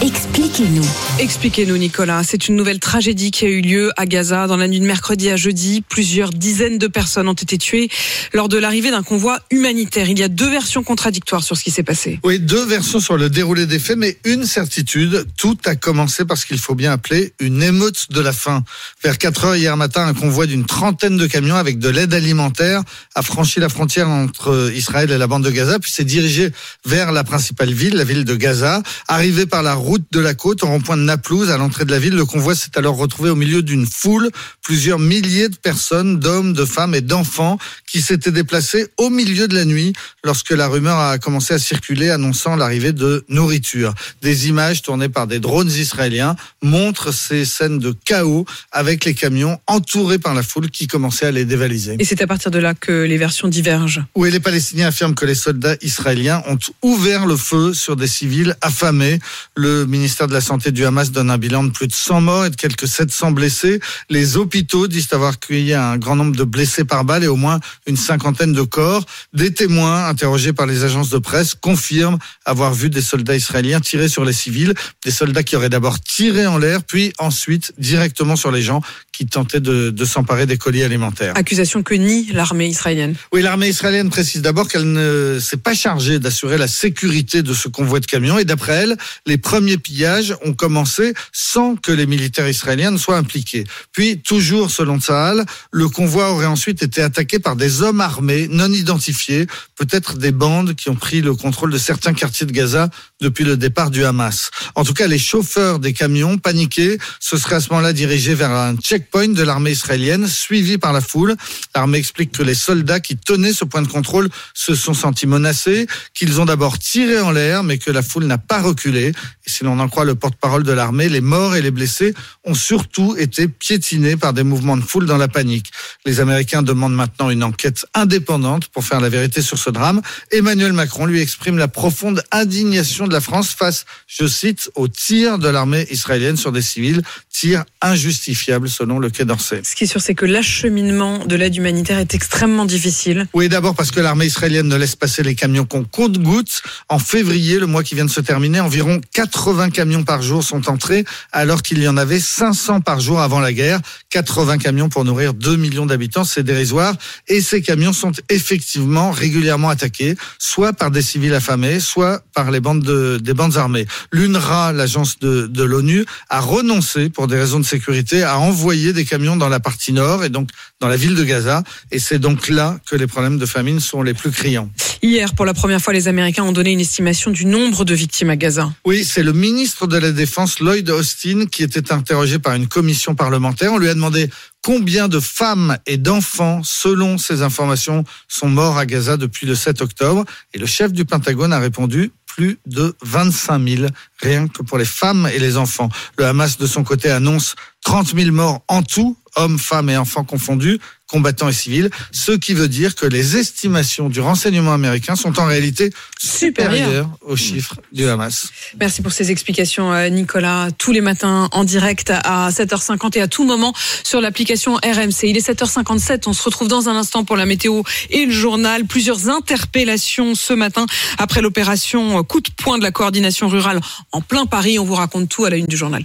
[0.00, 0.84] Expliquez-nous.
[1.20, 2.22] Expliquez-nous, Nicolas.
[2.24, 5.30] C'est une nouvelle tragédie qui a eu lieu à Gaza dans la nuit de mercredi
[5.30, 5.84] à jeudi.
[5.88, 7.88] Plusieurs dizaines de personnes ont été tuées
[8.32, 10.08] lors de l'arrivée d'un convoi humanitaire.
[10.08, 12.18] Il y a deux versions contradictoires sur ce qui s'est passé.
[12.24, 16.36] Oui, deux versions sur le déroulé des faits, mais une certitude, tout a commencé par
[16.36, 18.64] ce qu'il faut bien appeler une émeute de la faim.
[19.04, 22.82] Vers 4 heures hier matin, un convoi d'une trentaine de camions avec de l'aide alimentaire
[23.14, 26.50] a franchi la frontière entre Israël et la bande de Gaza, puis s'est dirigé
[26.84, 28.82] vers la principale ville, la ville de Gaza.
[29.08, 31.98] Arrivé par la route de la côte, au rond-point de Naplouse, à l'entrée de la
[31.98, 34.30] ville, le convoi s'est alors retrouvé au milieu d'une foule,
[34.60, 37.56] plusieurs milliers de personnes, d'hommes, de femmes et d'enfants,
[37.92, 39.92] qui s'étaient déplacés au milieu de la nuit
[40.24, 43.92] lorsque la rumeur a commencé à circuler annonçant l'arrivée de nourriture.
[44.22, 49.60] Des images tournées par des drones israéliens montrent ces scènes de chaos avec les camions
[49.66, 51.96] entourés par la foule qui commençait à les dévaliser.
[51.98, 54.02] Et c'est à partir de là que les versions divergent.
[54.14, 58.56] Oui, les Palestiniens affirment que les soldats israéliens ont ouvert le feu sur des civils
[58.62, 59.18] affamés.
[59.54, 62.46] Le ministère de la Santé du Hamas donne un bilan de plus de 100 morts
[62.46, 63.80] et de quelques 700 blessés.
[64.08, 67.60] Les hôpitaux disent avoir accueilli un grand nombre de blessés par balle et au moins
[67.86, 69.04] une cinquantaine de corps.
[69.32, 74.08] Des témoins interrogés par les agences de presse confirment avoir vu des soldats israéliens tirer
[74.08, 74.74] sur les civils,
[75.04, 78.82] des soldats qui auraient d'abord tiré en l'air, puis ensuite directement sur les gens
[79.12, 81.34] qui tentaient de, de s'emparer des colis alimentaires.
[81.36, 83.14] Accusation que nie l'armée israélienne.
[83.32, 87.68] Oui, l'armée israélienne précise d'abord qu'elle ne s'est pas chargée d'assurer la sécurité de ce
[87.68, 88.96] convoi de camions et d'après elle,
[89.26, 93.64] les premiers pillages ont commencé sans que les militaires israéliens ne soient impliqués.
[93.92, 98.72] Puis, toujours selon Tsahal, le convoi aurait ensuite été attaqué par des hommes armés non
[98.72, 99.46] identifiés,
[99.76, 102.88] peut-être des bandes qui ont pris le contrôle de certains quartiers de Gaza
[103.20, 104.50] depuis le départ du Hamas.
[104.74, 108.50] En tout cas, les chauffeurs des camions, paniqués, se seraient à ce moment-là dirigés vers
[108.50, 111.34] un checkpoint de l'armée israélienne, suivi par la foule.
[111.74, 115.86] L'armée explique que les soldats qui tenaient ce point de contrôle se sont sentis menacés,
[116.14, 119.12] qu'ils ont d'abord tiré en l'air, mais que la foule n'a pas reculé.
[119.46, 122.14] Et si l'on en croit le porte-parole de l'armée, les morts et les blessés
[122.44, 125.70] ont surtout été piétinés par des mouvements de foule dans la panique.
[126.04, 130.00] Les Américains demandent maintenant une enquête indépendante pour faire la vérité sur ce drame.
[130.30, 135.38] Emmanuel Macron lui exprime la profonde indignation de la France face, je cite, aux tirs
[135.38, 139.62] de l'armée israélienne sur des civils, tirs injustifiables selon le Quai d'Orsay.
[139.64, 143.26] Ce qui est sûr, c'est que l'acheminement de l'aide humanitaire est extrêmement difficile.
[143.34, 146.62] Oui, d'abord parce que l'armée israélienne ne laisse passer les camions qu'on compte-gouttes.
[146.88, 149.00] En février, le mois qui vient de se terminer, environ
[149.32, 153.40] 80 camions par jour sont entrés, alors qu'il y en avait 500 par jour avant
[153.40, 153.80] la guerre.
[154.10, 156.94] 80 camions pour nourrir 2 millions d'habitants, c'est dérisoire.
[157.28, 162.60] Et ces camions sont effectivement régulièrement attaqués, soit par des civils affamés, soit par les
[162.60, 163.86] bandes de, des bandes armées.
[164.12, 169.06] L'UNRWA, l'agence de, de l'ONU, a renoncé, pour des raisons de sécurité, à envoyer des
[169.06, 170.50] camions dans la partie nord et donc
[170.80, 171.62] dans la ville de Gaza.
[171.90, 174.68] Et c'est donc là que les problèmes de famine sont les plus criants.
[175.02, 178.30] Hier, pour la première fois, les Américains ont donné une estimation du nombre de victimes
[178.30, 178.70] à Gaza.
[178.84, 183.14] Oui, c'est le ministre de la Défense, Lloyd Austin, qui était interrogé par une commission
[183.14, 183.72] parlementaire.
[183.72, 184.30] On lui a demandé
[184.62, 189.80] combien de femmes et d'enfants, selon ces informations, sont morts à Gaza depuis le 7
[189.82, 190.24] octobre.
[190.54, 193.86] Et le chef du Pentagone a répondu plus de 25 000,
[194.22, 195.90] rien que pour les femmes et les enfants.
[196.16, 197.54] Le Hamas, de son côté, annonce
[197.84, 200.78] 30 000 morts en tout, hommes, femmes et enfants confondus,
[201.12, 205.44] combattants et civils, ce qui veut dire que les estimations du renseignement américain sont en
[205.44, 208.48] réalité supérieures aux chiffres du Hamas.
[208.80, 210.68] Merci pour ces explications, euh, Nicolas.
[210.78, 215.24] Tous les matins en direct à 7h50 et à tout moment sur l'application RMC.
[215.24, 216.22] Il est 7h57.
[216.26, 218.86] On se retrouve dans un instant pour la météo et le journal.
[218.86, 220.86] Plusieurs interpellations ce matin
[221.18, 223.80] après l'opération coup de poing de la coordination rurale
[224.12, 224.78] en plein Paris.
[224.78, 226.04] On vous raconte tout à la une du journal.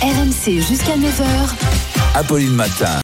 [0.00, 1.54] RMC jusqu'à 9h.
[2.14, 3.00] Apolline Matin.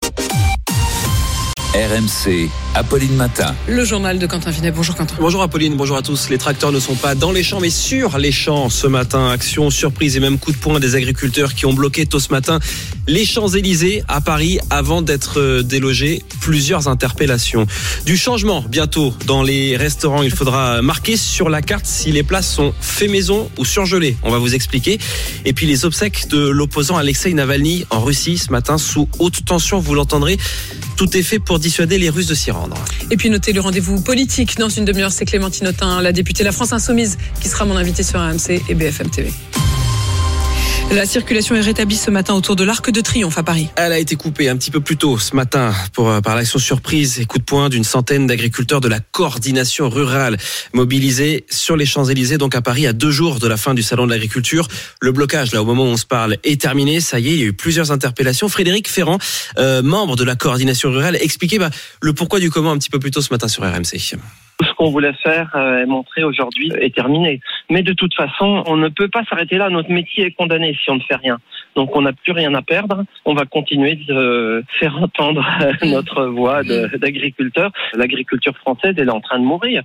[1.75, 3.53] RMC, Apolline Matin.
[3.67, 4.71] Le journal de Quentin Vinet.
[4.71, 5.17] Bonjour Quentin.
[5.19, 6.31] Bonjour Apolline, bonjour à tous.
[6.31, 9.31] Les tracteurs ne sont pas dans les champs mais sur les champs ce matin.
[9.31, 12.61] Action, surprise et même coup de poing des agriculteurs qui ont bloqué tôt ce matin
[13.07, 16.23] les Champs-Élysées à Paris avant d'être euh, délogés.
[16.41, 17.67] Plusieurs interpellations.
[18.07, 20.23] Du changement bientôt dans les restaurants.
[20.23, 24.17] Il faudra marquer sur la carte si les places sont fait maison ou surgelées.
[24.23, 24.99] On va vous expliquer.
[25.45, 29.81] Et puis les obsèques de l'opposant Alexei Navalny en Russie ce matin sous haute tension.
[29.81, 30.39] Vous l'entendrez.
[30.97, 32.77] Tout est fait pour dissuader les Russes de s'y rendre.
[33.11, 35.13] Et puis notez le rendez-vous politique dans une demi-heure.
[35.13, 38.61] C'est Clémentine Autain, la députée de la France Insoumise, qui sera mon invitée sur AMC
[38.69, 39.33] et BFM TV.
[40.93, 43.69] La circulation est rétablie ce matin autour de l'Arc de Triomphe à Paris.
[43.77, 47.19] Elle a été coupée un petit peu plus tôt ce matin euh, par l'action surprise
[47.19, 50.37] et coup de poing d'une centaine d'agriculteurs de la coordination rurale
[50.73, 54.07] mobilisés sur les Champs-Élysées, donc à Paris, à deux jours de la fin du Salon
[54.07, 54.69] de l'agriculture.
[55.01, 57.01] Le blocage, là, au moment où on se parle, est terminé.
[57.01, 58.49] Ça y est, il y a eu plusieurs interpellations.
[58.49, 59.19] Frédéric Ferrand,
[59.59, 61.71] euh, membre de la coordination rurale, expliquait bah,
[62.03, 64.17] le pourquoi du comment un petit peu plus tôt ce matin sur RMC.
[64.63, 67.41] Ce qu'on voulait faire euh, et montrer aujourd'hui est terminé.
[67.71, 69.69] Mais de toute façon, on ne peut pas s'arrêter là.
[69.69, 71.39] Notre métier est condamné si on ne fait rien.
[71.75, 73.05] Donc on n'a plus rien à perdre.
[73.25, 75.45] On va continuer de faire entendre
[75.85, 77.73] notre voix d'agriculteur.
[77.95, 79.83] L'agriculture française, elle est en train de mourir.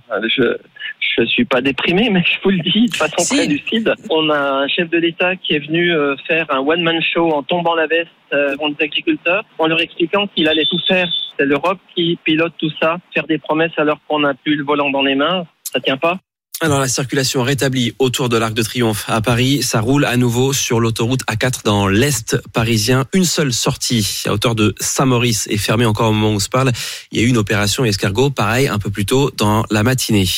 [1.00, 3.94] Je suis pas déprimé, mais je vous le dis de façon très lucide.
[4.10, 7.42] On a un chef de l'État qui est venu euh, faire un one-man show en
[7.42, 11.08] tombant la veste euh, devant les agriculteurs, en leur expliquant qu'il allait tout faire.
[11.38, 12.98] C'est l'Europe qui pilote tout ça.
[13.14, 16.18] Faire des promesses alors qu'on n'a plus le volant dans les mains, ça tient pas.
[16.62, 20.52] Alors la circulation rétablie autour de l'Arc de Triomphe à Paris, ça roule à nouveau
[20.52, 23.06] sur l'autoroute A4 dans l'est parisien.
[23.14, 26.50] Une seule sortie à hauteur de Saint-Maurice est fermée encore au moment où on se
[26.50, 26.70] parle.
[27.12, 30.28] Il y a eu une opération escargot, pareil un peu plus tôt dans la matinée.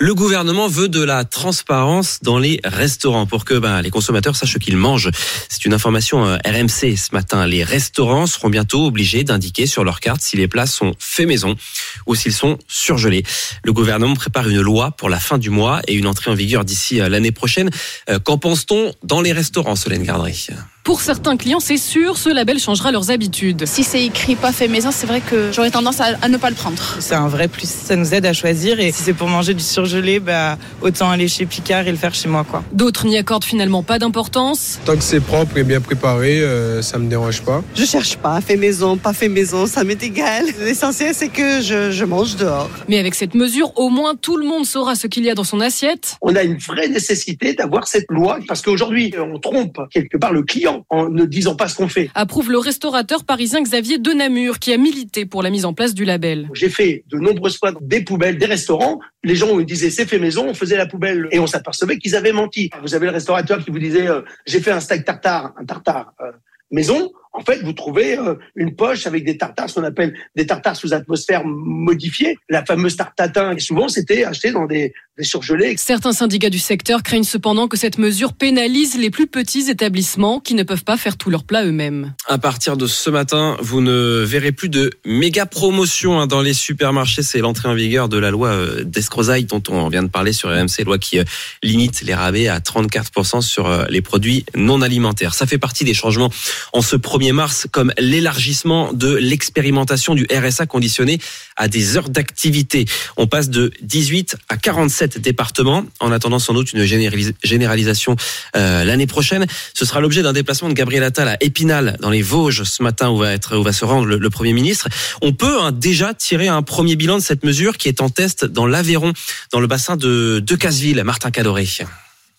[0.00, 4.58] Le gouvernement veut de la transparence dans les restaurants pour que ben, les consommateurs sachent
[4.58, 5.12] qu'ils mangent.
[5.48, 7.46] C'est une information euh, RMC ce matin.
[7.46, 11.56] Les restaurants seront bientôt obligés d'indiquer sur leur carte si les plats sont faits maison
[12.04, 13.22] ou s'ils sont surgelés.
[13.62, 15.53] Le gouvernement prépare une loi pour la fin du mois
[15.86, 17.70] et une entrée en vigueur d'ici euh, l'année prochaine.
[18.08, 20.48] Euh, Qu'en pense-t-on dans les restaurants, Solène Gardry?
[20.84, 23.64] Pour certains clients, c'est sûr, ce label changera leurs habitudes.
[23.64, 26.50] Si c'est écrit pas fait maison, c'est vrai que j'aurais tendance à, à ne pas
[26.50, 26.76] le prendre.
[27.00, 27.66] C'est un vrai plus.
[27.66, 28.78] Ça nous aide à choisir.
[28.80, 32.14] Et si c'est pour manger du surgelé, bah, autant aller chez Picard et le faire
[32.14, 32.44] chez moi.
[32.44, 32.62] quoi.
[32.72, 34.78] D'autres n'y accordent finalement pas d'importance.
[34.84, 37.62] Tant que c'est propre et bien préparé, euh, ça me dérange pas.
[37.74, 40.44] Je cherche pas, fait maison, pas fait maison, ça m'est égal.
[40.60, 42.68] L'essentiel, c'est que je, je mange dehors.
[42.90, 45.44] Mais avec cette mesure, au moins tout le monde saura ce qu'il y a dans
[45.44, 46.16] son assiette.
[46.20, 50.42] On a une vraie nécessité d'avoir cette loi parce qu'aujourd'hui, on trompe quelque part le
[50.42, 52.10] client en ne disant pas ce qu'on fait.
[52.14, 56.04] Approuve le restaurateur parisien Xavier Denamur qui a milité pour la mise en place du
[56.04, 56.48] label.
[56.54, 59.00] J'ai fait de nombreuses fois des poubelles, des restaurants.
[59.22, 62.16] Les gens me disaient c'est fait maison, on faisait la poubelle et on s'apercevait qu'ils
[62.16, 62.70] avaient menti.
[62.82, 66.12] Vous avez le restaurateur qui vous disait euh, j'ai fait un steak tartare, un tartare
[66.20, 66.32] euh,
[66.70, 67.12] maison.
[67.36, 70.76] En fait, vous trouvez euh, une poche avec des tartares, ce qu'on appelle des tartares
[70.76, 72.38] sous atmosphère modifiée.
[72.48, 73.52] La fameuse tarte tatin.
[73.56, 75.74] Et souvent, c'était acheté dans des, des surgelés.
[75.76, 80.54] Certains syndicats du secteur craignent cependant que cette mesure pénalise les plus petits établissements qui
[80.54, 82.14] ne peuvent pas faire tous leurs plats eux-mêmes.
[82.26, 86.54] À partir de ce matin, vous ne verrez plus de méga promotions hein, dans les
[86.54, 87.22] supermarchés.
[87.22, 90.50] C'est l'entrée en vigueur de la loi euh, d'Escrozaille dont on vient de parler sur
[90.50, 91.24] RMC, loi qui euh,
[91.62, 95.34] limite les rabais à 34% sur euh, les produits non alimentaires.
[95.34, 96.30] Ça fait partie des changements
[96.72, 101.18] en ce 1er 1er mars, comme l'élargissement de l'expérimentation du RSA conditionné
[101.56, 102.84] à des heures d'activité.
[103.16, 108.16] On passe de 18 à 47 départements, en attendant sans doute une généralis- généralisation
[108.56, 109.46] euh, l'année prochaine.
[109.72, 113.08] Ce sera l'objet d'un déplacement de Gabriel Attal à Épinal, dans les Vosges, ce matin,
[113.08, 113.38] où va,
[113.72, 114.88] se rendre le, Premier ministre.
[115.22, 118.44] On peut hein, déjà tirer un premier bilan de cette mesure qui est en test
[118.44, 119.12] dans l'Aveyron,
[119.52, 121.02] dans le bassin de Decazeville.
[121.04, 121.64] Martin Cadoré.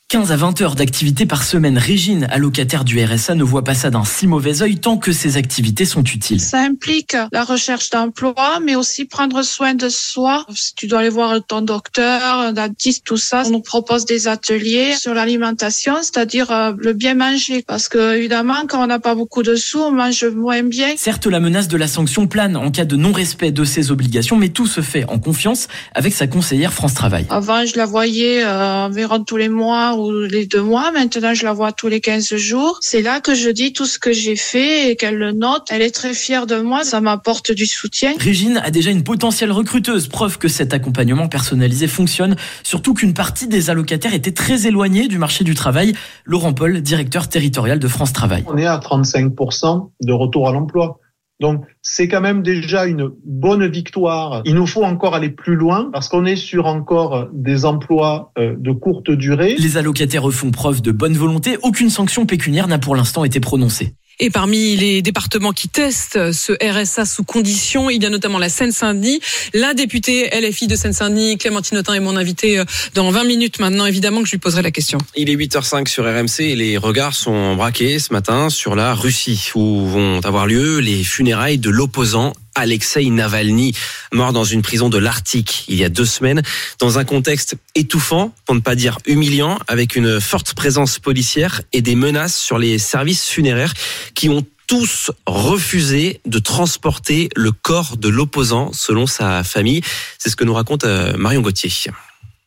[0.08, 1.80] 15 à 20 heures d'activité par semaine.
[1.80, 5.36] Régine, allocataire du RSA, ne voit pas ça d'un si mauvais œil tant que ces
[5.36, 6.40] activités sont utiles.
[6.40, 10.46] Ça implique la recherche d'emploi, mais aussi prendre soin de soi.
[10.54, 14.28] Si tu dois aller voir ton docteur, un dentiste, tout ça, on nous propose des
[14.28, 17.64] ateliers sur l'alimentation, c'est-à-dire euh, le bien manger.
[17.68, 20.94] Parce que, évidemment, quand on n'a pas beaucoup de sous, on mange moins bien.
[20.98, 24.50] Certes, la menace de la sanction plane en cas de non-respect de ses obligations, mais
[24.50, 27.26] tout se fait en confiance avec sa conseillère France Travail.
[27.32, 30.92] Avant, je la voyais euh, environ tous les mois ou les deux mois.
[30.92, 32.78] Maintenant, je la vois tous les 15 jours.
[32.82, 35.68] C'est là que je dis tout ce que j'ai fait et qu'elle le note.
[35.70, 36.84] Elle est très fière de moi.
[36.84, 38.14] Ça m'apporte du soutien.
[38.20, 43.48] Régine a déjà une potentielle recruteuse, preuve que cet accompagnement personnalisé fonctionne, surtout qu'une partie
[43.48, 45.94] des allocataires était très éloignée du marché du travail.
[46.26, 48.44] Laurent Paul, directeur territorial de France Travail.
[48.48, 51.00] On est à 35% de retour à l'emploi.
[51.42, 54.42] Donc, c'est quand même déjà une bonne victoire.
[54.46, 58.56] Il nous faut encore aller plus loin parce qu'on est sur encore des emplois euh,
[58.58, 59.56] de courte durée.
[59.60, 61.58] Les allocataires font preuve de bonne volonté.
[61.62, 63.96] Aucune sanction pécuniaire n'a pour l'instant été prononcée.
[64.20, 68.48] Et parmi les départements qui testent ce RSA sous condition, il y a notamment la
[68.48, 69.20] Seine-Saint-Denis.
[69.54, 73.86] La députée LFI de Seine-Saint-Denis, Clémentine Autain, est mon invitée euh, dans 20 minutes maintenant.
[73.86, 75.00] Évidemment que je lui poserai la question.
[75.16, 79.52] Il est 8h05 sur RMC et les regards sont braqués ce matin sur la Russie
[79.54, 83.74] où vont avoir lieu les funérailles de l'opposant Alexei Navalny,
[84.12, 86.42] mort dans une prison de l'Arctique il y a deux semaines,
[86.80, 91.82] dans un contexte étouffant, pour ne pas dire humiliant, avec une forte présence policière et
[91.82, 93.74] des menaces sur les services funéraires
[94.14, 99.82] qui ont tous refusé de transporter le corps de l'opposant selon sa famille.
[100.18, 101.72] C'est ce que nous raconte euh, Marion Gauthier.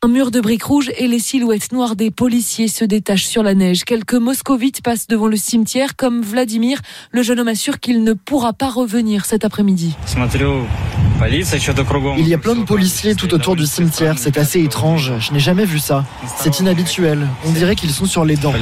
[0.01, 3.53] Un mur de briques rouges et les silhouettes noires des policiers se détachent sur la
[3.53, 3.83] neige.
[3.83, 6.79] Quelques moscovites passent devant le cimetière, comme Vladimir.
[7.11, 9.97] Le jeune homme assure qu'il ne pourra pas revenir cet après-midi.
[12.17, 15.39] Il y a plein de policiers tout autour du cimetière, c'est assez étrange, je n'ai
[15.39, 16.05] jamais vu ça.
[16.37, 18.53] C'est inhabituel, on dirait qu'ils sont sur les dents.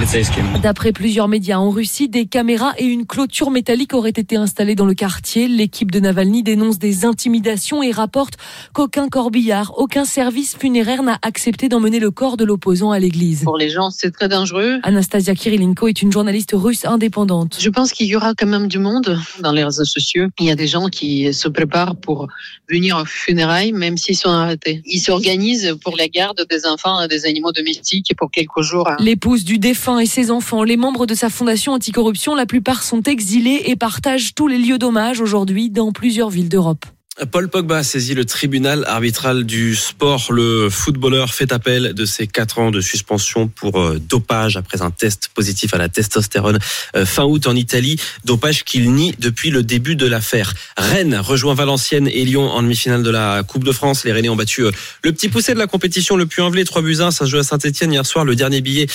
[0.64, 4.88] D'après plusieurs médias en Russie, des caméras et une clôture métallique auraient été installées dans
[4.88, 5.48] le quartier.
[5.48, 8.38] L'équipe de Navalny dénonce des intimidations et rapporte
[8.74, 13.44] qu'aucun corbillard, aucun service funéraire n'a accepté d'emmener le corps de l'opposant à l'église.
[13.44, 14.80] Pour les gens, c'est très dangereux.
[14.84, 17.58] Anastasia Kirilenko est une journaliste russe indépendante.
[17.60, 20.28] Je pense qu'il y aura quand même du monde dans les réseaux sociaux.
[20.40, 22.28] Il y a des gens qui se préparent pour
[22.70, 24.82] venir aux funérailles, même s'ils sont arrêtés.
[24.86, 28.90] Ils s'organisent pour la garde des enfants et des animaux domestiques pour quelques jours.
[29.00, 33.04] L'épouse du défunt et ses enfants, les membres de sa fondation anticorruption, la plupart sont
[33.04, 36.86] exilés et partagent tous les lieux d'hommage aujourd'hui dans plusieurs villes d'Europe.
[37.26, 40.32] Paul Pogba saisit le tribunal arbitral du sport.
[40.32, 44.92] Le footballeur fait appel de ses quatre ans de suspension pour euh, dopage après un
[44.92, 46.60] test positif à la testostérone
[46.96, 48.00] euh, fin août en Italie.
[48.24, 50.54] Dopage qu'il nie depuis le début de l'affaire.
[50.78, 54.04] Rennes rejoint Valenciennes et Lyon en demi-finale de la Coupe de France.
[54.04, 54.72] Les Rennais ont battu euh,
[55.02, 57.10] le petit poussé de la compétition, le Puy-en-Velay, 3 buts 1.
[57.10, 58.26] Ça joue à Saint-Etienne hier soir.
[58.26, 58.86] Le dernier billet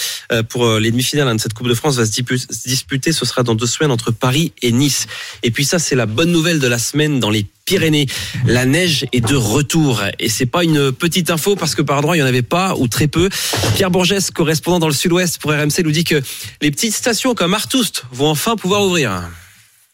[0.49, 2.21] pour les demi-finales hein, de cette Coupe de France va se
[2.69, 3.11] disputer.
[3.11, 5.07] Ce sera dans deux semaines entre Paris et Nice.
[5.43, 8.07] Et puis ça, c'est la bonne nouvelle de la semaine dans les Pyrénées.
[8.47, 12.17] La neige est de retour et c'est pas une petite info parce que par endroit
[12.17, 13.29] il y en avait pas ou très peu.
[13.75, 16.21] Pierre Bourgès, correspondant dans le Sud-Ouest pour RMC, nous dit que
[16.61, 19.23] les petites stations comme Artoust vont enfin pouvoir ouvrir.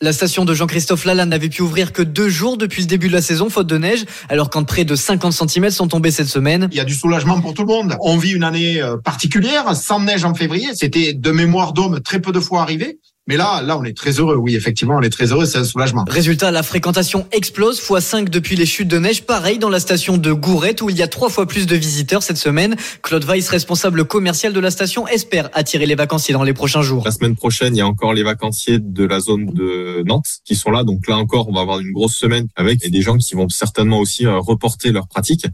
[0.00, 3.12] La station de Jean-Christophe Lalanne n'avait pu ouvrir que deux jours depuis le début de
[3.12, 6.68] la saison, faute de neige, alors quand près de 50 cm sont tombés cette semaine.
[6.70, 7.96] Il y a du soulagement pour tout le monde.
[8.00, 10.68] On vit une année euh, particulière, sans neige en février.
[10.74, 13.00] C'était de mémoire d'homme très peu de fois arrivé.
[13.28, 14.36] Mais là, là, on est très heureux.
[14.36, 15.44] Oui, effectivement, on est très heureux.
[15.44, 16.06] C'est un soulagement.
[16.08, 19.24] Résultat, la fréquentation explose, fois 5 depuis les chutes de neige.
[19.24, 22.22] Pareil dans la station de Gourette, où il y a trois fois plus de visiteurs
[22.22, 22.74] cette semaine.
[23.02, 27.02] Claude Weiss, responsable commercial de la station, espère attirer les vacanciers dans les prochains jours.
[27.04, 30.56] La semaine prochaine, il y a encore les vacanciers de la zone de Nantes qui
[30.56, 30.82] sont là.
[30.82, 33.98] Donc là encore, on va avoir une grosse semaine avec des gens qui vont certainement
[33.98, 35.46] aussi euh, reporter leurs pratiques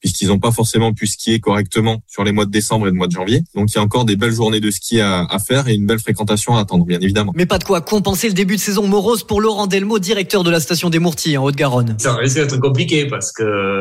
[0.00, 3.06] puisqu'ils n'ont pas forcément pu skier correctement sur les mois de décembre et le mois
[3.06, 3.42] de janvier.
[3.54, 5.86] Donc il y a encore des belles journées de ski à, à, faire et une
[5.86, 7.32] belle fréquentation à attendre, bien évidemment.
[7.34, 10.50] Mais pas de quoi compenser le début de saison morose pour Laurent Delmo, directeur de
[10.50, 11.96] la station des Mourtilles en Haute-Garonne.
[11.98, 13.80] Ça risque d'être compliqué parce que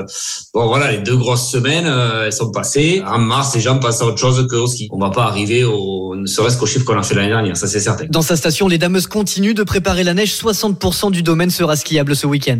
[0.54, 3.04] bon voilà, les deux grosses semaines euh, elles sont passées.
[3.06, 4.88] En mars, les gens passent à autre chose qu'au ski.
[4.92, 7.68] On va pas arriver au ne serait-ce qu'au chiffre qu'on a fait l'année dernière, ça
[7.68, 8.06] c'est certain.
[8.10, 10.34] Dans sa station, les dameuses continuent de préparer la neige.
[10.34, 12.60] 60% du domaine sera skiable ce week-end.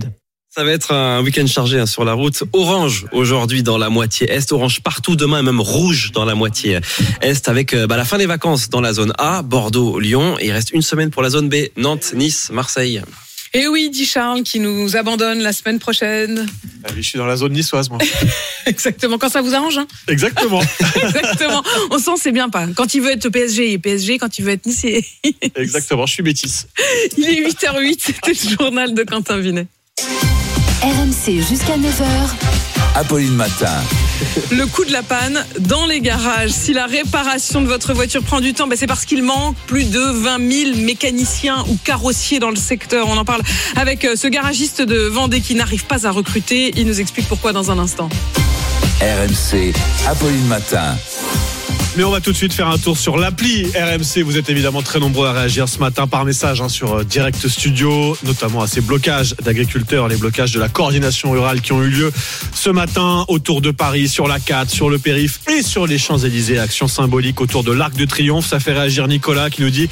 [0.58, 2.42] Ça va être un week-end chargé hein, sur la route.
[2.52, 6.80] Orange aujourd'hui dans la moitié est, orange partout demain, et même rouge dans la moitié
[7.22, 10.36] est, avec euh, bah, la fin des vacances dans la zone A, Bordeaux, Lyon.
[10.40, 13.04] Et il reste une semaine pour la zone B, Nantes, Nice, Marseille.
[13.54, 16.48] Et oui, dit Charles, qui nous abandonne la semaine prochaine.
[16.86, 18.00] Allez, je suis dans la zone niçoise, moi.
[18.66, 19.78] Exactement, quand ça vous arrange.
[19.78, 20.64] Hein Exactement.
[20.96, 21.62] Exactement.
[21.92, 22.66] On sent, c'est bien pas.
[22.76, 24.18] Quand il veut être PSG, il est PSG.
[24.18, 25.56] Quand il veut être Nice, il est...
[25.56, 26.68] Exactement, je suis métisse.
[27.16, 29.68] Il est 8h08, c'était le journal de Quentin Vinet.
[31.28, 32.06] Jusqu'à 9h.
[32.96, 33.84] Apolline Matin.
[34.50, 36.52] Le coût de la panne dans les garages.
[36.52, 39.90] Si la réparation de votre voiture prend du temps, ben c'est parce qu'il manque plus
[39.90, 43.10] de 20 000 mécaniciens ou carrossiers dans le secteur.
[43.10, 43.42] On en parle
[43.76, 46.72] avec euh, ce garagiste de Vendée qui n'arrive pas à recruter.
[46.78, 48.08] Il nous explique pourquoi dans un instant.
[49.02, 49.74] RMC,
[50.08, 50.96] Apolline Matin.
[51.98, 54.22] Mais on va tout de suite faire un tour sur l'appli RMC.
[54.22, 57.48] Vous êtes évidemment très nombreux à réagir ce matin par message hein, sur euh, Direct
[57.48, 61.90] Studio, notamment à ces blocages d'agriculteurs, les blocages de la coordination rurale qui ont eu
[61.90, 62.12] lieu
[62.54, 66.60] ce matin autour de Paris, sur la 4, sur le périph et sur les Champs-Élysées.
[66.60, 68.46] Action symbolique autour de l'Arc de Triomphe.
[68.46, 69.90] Ça fait réagir Nicolas qui nous dit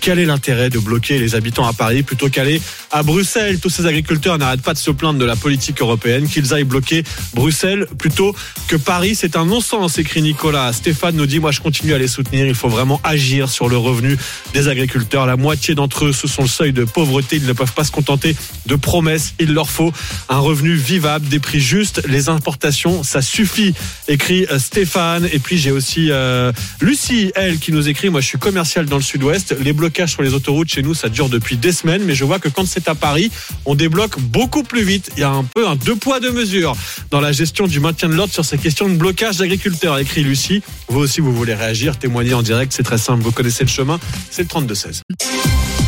[0.00, 2.62] quel est l'intérêt de bloquer les habitants à Paris plutôt qu'aller
[2.92, 3.58] à Bruxelles?
[3.58, 7.02] Tous ces agriculteurs n'arrêtent pas de se plaindre de la politique européenne, qu'ils aillent bloquer
[7.34, 8.36] Bruxelles plutôt
[8.68, 9.16] que Paris.
[9.16, 10.72] C'est un non-sens, écrit Nicolas.
[10.72, 12.46] Stéphane nous dit moi je continue à les soutenir.
[12.46, 14.16] Il faut vraiment agir sur le revenu
[14.54, 15.26] des agriculteurs.
[15.26, 17.36] La moitié d'entre eux, sont le seuil de pauvreté.
[17.36, 18.36] Ils ne peuvent pas se contenter
[18.66, 19.34] de promesses.
[19.38, 19.92] Il leur faut
[20.28, 22.02] un revenu vivable, des prix justes.
[22.06, 23.74] Les importations, ça suffit,
[24.08, 25.28] écrit euh, Stéphane.
[25.32, 28.96] Et puis j'ai aussi euh, Lucie, elle, qui nous écrit, moi je suis commercial dans
[28.96, 29.56] le sud-ouest.
[29.60, 32.04] Les blocages sur les autoroutes chez nous, ça dure depuis des semaines.
[32.04, 33.30] Mais je vois que quand c'est à Paris,
[33.64, 35.10] on débloque beaucoup plus vite.
[35.16, 36.76] Il y a un peu un deux poids, deux mesures
[37.10, 40.62] dans la gestion du maintien de l'ordre sur ces questions de blocage d'agriculteurs, écrit Lucie.
[40.88, 43.22] Vous aussi, vous voulez réagir, témoigner en direct, c'est très simple.
[43.22, 43.98] Vous connaissez le chemin,
[44.30, 45.02] c'est le 32-16.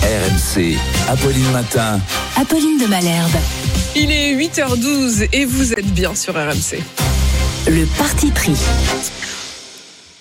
[0.02, 0.76] RMC,
[1.08, 2.00] Apolline Matin.
[2.36, 3.30] Apolline de Malherbe.
[3.94, 6.82] Il est 8h12 et vous êtes bien sur RMC.
[7.68, 8.56] Le parti pris.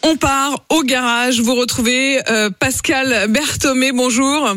[0.04, 1.40] On part au garage.
[1.42, 3.92] Vous retrouvez euh, Pascal Berthomé.
[3.92, 4.56] Bonjour.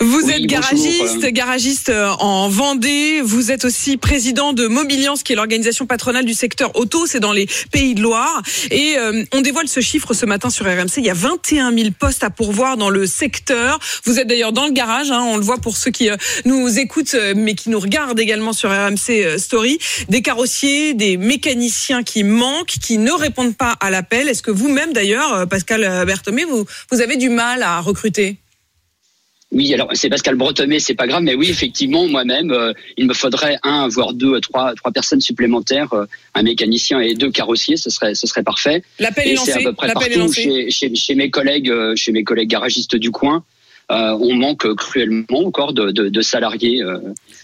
[0.00, 1.30] Vous Oui, êtes garagiste, euh.
[1.30, 3.20] garagiste euh, en Vendée.
[3.22, 7.06] Vous êtes aussi président de Mobiliance, qui est l'organisation patronale du secteur auto.
[7.06, 8.42] C'est dans les Pays de Loire.
[8.70, 10.98] Et euh, on dévoile ce chiffre ce matin sur RMC.
[10.98, 13.78] Il y a 21 000 postes à pourvoir dans le secteur.
[14.04, 15.10] Vous êtes d'ailleurs dans le garage.
[15.10, 15.22] hein.
[15.22, 18.70] on le voit pour ceux qui euh, nous écoutent, mais qui nous regardent également sur
[18.70, 19.78] RMC Story.
[20.08, 24.28] Des carrossiers, des mécaniciens qui manquent, qui ne répondent pas à l'appel.
[24.28, 28.36] Est-ce que vous-même, d'ailleurs, Pascal Berthomé, vous, vous avez du mal à recruter?
[29.54, 33.14] Oui, alors c'est Pascal Bretonnet, c'est pas grave, mais oui, effectivement, moi-même, euh, il me
[33.14, 37.88] faudrait un, voire deux, trois, trois personnes supplémentaires, euh, un mécanicien et deux carrossiers, ce
[37.88, 38.82] serait, ce serait parfait.
[38.98, 39.64] L'appel est Et c'est à lancé.
[39.66, 40.42] peu près partout lancé.
[40.42, 43.44] chez, chez, chez mes collègues, euh, chez mes collègues garagistes du coin.
[43.90, 46.98] Euh, on manque cruellement encore de, salariés euh,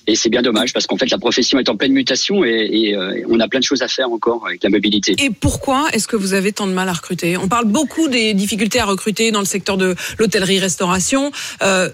[0.07, 3.23] et c'est bien dommage parce qu'en fait la profession est en pleine mutation et, euh,
[3.29, 5.15] on a plein de choses à faire encore avec la mobilité.
[5.19, 7.37] Et pourquoi est-ce que vous avez tant de mal à recruter?
[7.37, 11.31] On parle beaucoup des difficultés à recruter dans le secteur de l'hôtellerie-restauration,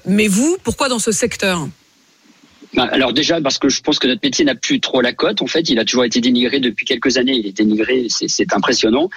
[0.07, 1.67] mais vous, pourquoi dans ce secteur?
[2.77, 5.43] Alors déjà parce que je pense que notre métier n'a plus trop la cote.
[5.43, 7.35] En fait, il a toujours été dénigré depuis quelques années.
[7.35, 9.09] Il est dénigré, c'est impressionnant.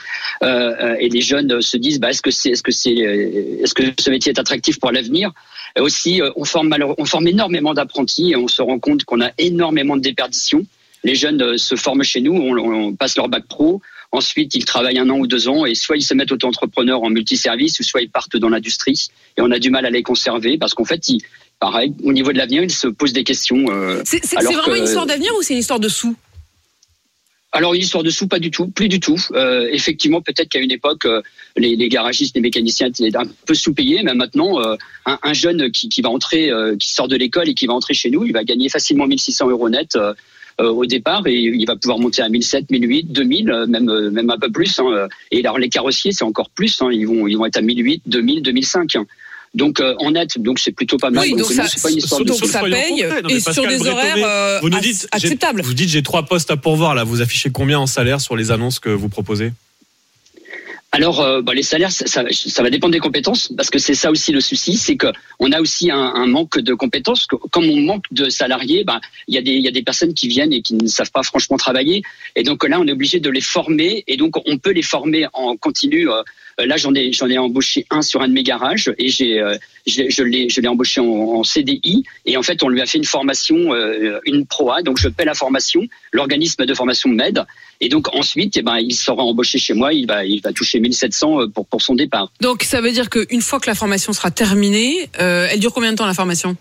[0.43, 3.63] Euh, euh, et les jeunes se disent bah, est-ce que c'est est-ce que c'est euh,
[3.63, 5.31] est-ce que ce métier est attractif pour l'avenir?
[5.79, 9.31] Aussi, euh, on forme on forme énormément d'apprentis et on se rend compte qu'on a
[9.37, 10.65] énormément de déperditions.
[11.03, 13.81] Les jeunes se forment chez nous, on, on passe leur bac pro.
[14.11, 17.11] Ensuite, ils travaillent un an ou deux ans et soit ils se mettent auto-entrepreneurs en
[17.11, 19.07] multiservice ou soit ils partent dans l'industrie.
[19.37, 21.21] Et on a du mal à les conserver parce qu'en fait, ils,
[21.59, 23.65] pareil, au niveau de l'avenir, ils se posent des questions.
[23.69, 26.15] euh, C'est vraiment que- une histoire d'avenir ou c'est une histoire de sous?
[27.51, 29.17] Alors une histoire de sous, pas du tout, plus du tout.
[29.31, 31.21] Euh, effectivement, peut-être qu'à une époque, euh,
[31.57, 34.75] les, les garagistes, les mécaniciens étaient un peu sous-payés, mais maintenant, euh,
[35.07, 37.95] un, un jeune qui, qui va entrer, qui sort de l'école et qui va entrer
[37.95, 39.97] chez nous, il va gagner facilement 1600 euros net
[40.59, 44.37] au départ et il va pouvoir monter à 1700, 1008, 2000, euh, même même un
[44.37, 44.77] peu plus.
[44.79, 45.07] hein.
[45.31, 46.81] Et alors les carrossiers, c'est encore plus.
[46.81, 46.89] hein.
[46.91, 48.95] Ils vont ils vont être à 1008, 2000, 2005.
[48.97, 49.05] hein.
[49.55, 51.23] Donc euh, en net, donc c'est plutôt pas mal.
[51.23, 52.45] Oui, donc non, ça- c'est pas une histoire de donc sous.
[52.47, 53.03] ça paye.
[53.23, 55.61] Non, et sur des horaires euh, vous nous dites, j'ai- acceptables.
[55.63, 57.03] Vous dites j'ai trois postes à pourvoir là.
[57.03, 59.51] Vous affichez combien en salaire sur les annonces que vous proposez
[60.91, 63.93] Alors, euh, bah, les salaires, ça, ça, ça va dépendre des compétences, parce que c'est
[63.93, 65.05] ça aussi le souci, c'est que
[65.39, 67.27] on a aussi un, un manque de compétences.
[67.27, 69.83] Que- Comme on manque de salariés, bah, il y a des il y a des
[69.83, 72.01] personnes qui viennent et qui ne savent pas franchement travailler,
[72.35, 75.27] et donc là, on est obligé de les former, et donc on peut les former
[75.33, 76.09] en continu.
[76.09, 76.21] euh,
[76.65, 79.55] Là, j'en ai embauché un sur un de mes garages, et j'ai euh,
[79.87, 84.19] je l'ai embauché en, CDI, et en fait, on lui a fait une formation, euh,
[84.25, 85.81] une proa, donc je paie la formation,
[86.11, 87.45] l'organisme de formation m'aide.
[87.81, 90.23] Et donc ensuite, eh ben, il sera embauché chez moi, il va,
[90.53, 92.31] toucher 1700 pour, pour son départ.
[92.41, 95.91] Donc ça veut dire qu'une fois que la formation sera terminée, euh, elle dure combien
[95.91, 96.55] de temps la formation?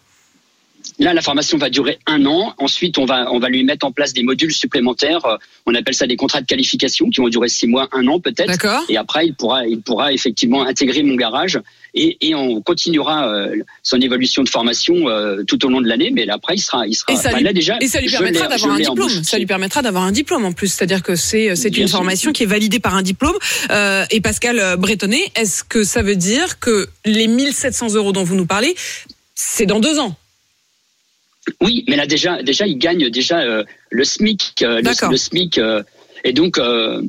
[0.99, 2.55] Là, la formation va durer un an.
[2.59, 5.25] Ensuite, on va, on va lui mettre en place des modules supplémentaires.
[5.27, 8.19] Euh, On appelle ça des contrats de qualification qui vont durer six mois, un an
[8.19, 8.49] peut-être.
[8.49, 8.83] D'accord.
[8.89, 11.61] Et après, il pourra, il pourra effectivement intégrer mon garage
[11.95, 16.11] et, et on continuera euh, son évolution de formation euh, tout au long de l'année.
[16.13, 17.13] Mais là, après, il sera, il sera.
[17.13, 19.25] Et ça, bah, lui, là, déjà, et ça lui permettra d'avoir un diplôme.
[19.25, 20.73] Ça lui permettra d'avoir un diplôme en plus.
[20.73, 21.89] C'est-à-dire que c'est une sûr.
[21.91, 23.37] formation qui est validée par un diplôme.
[23.71, 28.35] Euh, et Pascal Bretonnet, est-ce que ça veut dire que les 1700 euros dont vous
[28.35, 28.75] nous parlez,
[29.37, 30.17] c'est dans deux ans?
[31.61, 35.59] Oui, mais là déjà, déjà, il gagne déjà euh, le SMIC, euh, le, le SMIC,
[35.59, 35.83] euh,
[36.25, 37.03] et donc euh,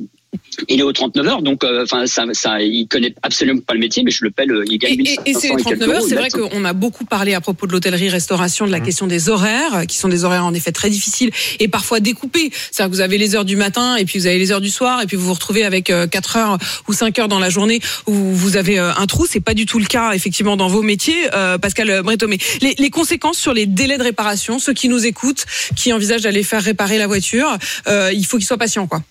[0.68, 3.80] il est aux 39 heures, donc euh, enfin ça, ça, il connaît absolument pas le
[3.80, 5.62] métier, mais je le paie, le- il gagne Et, et- et 1500 ces et quelques
[5.80, 9.06] 39 heures, c'est vrai qu'on a beaucoup parlé à propos de l'hôtellerie-restauration, de la question
[9.08, 12.50] des horaires, euh, qui sont des horaires en effet très difficiles et parfois découpés.
[12.70, 14.70] C'est-à-dire que vous avez les heures du matin et puis vous avez les heures du
[14.70, 16.58] soir et puis vous vous retrouvez avec 4 heures
[16.88, 19.26] ou 5 heures dans la journée où vous avez euh, un trou.
[19.28, 22.38] C'est pas du tout le cas effectivement dans vos métiers, euh, Pascal Bretomé.
[22.60, 25.44] Les, les conséquences sur les délais de réparation, ceux qui nous écoutent,
[25.76, 27.56] qui envisagent d'aller faire réparer la voiture,
[27.88, 29.02] euh, il faut qu'ils soient patients, quoi.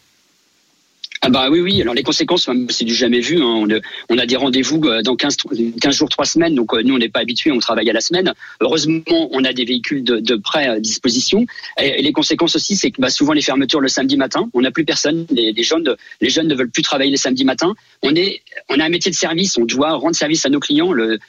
[1.21, 1.81] Ah bah oui, oui.
[1.81, 3.41] Alors les conséquences, moi, c'est du jamais vu.
[3.41, 3.65] hein.
[4.09, 5.37] On, a- des rendez-vous euh, dans 15,
[5.81, 6.55] 15 jours, 3 semaines.
[6.55, 8.33] Donc euh, nous, on n'est pas habitués, on travaille à la semaine.
[8.61, 11.45] Heureusement, on a des véhicules de, prêt à disposition.
[11.81, 14.71] Et, les conséquences aussi, c'est que bah, souvent les fermetures le samedi matin, on n'a
[14.71, 15.25] plus personne.
[15.31, 17.73] Les, jeunes, les jeunes ne veulent plus travailler les samedis matins.
[18.01, 19.57] On est, on a un métier de service.
[19.57, 20.93] On doit rendre service à nos clients.
[20.93, 21.19] Le,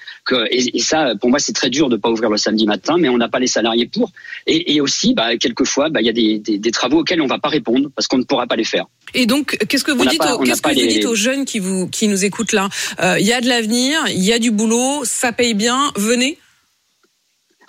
[0.50, 3.18] et, ça, pour moi, c'est très dur de pas ouvrir le samedi matin, mais on
[3.18, 4.12] n'a pas les salariés pour.
[4.46, 7.48] Et, aussi, bah, quelquefois, bah, il y a des, des, travaux auxquels on va pas
[7.48, 8.86] répondre parce qu'on ne pourra pas les faire.
[9.14, 10.88] Et donc, qu'est-ce que vous dites, pas- aux, on n'a qu'est-ce que pas vous les-
[10.88, 12.68] dites aux jeunes qui vous qui nous écoutent là?
[13.00, 15.92] Euh, Il y a de l'avenir, il y a du boulot, ça paye bien.
[15.96, 16.38] Venez.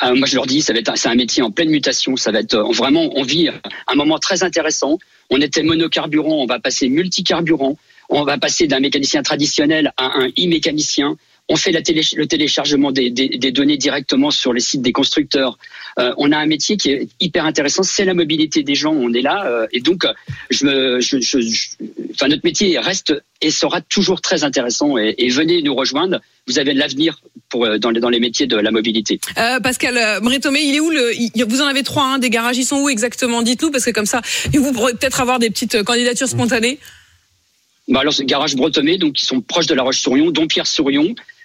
[0.04, 2.16] Euh, moi, je leur dis, ça va être, un- c'est un métier en pleine mutation.
[2.18, 3.50] Ça va être euh, vraiment, on vit
[3.88, 4.98] un moment très intéressant.
[5.30, 7.78] On était monocarburant, on va passer multicarburant.
[8.10, 11.16] On va passer d'un mécanicien traditionnel à un e-mécanicien.
[11.50, 14.92] On fait la télé- le téléchargement des, des- des données directement sur les sites des
[14.92, 15.58] constructeurs.
[16.00, 17.84] Euh, on a un métier qui est hyper intéressant.
[17.84, 18.94] C'est la mobilité des gens.
[18.94, 20.14] On est là, euh, et donc, euh,
[20.50, 21.68] je me, je, je- je-
[22.14, 24.98] enfin, notre métier reste et sera toujours très intéressant.
[24.98, 26.22] Et, et venez nous rejoindre.
[26.48, 27.20] Vous avez de l'avenir
[27.50, 29.20] pour dans les, dans les métiers de la mobilité.
[29.38, 32.58] Euh, Pascal Bretomé, il est où le il- Vous en avez trois, hein, des garages.
[32.58, 34.22] Ils sont où exactement Dites-nous parce que comme ça,
[34.54, 36.80] vous pourrez peut-être avoir des petites candidatures spontanées.
[37.88, 40.48] Bah alors, c'est Garage Bretomé, donc qui sont proches de La Roche-sur-Yon, dont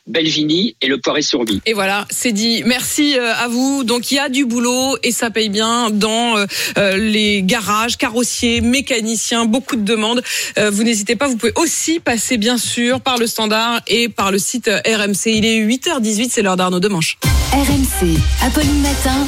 [0.06, 1.60] Belvigny et le Poiré-sur-Vie.
[1.66, 2.62] Et voilà, c'est dit.
[2.64, 3.84] Merci euh, à vous.
[3.84, 6.46] Donc il y a du boulot et ça paye bien dans euh,
[6.78, 10.22] euh, les garages, carrossiers, mécaniciens, beaucoup de demandes.
[10.58, 14.30] Euh, vous n'hésitez pas, vous pouvez aussi passer bien sûr par le standard et par
[14.30, 15.26] le site RMC.
[15.26, 17.18] Il est 8h18, c'est l'heure d'Arnaud Demanche.
[17.52, 19.26] RMC, Apolline Matin.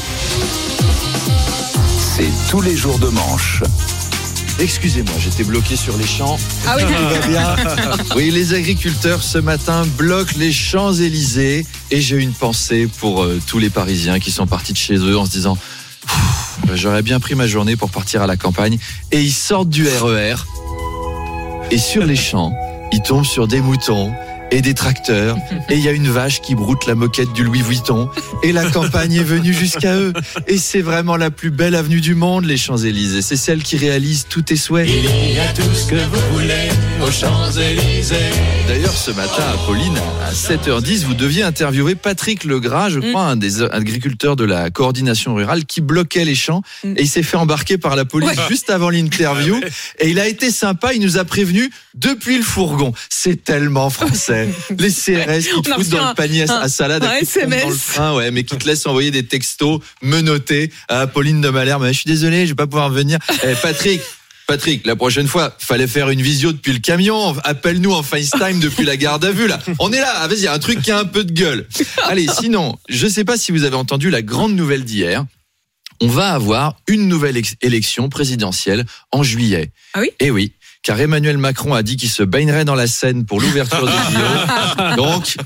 [2.16, 3.62] C'est tous les jours de manche.
[4.59, 6.36] Excusez-moi, j'étais bloqué sur les champs.
[6.66, 6.82] Ah oui.
[6.82, 7.56] Tout va bien.
[8.16, 13.59] Oui, les agriculteurs ce matin bloquent les Champs-Élysées et j'ai une pensée pour euh, tous
[13.59, 15.56] les Parisiens qui sont partis de chez eux en se disant
[16.74, 18.78] j'aurais bien pris ma journée pour partir à la campagne
[19.12, 20.35] et ils sortent du RER
[21.70, 22.52] et sur les champs,
[22.93, 24.12] ils tombent sur des moutons
[24.51, 25.37] et des tracteurs.
[25.70, 28.09] Et il y a une vache qui broute la moquette du Louis Vuitton.
[28.43, 30.12] Et la campagne est venue jusqu'à eux.
[30.47, 33.23] Et c'est vraiment la plus belle avenue du monde les Champs-Élysées.
[33.23, 34.89] C'est celle qui réalise tous tes souhaits.
[34.89, 36.69] Il y a tout ce que vous voulez
[37.01, 38.16] aux Champs-Élysées.
[38.66, 43.62] D'ailleurs, ce matin, Apolline, à 7h10, vous deviez interviewer Patrick Legras, je crois, un des
[43.62, 46.62] agriculteurs de la coordination rurale, qui bloquait les champs.
[46.85, 49.61] Et il s'est fait embarquer par la police juste avant l'interview.
[49.99, 52.93] Et il a été sympa, il nous a prévenu depuis le fourgon.
[53.09, 54.49] C'est tellement français.
[54.79, 57.20] Les CRS qui te foutent dans un- le panier à, un- à salade un et
[57.20, 57.87] qui te tombent dans le SMS.
[57.95, 61.83] train, ouais, mais qui te laisse envoyer des textos menottés à Apolline de Malherbe.
[61.83, 63.19] Mais Je suis désolé, je vais pas pouvoir venir.
[63.45, 64.01] Eh, Patrick,
[64.49, 67.37] Patrick, la prochaine fois, fallait faire une visio depuis le camion.
[67.45, 69.59] Appelle-nous en FaceTime depuis la garde à vue, là.
[69.79, 70.11] On est là.
[70.16, 71.69] Ah, Vas-y, un truc qui a un peu de gueule.
[72.05, 75.27] Allez, sinon, je sais pas si vous avez entendu la grande nouvelle d'hier.
[76.01, 79.70] On va avoir une nouvelle élection présidentielle en juillet.
[79.93, 80.12] Ah oui?
[80.19, 80.53] Eh oui.
[80.82, 84.96] Car Emmanuel Macron a dit qu'il se baignerait dans la Seine pour l'ouverture des JO.
[84.96, 85.36] Donc,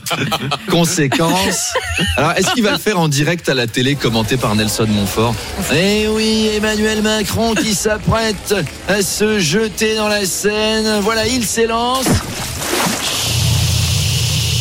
[0.71, 1.73] conséquence.
[2.17, 5.35] Alors, est-ce qu'il va le faire en direct à la télé, commenté par Nelson Montfort?
[5.75, 8.55] Eh oui, Emmanuel Macron qui s'apprête
[8.89, 11.01] à se jeter dans la Seine.
[11.01, 12.07] Voilà, il s'élance.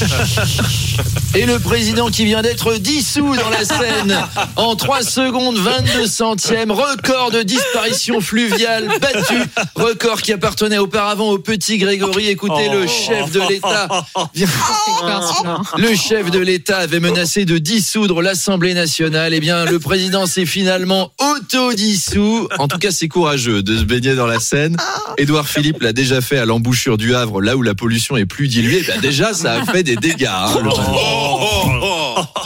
[1.34, 4.18] Et le président qui vient d'être dissous dans la Seine
[4.58, 9.36] en 3 secondes 22 centièmes, record de disparition fluviale battu,
[9.76, 12.28] record qui appartenait auparavant au petit Grégory.
[12.28, 13.88] Écoutez, le chef de l'État,
[15.78, 19.34] le chef de l'État avait menacé de dissoudre l'Assemblée nationale.
[19.34, 22.50] Eh bien, le président s'est finalement auto-dissous.
[22.60, 24.76] En tout cas, c'est courageux de se baigner dans la Seine.
[25.18, 28.50] Édouard Philippe l'a déjà fait à l'embouchure du Havre, là où la pollution est plus
[28.50, 28.84] diluée.
[28.86, 30.26] Ben déjà, ça a fait des dégâts.
[30.30, 31.21] hein, le-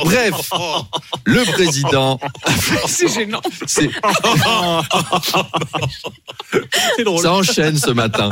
[0.03, 0.49] Bref,
[1.25, 2.19] le président.
[2.87, 3.41] C'est gênant.
[3.65, 3.89] C'est-
[7.21, 8.29] Ça enchaîne ce matin.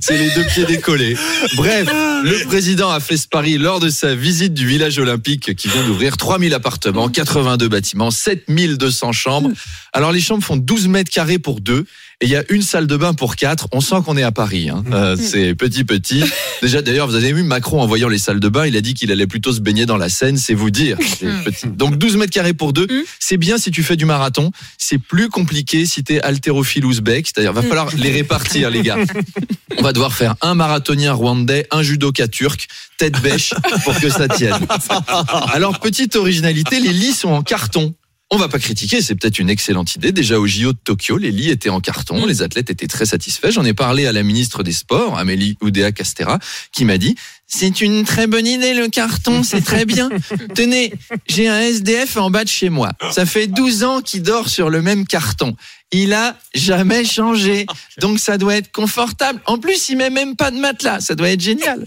[0.00, 1.16] C'est les deux pieds décollés.
[1.56, 1.88] Bref,
[2.22, 5.82] le président a fait ce pari lors de sa visite du village olympique qui vient
[5.84, 9.50] d'ouvrir 3000 appartements, 82 bâtiments, 7200 chambres.
[9.92, 11.84] Alors les chambres font 12 mètres carrés pour deux
[12.20, 13.68] et il y a une salle de bain pour quatre.
[13.70, 14.70] On sent qu'on est à Paris.
[14.70, 14.82] hein.
[14.92, 16.24] Euh, c'est petit petit.
[16.62, 18.94] Déjà d'ailleurs, vous avez vu Macron en voyant les salles de bain, il a dit
[18.94, 20.98] qu'il allait plutôt se baigner dans la Seine, c'est vous dire.
[21.44, 21.68] Petit.
[21.68, 22.88] Donc 12 mètres carrés pour deux,
[23.20, 24.50] c'est bien si tu fais du marathon.
[24.78, 27.26] C'est plus compliqué si t'es haltérophile ouzbek.
[27.26, 28.96] C'est-à-dire, va falloir les répartir, les gars.
[29.78, 32.66] On va devoir faire un marathonien rwandais, un judoka turc,
[32.98, 33.54] tête bêche
[33.84, 34.56] pour que ça tienne.
[35.52, 37.94] Alors, petite originalité, les lits sont en carton.
[38.30, 40.12] On va pas critiquer, c'est peut-être une excellente idée.
[40.12, 43.50] Déjà au JO de Tokyo, les lits étaient en carton, les athlètes étaient très satisfaits.
[43.50, 46.38] J'en ai parlé à la ministre des Sports, Amélie Oudéa Castera,
[46.70, 50.10] qui m'a dit c'est une très bonne idée le carton, c'est très bien.
[50.54, 50.92] Tenez,
[51.26, 52.92] j'ai un SDF en bas de chez moi.
[53.10, 55.56] Ça fait 12 ans qu'il dort sur le même carton.
[55.90, 57.64] Il a jamais changé.
[57.98, 59.40] Donc ça doit être confortable.
[59.46, 61.00] En plus, il met même pas de matelas.
[61.00, 61.86] Ça doit être génial.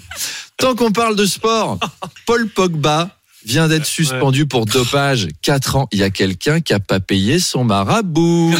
[0.57, 1.77] Tant qu'on parle de sport,
[2.26, 3.15] Paul Pogba
[3.45, 5.27] vient d'être suspendu pour dopage.
[5.41, 5.88] 4 ans.
[5.91, 8.53] Il y a quelqu'un qui a pas payé son marabout.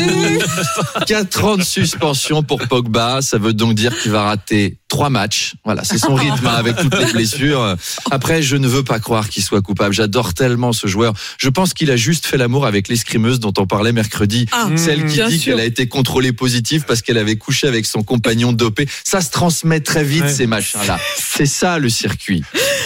[1.08, 3.22] 4 ans de suspension pour Pogba.
[3.22, 5.54] Ça veut donc dire qu'il va rater trois matchs.
[5.64, 7.78] Voilà, c'est son rythme hein, avec toutes les blessures.
[8.12, 9.94] Après, je ne veux pas croire qu'il soit coupable.
[9.94, 11.14] J'adore tellement ce joueur.
[11.38, 14.48] Je pense qu'il a juste fait l'amour avec l'escrimeuse dont on parlait mercredi.
[14.52, 18.04] Ah, Celle qui dit qu'elle a été contrôlée positive parce qu'elle avait couché avec son
[18.04, 18.86] compagnon dopé.
[19.06, 20.34] Ça se transmet très vite, Ouais.
[20.34, 21.00] ces machins-là.
[21.18, 22.44] C'est ça, le circuit.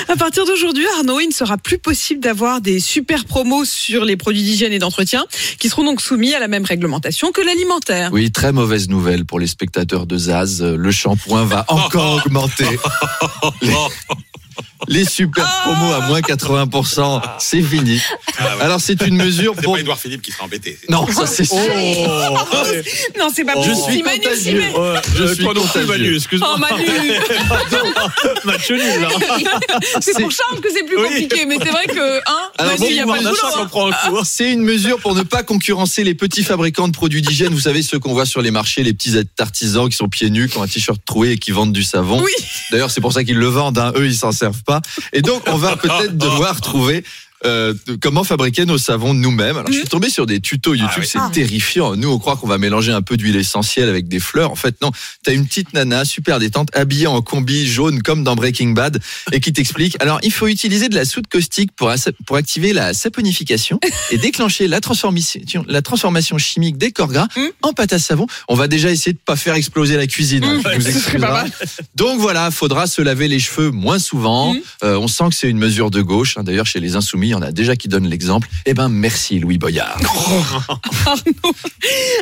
[0.07, 4.15] À partir d'aujourd'hui, Arnaud, il ne sera plus possible d'avoir des super promos sur les
[4.15, 5.26] produits d'hygiène et d'entretien
[5.57, 8.11] qui seront donc soumis à la même réglementation que l'alimentaire.
[8.14, 10.61] Oui, très mauvaise nouvelle pour les spectateurs de Zaz.
[10.64, 12.80] Le shampoing va encore augmenter.
[13.61, 13.89] Les,
[14.88, 18.02] les super promos à moins 80%, c'est fini.
[18.61, 19.73] Alors c'est une mesure C'est pour...
[19.76, 20.77] pas Edouard Philippe qui sera embêté.
[20.90, 21.57] Non, ça c'est sûr.
[23.18, 23.91] non, c'est pas Je possible.
[23.91, 24.60] suis Manu, contagieux.
[24.60, 25.88] Ouais, je Euh, suis toi non plus, contagieux.
[25.88, 26.49] Manu, excuse-moi.
[26.56, 26.86] Oh, Manu
[28.45, 29.10] Match nul, là.
[30.02, 31.03] C'est pour Charles que c'est plus Oui.
[31.07, 33.68] compliqué, mais c'est vrai que, hein, Alors, Manu, il y a bon pas de pouvoir
[33.68, 33.90] boulot.
[33.91, 34.22] d'achat hein.
[34.23, 37.53] C'est une mesure pour ne pas concurrencer les petits fabricants de produits d'hygiène.
[37.53, 40.48] Vous savez, ceux qu'on voit sur les marchés, les petits artisans qui sont pieds nus,
[40.49, 42.22] qui ont un t-shirt troué et qui vendent du savon.
[42.22, 42.32] Oui.
[42.72, 43.77] D'ailleurs, c'est pour ça qu'ils le vendent.
[43.77, 43.94] hein.
[43.95, 44.44] Eux, ils s'en servent
[45.13, 47.03] Et donc, on va peut-être devoir trouver
[47.45, 49.57] euh, comment fabriquer nos savons nous-mêmes.
[49.57, 51.30] Alors, je suis tombé sur des tutos YouTube, c'est Ah.
[51.34, 51.95] terrifiant.
[51.95, 54.52] Nous, on croit qu'on va mélanger un peu d'huile essentielle avec des fleurs.
[54.52, 54.91] En fait, non.
[55.24, 58.99] T'as une petite nana super détente, habillée en combi jaune comme dans Breaking Bad,
[59.32, 59.95] et qui t'explique.
[60.02, 61.91] Alors, il faut utiliser de la soude caustique pour,
[62.26, 63.80] pour activer la saponification
[64.12, 67.28] et déclencher la transformation, la transformation chimique des corps gras
[67.62, 68.28] en pâte à savon.
[68.48, 70.44] On va déjà essayer de pas faire exploser la cuisine.
[70.44, 71.18] hein, Mmh, pas excuseras.
[71.44, 71.52] mal.
[71.95, 74.56] Donc voilà, faudra se laver les cheveux moins souvent.
[74.84, 76.38] Euh, on sent que c'est une mesure de gauche.
[76.38, 76.44] hein.
[76.44, 78.47] D'ailleurs, chez les insoumis, il y en a déjà qui donnent l'exemple.
[78.65, 79.97] Eh ben, merci Louis Boyard.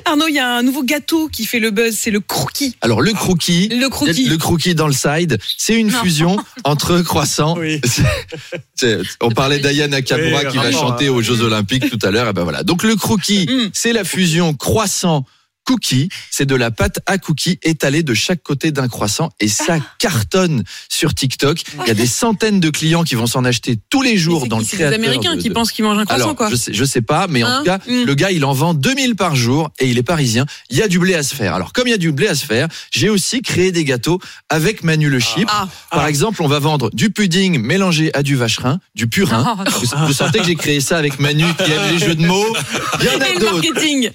[0.06, 2.76] Arnaud, il y a un nouveau gâteau qui fait le buzz, c'est le croquis.
[2.82, 4.28] Alors le crookie, Le croquis.
[4.28, 6.02] le crookie dans le side, c'est une Non.
[6.04, 7.58] fusion entre croissant.
[9.22, 12.30] On parlait d'Aya Nakamura Oui, qui va chanter aux Jeux Olympiques tout à l'heure.
[12.30, 12.64] Et ben voilà.
[12.64, 13.70] Donc le crookie, Mm.
[13.74, 15.26] c'est la fusion croissant.
[15.66, 19.78] Cookie, c'est de la pâte à cookie étalée de chaque côté d'un croissant et ça
[19.80, 19.96] Ah.
[19.98, 21.62] cartonne sur TikTok.
[21.84, 24.58] Il y a des centaines de clients qui vont s'en acheter tous les jours dans
[24.60, 25.00] le C'est des créateur.
[25.00, 26.50] Américains de- qui de- pensent qu'ils mangent un croissant, alors, quoi.
[26.50, 28.04] Je sais, je sais pas, mais en Hein tout cas, Mm.
[28.04, 30.46] le gars, il en vend 2000 par jour et il est parisien.
[30.70, 31.54] Il y a du blé à se faire.
[31.56, 34.20] Alors, comme il y a du blé à se faire, j'ai aussi créé des gâteaux
[34.50, 35.48] avec Manu le Chip.
[35.52, 35.68] Ah.
[35.92, 39.56] Par exemple, on va vendre du pudding mélangé à du vacherin, du purin.
[39.60, 39.64] Ah.
[39.70, 42.54] Vous, vous sentez que j'ai créé ça avec Manu qui aime les jeux de mots?
[43.00, 43.64] Il y en a d'autres.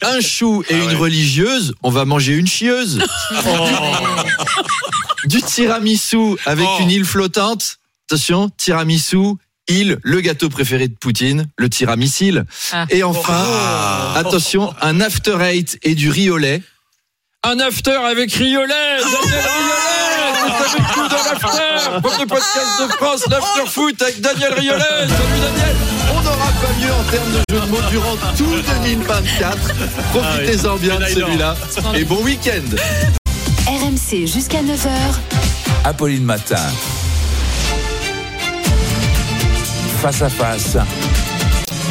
[0.02, 0.94] Un chou et une
[1.82, 3.00] On va manger une chieuse.
[5.24, 6.78] du tiramisu avec Oh.
[6.80, 7.76] une île flottante.
[8.08, 9.34] Attention, tiramisu,
[9.68, 12.44] île, le gâteau préféré de Poutine, le tiramisil.
[12.72, 12.86] Ah.
[12.90, 13.44] Et enfin,
[14.16, 16.62] attention, un after eight et du riz au lait.
[17.44, 22.82] Un after avec riz au lait Daniel Riolet Vous savez tout dans l'after Premier podcast
[22.82, 25.76] de France, l'after foot avec Daniel Riolet Salut Daniel
[26.78, 28.44] mieux en termes de jeu de mots durant tout
[28.84, 29.56] 2024.
[30.12, 31.08] Profitez-en bien de d'or.
[31.08, 31.56] celui-là.
[31.94, 32.76] Et bon week-end
[33.66, 34.88] RMC jusqu'à 9h.
[35.84, 36.56] Apolline Matin.
[40.02, 40.76] Face à face.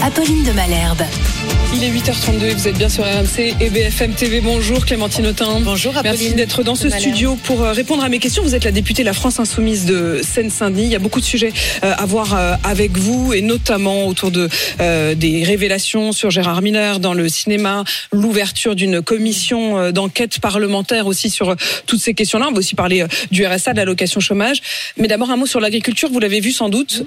[0.07, 1.03] Apolline de Malherbe.
[1.75, 4.39] Il est 8h32 et vous êtes bien sur RMC et BFM TV.
[4.39, 5.59] Bonjour Clémentine Autain.
[5.59, 8.41] Bonjour Merci d'être dans ce studio pour euh, répondre à mes questions.
[8.41, 10.85] Vous êtes la députée de la France Insoumise de Seine-Saint-Denis.
[10.85, 11.51] Il y a beaucoup de sujets
[11.83, 16.99] euh, à voir euh, avec vous et notamment autour de des révélations sur Gérard Miller
[16.99, 21.55] dans le cinéma, l'ouverture d'une commission d'enquête parlementaire aussi sur
[21.85, 22.47] toutes ces questions-là.
[22.49, 24.61] On va aussi parler du RSA, de l'allocation chômage.
[24.97, 26.09] Mais d'abord un mot sur l'agriculture.
[26.11, 27.03] Vous l'avez vu sans doute,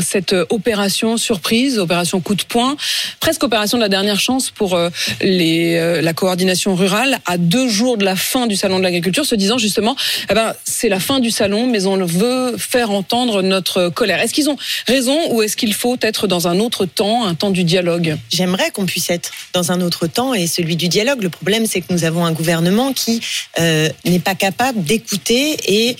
[0.00, 2.76] cette opération surprise, opération coup de poing,
[3.20, 4.90] presque opération de la dernière chance pour euh,
[5.20, 9.24] les, euh, la coordination rurale à deux jours de la fin du salon de l'agriculture,
[9.24, 9.96] se disant justement,
[10.30, 14.20] eh ben, c'est la fin du salon, mais on veut faire entendre notre colère.
[14.20, 14.56] Est-ce qu'ils ont
[14.86, 18.16] raison ou est-ce qu'il faut être dans un autre temps, un temps du dialogue?
[18.30, 21.22] J'aimerais qu'on puisse être dans un autre temps et celui du dialogue.
[21.22, 23.20] Le problème, c'est que nous avons un gouvernement qui
[23.58, 25.96] euh, n'est pas capable d'écouter et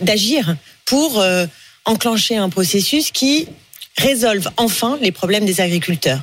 [0.00, 1.22] d'agir pour
[1.84, 3.48] enclencher un processus qui
[3.96, 6.20] résolve enfin les problèmes des agriculteurs.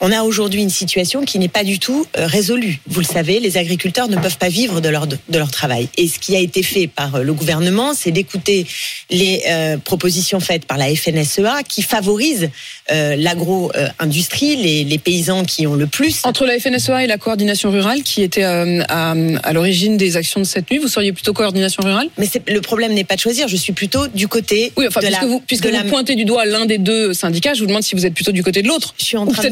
[0.00, 2.80] On a aujourd'hui une situation qui n'est pas du tout euh, résolue.
[2.86, 5.88] Vous le savez, les agriculteurs ne peuvent pas vivre de leur, de leur travail.
[5.96, 8.66] Et ce qui a été fait par euh, le gouvernement, c'est d'écouter
[9.10, 12.50] les euh, propositions faites par la FNSEA qui favorisent
[12.90, 16.22] l'agro-industrie, les, les, paysans qui ont le plus.
[16.24, 20.44] Entre la FNSEA et la coordination rurale qui était à, à l'origine des actions de
[20.44, 22.08] cette nuit, vous seriez plutôt coordination rurale?
[22.18, 23.46] Mais le problème n'est pas de choisir.
[23.46, 24.72] Je suis plutôt du côté.
[24.76, 27.54] Oui, enfin, de puisque la, vous, puisque vous pointez du doigt l'un des deux syndicats,
[27.54, 28.94] je vous demande si vous êtes plutôt du côté de l'autre.
[28.98, 29.50] Je suis en train train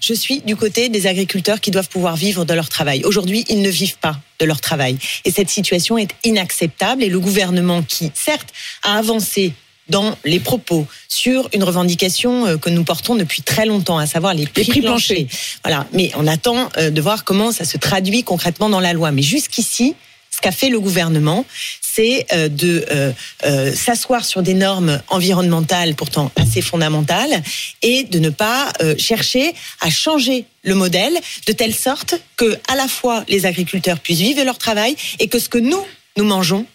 [0.00, 3.04] Je suis du côté des agriculteurs qui doivent pouvoir vivre de leur travail.
[3.04, 4.96] Aujourd'hui, ils ne vivent pas de leur travail.
[5.24, 7.02] Et cette situation est inacceptable.
[7.02, 8.52] Et le gouvernement qui, certes,
[8.82, 9.52] a avancé
[9.88, 14.34] dans les propos sur une revendication euh, que nous portons depuis très longtemps, à savoir
[14.34, 15.26] les prix, prix planchers.
[15.64, 15.86] Voilà.
[15.92, 19.10] Mais on attend euh, de voir comment ça se traduit concrètement dans la loi.
[19.10, 19.94] Mais jusqu'ici,
[20.30, 21.44] ce qu'a fait le gouvernement,
[21.94, 23.12] c'est euh, de euh,
[23.44, 27.42] euh, s'asseoir sur des normes environnementales pourtant assez fondamentales
[27.82, 31.14] et de ne pas chercher à changer le modèle
[31.46, 35.38] de telle sorte que à la fois les agriculteurs puissent vivre leur travail et que
[35.38, 35.82] ce que nous
[36.16, 36.66] nous mangeons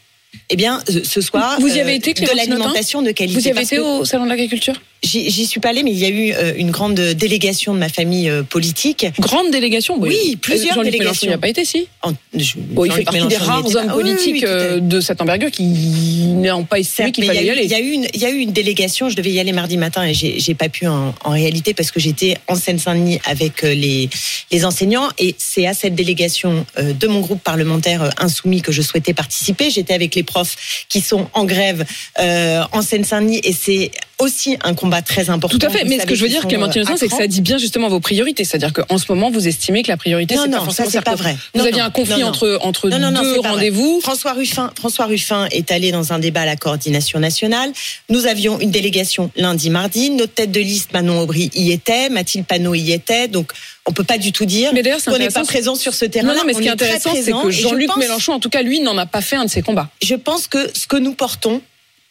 [0.49, 3.39] eh bien, ce soit vous y avez été, de l'alimentation de qualité.
[3.39, 4.75] Vous y avez été au salon de l'agriculture?
[5.03, 8.31] J'y suis pas allée, mais il y a eu une grande délégation de ma famille
[8.49, 9.05] politique.
[9.19, 11.27] Grande délégation Oui, plusieurs délégations.
[11.27, 12.11] Il n'y a pas été, si en,
[12.57, 17.11] bon, Il fait partie des rares hommes politiques de cette envergure qui n'ont pas estimé
[17.11, 17.63] qu'il fallait y, aller.
[17.65, 19.51] Il y, a eu une, il y a eu une délégation, je devais y aller
[19.51, 23.61] mardi matin et j'ai pas pu en, en, réalité parce que j'étais en Seine-Saint-Denis avec
[23.61, 24.09] les,
[24.51, 29.13] les enseignants et c'est à cette délégation de mon groupe parlementaire insoumis que je souhaitais
[29.13, 29.69] participer.
[29.69, 31.85] J'étais avec les profs qui sont en grève
[32.19, 35.57] euh, en Seine-Saint-Denis et c'est aussi un combat très important.
[35.57, 37.57] Tout à fait, mais ce que je veux dire, Clémentine c'est que ça dit bien
[37.57, 38.43] justement vos priorités.
[38.43, 41.15] C'est-à-dire qu'en ce moment, vous estimez que la priorité, c'est pas forcément ça, c'est pas
[41.15, 41.35] vrai.
[41.53, 43.99] Vous aviez un conflit entre, entre deux rendez-vous.
[44.01, 47.71] François Ruffin, François Ruffin est allé dans un débat à la coordination nationale.
[48.09, 50.09] Nous avions une délégation lundi, mardi.
[50.09, 52.09] Notre tête de liste, Manon Aubry, y était.
[52.09, 53.27] Mathilde Panot y était.
[53.27, 53.51] Donc,
[53.85, 54.71] on peut pas du tout dire
[55.05, 56.27] qu'on n'est pas présent sur ce terrain.
[56.27, 58.79] Non, non, mais ce qui est intéressant, c'est que Jean-Luc Mélenchon, en tout cas, lui,
[58.79, 59.89] n'en a pas fait un de ses combats.
[60.01, 61.61] Je pense que ce que nous portons,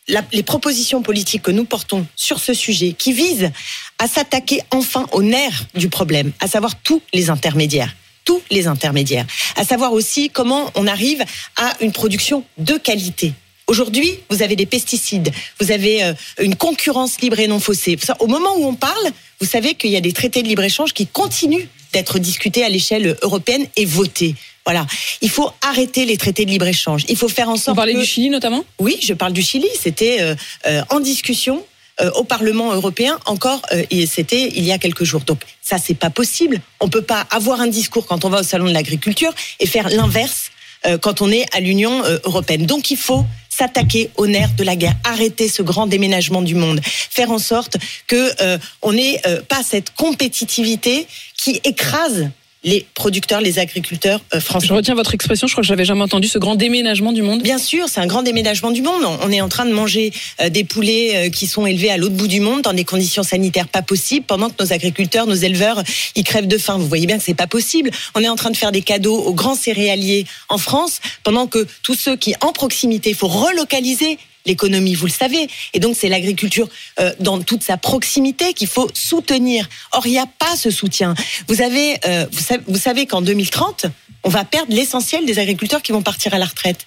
[0.09, 3.51] les propositions politiques que nous portons sur ce sujet, qui visent
[3.99, 7.95] à s'attaquer enfin au nerf du problème, à savoir tous les intermédiaires
[8.25, 9.27] tous les intermédiaires,
[9.57, 11.23] à savoir aussi comment on arrive
[11.57, 13.35] à une production de qualité.
[13.67, 17.99] Aujourd'hui, vous avez des pesticides, vous avez euh, une concurrence libre et non faussée.
[18.19, 19.11] Au moment où on parle,
[19.41, 23.17] vous savez qu'il y a des traités de libre-échange qui continuent d'être discutés à l'échelle
[23.23, 24.35] européenne et votés.
[24.65, 24.87] Voilà.
[25.21, 27.05] Il faut arrêter les traités de libre-échange.
[27.09, 27.77] Il faut faire en sorte.
[27.77, 28.65] Vous parlez du Chili notamment?
[28.79, 29.69] Oui, je parle du Chili.
[29.79, 30.35] C'était euh,
[30.67, 31.65] euh, en discussion.
[32.01, 35.21] Euh, au Parlement européen encore et c'était il y a quelques jours.
[35.21, 36.61] Donc ça c'est pas possible.
[36.81, 39.89] On peut pas avoir un discours quand on va au salon de l'agriculture et faire
[39.89, 40.51] l'inverse
[41.03, 42.67] quand on est à l'Union européenne.
[42.67, 46.81] Donc il faut s'attaquer au nerf de la guerre, arrêter ce grand déménagement du monde,
[46.85, 47.77] faire en sorte
[48.09, 52.29] que on n'ait pas cette compétitivité qui écrase
[52.65, 54.67] les producteurs, les agriculteurs euh, français.
[54.67, 57.23] Je retiens votre expression, je crois que je n'avais jamais entendu, ce grand déménagement du
[57.23, 57.43] monde.
[57.43, 59.05] Bien sûr, c'est un grand déménagement du monde.
[59.23, 62.15] On est en train de manger euh, des poulets euh, qui sont élevés à l'autre
[62.15, 65.83] bout du monde dans des conditions sanitaires pas possibles, pendant que nos agriculteurs, nos éleveurs,
[66.17, 66.79] ils crèvent de faim.
[66.79, 67.91] Vous voyez bien que c'est pas possible.
[68.15, 71.67] On est en train de faire des cadeaux aux grands céréaliers en France, pendant que
[71.83, 75.49] tous ceux qui, en proximité, il faut relocaliser l'économie, vous le savez.
[75.73, 76.69] Et donc c'est l'agriculture
[77.01, 79.69] euh, dans toute sa proximité qu'il faut soutenir.
[79.93, 81.15] Or, il n'y a pas ce soutien.
[81.49, 83.87] Vous, avez, euh, vous savez, vous savez qu'en 2030,
[84.23, 86.87] on va perdre l'essentiel des agriculteurs qui vont partir à la retraite.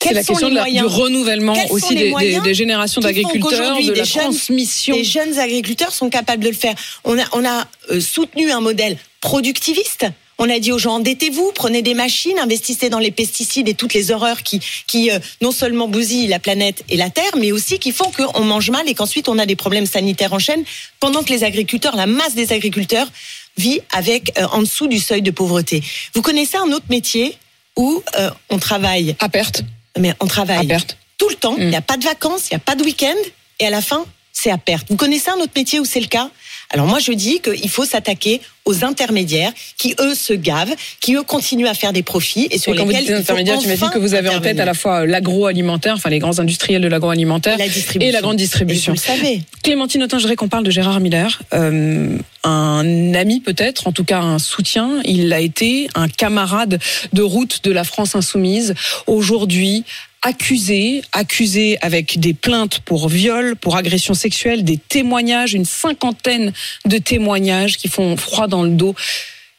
[0.00, 4.94] C'est la question du renouvellement aussi des, des, des, générations d'agriculteurs, de la transmission.
[4.94, 6.74] Les jeunes agriculteurs sont capables de le faire.
[7.02, 10.06] On a, on a euh, soutenu un modèle productiviste
[10.40, 13.92] On a dit aux gens endettez-vous, prenez des machines, investissez dans les pesticides et toutes
[13.92, 17.80] les horreurs qui, qui euh, non seulement bousillent la planète et la terre, mais aussi
[17.80, 20.62] qui font qu'on mange mal et qu'ensuite on a des problèmes sanitaires en chaîne,
[21.00, 23.08] pendant que les agriculteurs, la masse des agriculteurs,
[23.56, 25.82] vit avec euh, en dessous du seuil de pauvreté.
[26.14, 27.36] Vous connaissez un autre métier
[27.76, 29.62] où euh, on travaille à perte,
[29.98, 30.96] mais on travaille à perte.
[31.18, 31.56] tout le temps.
[31.58, 33.16] Il n'y a pas de vacances, il n'y a pas de week-end,
[33.58, 34.86] et à la fin c'est à perte.
[34.88, 36.30] Vous connaissez un autre métier où c'est le cas?
[36.70, 41.22] Alors moi je dis qu'il faut s'attaquer aux intermédiaires qui eux se gavent, qui eux
[41.22, 43.98] continuent à faire des profits et sur et quand lesquels vous dites intermédiaires, j'imagine que
[43.98, 47.70] vous avez en tête à la fois l'agroalimentaire, enfin les grands industriels de l'agroalimentaire et,
[48.00, 48.92] et, la grande distribution.
[48.92, 49.42] Et vous le savez.
[49.62, 54.04] Clémentine Autain, je voudrais qu'on parle de Gérard Miller, euh, un ami peut-être, en tout
[54.04, 55.00] cas un soutien.
[55.04, 56.78] Il a été un camarade
[57.12, 58.74] de route de la France insoumise.
[59.06, 59.84] Aujourd'hui,
[60.22, 66.52] accusé, accusé avec des plaintes pour viol, pour agression sexuelle, des témoignages, une cinquantaine
[66.86, 68.94] de témoignages qui font froid dans le dos.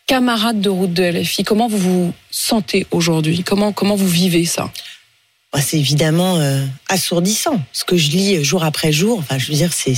[0.07, 3.43] Camarade de route de LFI, comment vous vous sentez aujourd'hui?
[3.43, 4.71] Comment comment vous vivez ça?
[5.53, 7.61] Bah, c'est évidemment euh, assourdissant.
[7.73, 9.95] Ce que je lis jour après jour, enfin, je veux dire, c'est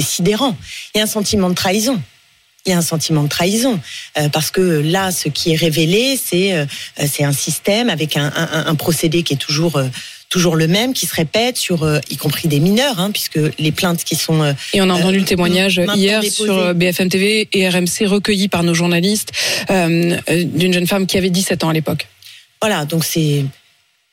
[0.00, 0.56] sidérant.
[0.94, 2.00] Il y a un sentiment de trahison
[2.64, 3.80] il y a un sentiment de trahison
[4.18, 6.66] euh, parce que là, ce qui est révélé, c'est euh,
[6.96, 9.88] c'est un système avec un, un, un, procédé qui est toujours euh,
[10.28, 14.02] toujours le même, qui se répète sur, y compris des mineurs, hein, puisque les plaintes
[14.02, 18.48] qui sont et on a entendu le témoignage hier sur BFM TV et RMC recueilli
[18.48, 19.32] par nos journalistes
[19.68, 22.08] d'une jeune femme qui avait 17 ans à l'époque.
[22.62, 23.44] Voilà, donc c'est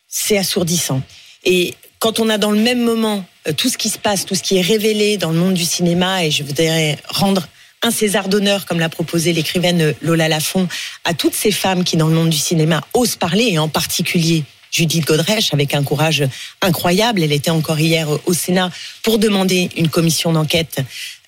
[0.10, 1.02] c'est assourdissant.
[1.46, 3.24] Et quand on a dans le même moment
[3.56, 6.26] tout ce qui se passe, tout ce qui est révélé dans le monde du cinéma,
[6.26, 7.48] et je voudrais rendre
[7.82, 10.68] un César d'honneur, comme l'a proposé l'écrivaine Lola Lafont,
[11.06, 14.44] à toutes ces femmes qui, dans le monde du cinéma, osent parler, et en particulier
[14.72, 16.24] Judith Godrèche, avec un courage
[16.62, 17.24] incroyable.
[17.24, 18.70] Elle était encore hier au Sénat
[19.04, 20.80] pour demander une commission d'enquête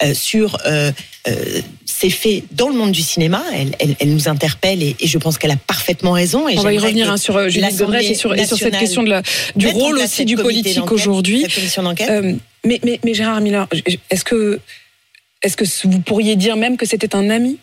[0.04, 0.92] euh, sur euh,
[1.28, 3.44] euh, ces faits dans le monde du cinéma.
[3.54, 6.48] Elle, elle, elle nous interpelle et, et je pense qu'elle a parfaitement raison.
[6.48, 9.04] Et On va y revenir hein, sur Judith Godrèche et sur, et sur cette question
[9.04, 9.24] de la,
[9.56, 11.46] du rôle aussi du politique aujourd'hui.
[12.64, 13.68] Mais, mais, mais Gérard Miller,
[14.12, 14.60] est-ce que
[15.42, 17.58] est-ce que vous pourriez dire même que c'était un ami?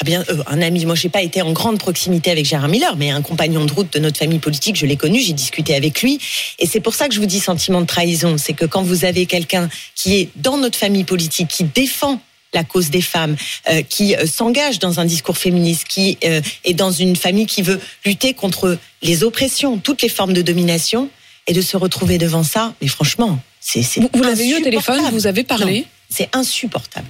[0.00, 0.84] Ah bien, euh, un ami.
[0.84, 3.92] Moi, j'ai pas été en grande proximité avec Gérard Miller, mais un compagnon de route
[3.92, 6.18] de notre famille politique, je l'ai connu, j'ai discuté avec lui,
[6.58, 8.36] et c'est pour ça que je vous dis sentiment de trahison.
[8.36, 12.20] C'est que quand vous avez quelqu'un qui est dans notre famille politique, qui défend
[12.54, 13.36] la cause des femmes,
[13.70, 17.62] euh, qui euh, s'engage dans un discours féministe, qui euh, est dans une famille qui
[17.62, 21.08] veut lutter contre les oppressions, toutes les formes de domination,
[21.46, 23.82] et de se retrouver devant ça, mais franchement, c'est.
[24.00, 25.80] Vous, vous l'avez eu au téléphone, vous avez parlé?
[25.80, 25.84] Non.
[26.12, 27.08] C'est insupportable.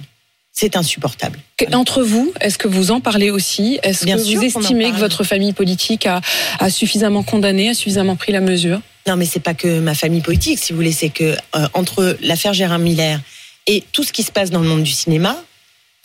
[0.51, 1.39] C'est insupportable.
[1.73, 3.79] Entre vous, est-ce que vous en parlez aussi?
[3.81, 6.21] Est-ce que vous estimez que votre famille politique a,
[6.59, 8.79] a, suffisamment condamné, a suffisamment pris la mesure?
[9.07, 12.17] Non, mais c'est pas que ma famille politique, si vous voulez, c'est que euh, entre
[12.21, 13.19] l'affaire Gérard Miller
[13.67, 15.35] et tout ce qui se passe dans le monde du cinéma,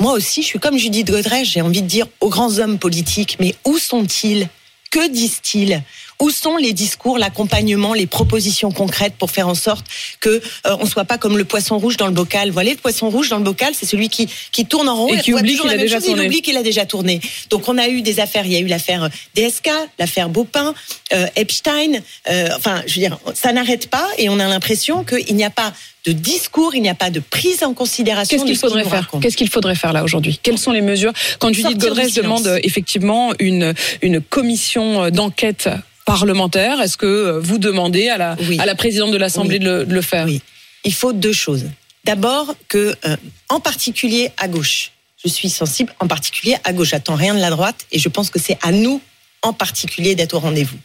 [0.01, 3.37] moi aussi, je suis comme Judith Godrèche, j'ai envie de dire aux grands hommes politiques,
[3.39, 4.49] mais où sont-ils?
[4.91, 5.83] Que disent-ils?
[6.21, 9.87] Où sont les discours, l'accompagnement, les propositions concrètes pour faire en sorte
[10.21, 10.29] que
[10.67, 12.49] euh, on soit pas comme le poisson rouge dans le bocal?
[12.49, 15.15] Vous voyez, le poisson rouge dans le bocal, c'est celui qui qui tourne en rond
[15.15, 16.23] et qui oublie qu'il a déjà chose, tourné.
[16.23, 17.21] Il oublie qu'il a déjà tourné.
[17.51, 18.47] Donc on a eu des affaires.
[18.47, 20.75] Il y a eu l'affaire DSK, l'affaire Baupin,
[21.13, 22.01] euh, Epstein.
[22.29, 25.51] Euh, enfin, je veux dire, ça n'arrête pas et on a l'impression qu'il n'y a
[25.51, 25.73] pas
[26.05, 28.37] de discours, il n'y a pas de prise en considération.
[28.37, 29.11] Qu'est-ce qu'il faudrait faire?
[29.21, 30.41] Qu'est-ce qu'il faudrait faire là aujourd'hui?
[30.43, 31.13] Quelles sont les mesures?
[31.39, 35.69] Quand Judith Godrèche demande effectivement une une commission d'enquête
[36.09, 36.81] parlementaire.
[36.81, 38.59] Est-ce que vous demandez à la, oui.
[38.59, 39.65] à la présidente de l'Assemblée oui.
[39.65, 40.27] de, le, de, le, faire?
[40.27, 40.41] Oui.
[40.85, 41.67] Il faut deux choses.
[42.05, 43.17] D'abord que, euh,
[43.49, 46.91] en particulier à gauche, je suis sensible en particulier à gauche.
[46.91, 49.01] J'attends rien de la droite et je pense que c'est à nous
[49.43, 50.79] en particulier d'être au rendez-vous.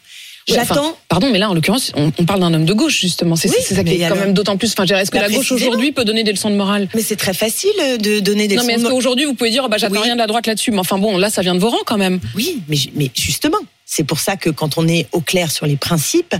[0.48, 0.88] Ouais, J'attends.
[0.88, 3.34] Enfin, pardon, mais là, en l'occurrence, on, on, parle d'un homme de gauche, justement.
[3.34, 4.74] C'est oui, ça qui est quand même d'autant plus.
[4.76, 6.86] Enfin, est-ce que la, gauche aujourd'hui peut donner des leçons de morale?
[6.94, 8.92] Mais c'est très facile de donner des non, leçons mais de morale.
[8.92, 10.02] est-ce qu'aujourd'hui, vous pouvez dire, oh, bah, j'attends oui.
[10.02, 10.70] rien de la droite là-dessus?
[10.70, 12.20] Mais enfin, bon, là, ça vient de vos rangs quand même.
[12.34, 15.76] Oui, mais, mais justement, c'est pour ça que quand on est au clair sur les
[15.76, 16.34] principes,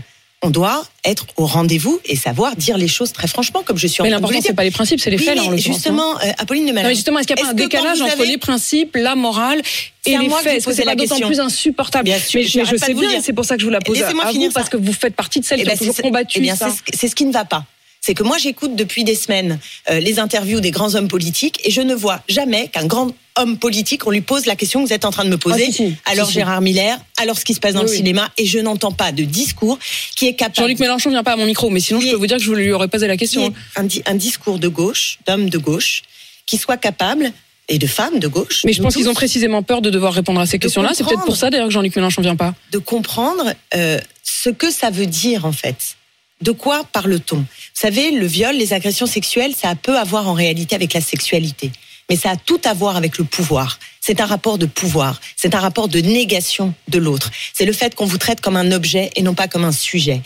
[0.45, 4.03] on doit être au rendez-vous et savoir dire les choses très franchement, comme je suis
[4.03, 5.57] en mais train de l'important, c'est pas les principes, c'est les oui, faits, là, en
[5.57, 6.91] Justement, euh, Apolline de Malin.
[6.91, 9.63] Justement, est-ce qu'il n'y a pas un décalage entre les principes, la morale
[10.05, 10.59] et les faits?
[10.59, 12.05] Est-ce que c'est d'autant plus insupportable?
[12.05, 14.01] Bien sûr, Mais je, je sais bien, c'est pour ça que je vous la pose
[14.03, 16.41] à vous, parce que vous faites partie de celles eh qui ben, ont toujours combattu
[16.43, 16.69] eh ça.
[16.93, 17.65] C'est ce qui ne va pas
[18.05, 19.59] c'est que moi j'écoute depuis des semaines
[19.89, 23.57] euh, les interviews des grands hommes politiques et je ne vois jamais qu'un grand homme
[23.57, 25.65] politique, on lui pose la question que vous êtes en train de me poser.
[25.69, 25.95] Ah, si, si.
[26.05, 27.97] Alors si, Gérard Miller, alors ce qui se passe dans oui, le oui.
[27.97, 29.79] cinéma, et je n'entends pas de discours
[30.15, 30.57] qui est capable.
[30.57, 32.53] Jean-Luc Mélenchon vient pas à mon micro, mais sinon je peux vous dire que je
[32.53, 33.53] lui aurais posé la question.
[33.77, 36.03] Un, un, discours de gauche, d'homme de gauche,
[36.45, 37.33] qui soit capable
[37.69, 38.63] et de femmes de gauche.
[38.67, 40.91] Mais je pense qu'ils ont précisément peur de devoir répondre à ces questions-là.
[40.95, 42.55] C'est peut-être pour ça d'ailleurs que Jean-Luc Mélenchon vient pas.
[42.71, 45.97] De comprendre euh, ce que ça veut dire en fait.
[46.41, 47.37] De quoi parle-t-on?
[47.39, 51.71] Vous savez, le viol, les agressions sexuelles, ça peut avoir en réalité avec la sexualité.
[52.09, 53.79] mais ça a tout à voir avec le pouvoir.
[54.01, 57.31] C'est un rapport de pouvoir, c'est un rapport de négation de l'autre.
[57.53, 60.21] C'est le fait qu'on vous traite comme un objet et non pas comme un sujet.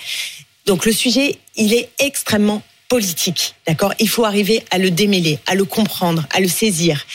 [0.67, 3.93] Donc le sujet, il est extrêmement politique, d'accord?
[4.01, 7.07] Il faut arriver à le démêler, à le comprendre, à le saisir.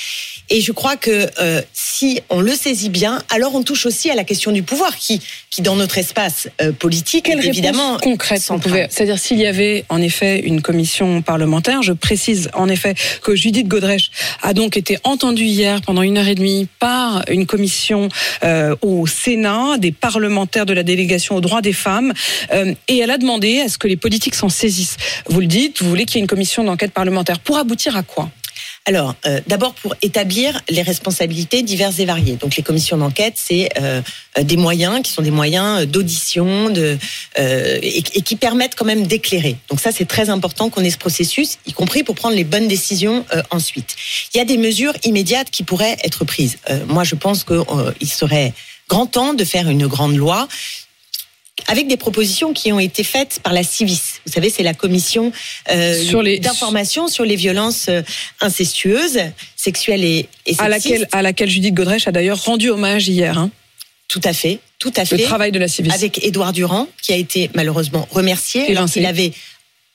[0.50, 4.16] Et je crois que euh, si on le saisit bien, alors on touche aussi à
[4.16, 8.42] la question du pouvoir qui, qui dans notre espace euh, politique, Quelle est évidemment concrète
[8.92, 13.68] C'est-à-dire s'il y avait en effet une commission parlementaire, je précise en effet que Judith
[13.68, 14.12] Godrèche
[14.42, 18.10] a donc été entendue hier pendant une heure et demie par une commission
[18.44, 22.14] euh, au Sénat, des parlementaires de la délégation aux droits des femmes,
[22.88, 24.98] et elle a demandé à ce que les politiques s'en saisissent.
[25.28, 27.40] Vous le dites, vous voulez qu'il y ait une commission d'enquête parlementaire.
[27.40, 28.30] Pour aboutir à quoi?
[28.86, 32.36] Alors, euh, d'abord pour établir les responsabilités diverses et variées.
[32.36, 34.02] Donc, les commissions d'enquête, c'est euh,
[34.38, 36.98] euh, des moyens qui sont des moyens d'audition, de
[37.40, 39.56] euh, et, et qui permettent quand même d'éclairer.
[39.70, 42.68] Donc, ça, c'est très important qu'on ait ce processus, y compris pour prendre les bonnes
[42.68, 43.96] décisions euh, ensuite.
[44.34, 46.58] Il y a des mesures immédiates qui pourraient être prises.
[46.70, 48.54] Euh, moi, je pense qu'il serait
[48.90, 50.50] grand temps de faire une grande loi
[51.68, 54.00] avec des propositions qui ont été faites par la CIVIS.
[54.26, 55.32] Vous savez, c'est la commission
[55.72, 58.02] euh, d'information sur les violences euh,
[58.42, 59.20] incestueuses,
[59.56, 63.38] sexuelles et, et à laquelle, à laquelle Judith Godrèche a d'ailleurs rendu hommage hier.
[63.38, 63.50] hein.
[64.10, 65.18] Tout à fait, tout à fait.
[65.18, 65.92] Le travail de la CIVIS.
[65.92, 68.70] Avec Édouard Durand, qui a été malheureusement remercié.
[68.70, 69.32] alors qu'il avait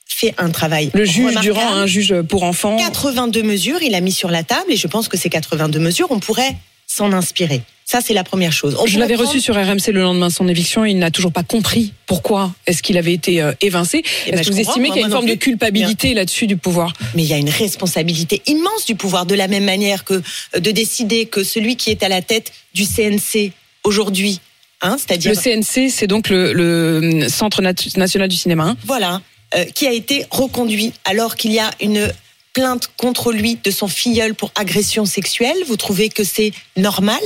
[0.09, 0.90] fait un travail.
[0.95, 1.35] Le juge.
[1.40, 2.77] Durand, un juge pour enfants.
[2.78, 6.09] 82 mesures, il a mis sur la table, et je pense que ces 82 mesures,
[6.11, 7.61] on pourrait s'en inspirer.
[7.90, 8.77] Ça, c'est la première chose.
[8.78, 11.10] On Je l'avais prendre- reçu sur RMC le lendemain de son éviction et il n'a
[11.10, 14.02] toujours pas compris pourquoi est-ce qu'il avait été euh, évincé.
[14.27, 16.59] Eh ben, Est-ce que vous estimez qu'il y a une forme de culpabilité là-dessus du
[16.59, 16.93] pouvoir?
[17.15, 20.15] Mais il y a une responsabilité immense du pouvoir, de la même manière que
[20.55, 23.52] euh, de décider que celui qui est à la tête du CNC
[23.85, 24.40] aujourd'hui,
[24.82, 28.65] hein, c'est-à-dire Le CNC, c'est donc le, le Centre nat- national du cinéma.
[28.65, 28.77] hein.
[28.85, 29.23] voilà,
[29.56, 32.12] euh, qui a été reconduit alors qu'il y a une
[32.52, 35.56] plainte contre lui de son filleul pour agression sexuelle.
[35.66, 37.20] Vous trouvez que c'est normal?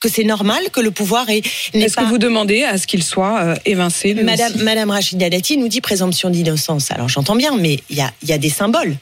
[0.00, 1.42] Que c'est normal que le pouvoir est
[1.74, 5.58] Est-ce pas que vous demandez à ce qu'il soit euh, évincé Madame, Madame Rachida Dati
[5.58, 6.90] nous dit présomption d'innocence.
[6.90, 8.96] Alors j'entends bien, mais il y a, il y a des symboles.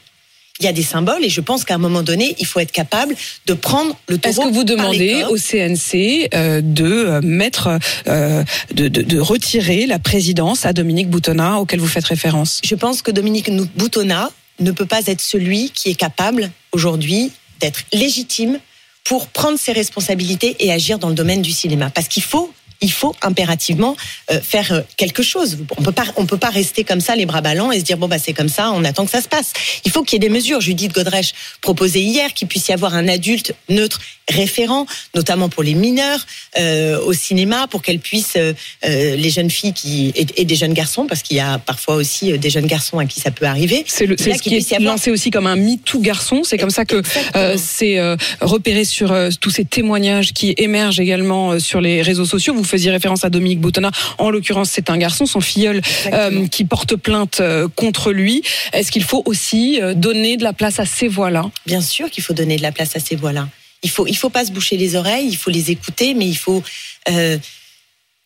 [0.59, 2.73] Il y a des symboles et je pense qu'à un moment donné, il faut être
[2.73, 3.15] capable
[3.45, 8.43] de prendre le taureau Est-ce que vous demandez au CNC euh, de euh, mettre, euh,
[8.73, 12.59] de, de, de retirer la présidence à Dominique Boutonnat auquel vous faites référence?
[12.65, 17.31] Je pense que Dominique Boutonnat ne peut pas être celui qui est capable aujourd'hui
[17.61, 18.59] d'être légitime
[19.03, 21.89] pour prendre ses responsabilités et agir dans le domaine du cinéma.
[21.89, 23.95] Parce qu'il faut, il faut impérativement
[24.31, 25.57] euh, faire euh, quelque chose.
[25.77, 27.97] On peut pas, on peut pas rester comme ça les bras ballants et se dire
[27.97, 29.51] bon bah c'est comme ça, on attend que ça se passe.
[29.85, 30.61] Il faut qu'il y ait des mesures.
[30.61, 33.99] Judith Godrèche proposait hier qu'il puisse y avoir un adulte neutre
[34.29, 34.85] référent,
[35.15, 36.25] notamment pour les mineurs
[36.59, 38.53] euh, au cinéma, pour qu'elles puissent euh,
[38.85, 41.95] euh, les jeunes filles qui et, et des jeunes garçons, parce qu'il y a parfois
[41.95, 43.83] aussi des jeunes garçons à qui ça peut arriver.
[43.87, 46.43] C'est ce qui est avoir- lancé aussi comme un MeToo garçon.
[46.43, 47.01] C'est comme ça que
[47.35, 52.01] euh, c'est euh, repéré sur euh, tous ces témoignages qui émergent également euh, sur les
[52.03, 52.53] réseaux sociaux.
[52.53, 53.91] Vous faisiez référence à Dominique Boutonnat.
[54.17, 55.81] En l'occurrence, c'est un garçon, son filleul,
[56.13, 58.43] euh, qui porte plainte euh, contre lui.
[58.73, 61.49] Est-ce qu'il faut aussi euh, donner de la place à ces voix-là?
[61.65, 63.47] Bien sûr qu'il faut donner de la place à ces voix-là.
[63.83, 66.35] Il faut, il faut pas se boucher les oreilles, il faut les écouter, mais il
[66.35, 66.61] faut,
[67.09, 67.37] euh,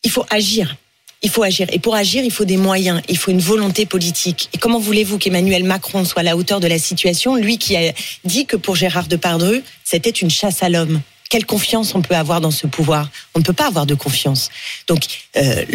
[0.03, 0.75] il faut agir.
[1.21, 1.67] Il faut agir.
[1.71, 4.49] Et pour agir, il faut des moyens, il faut une volonté politique.
[4.53, 7.93] Et comment voulez-vous qu'Emmanuel Macron soit à la hauteur de la situation, lui qui a
[8.25, 11.01] dit que pour Gérard Depardieu, c'était une chasse à l'homme
[11.33, 14.49] quelle confiance on peut avoir dans ce pouvoir On ne peut pas avoir de confiance.
[14.87, 15.01] Donc
[15.35, 15.65] euh,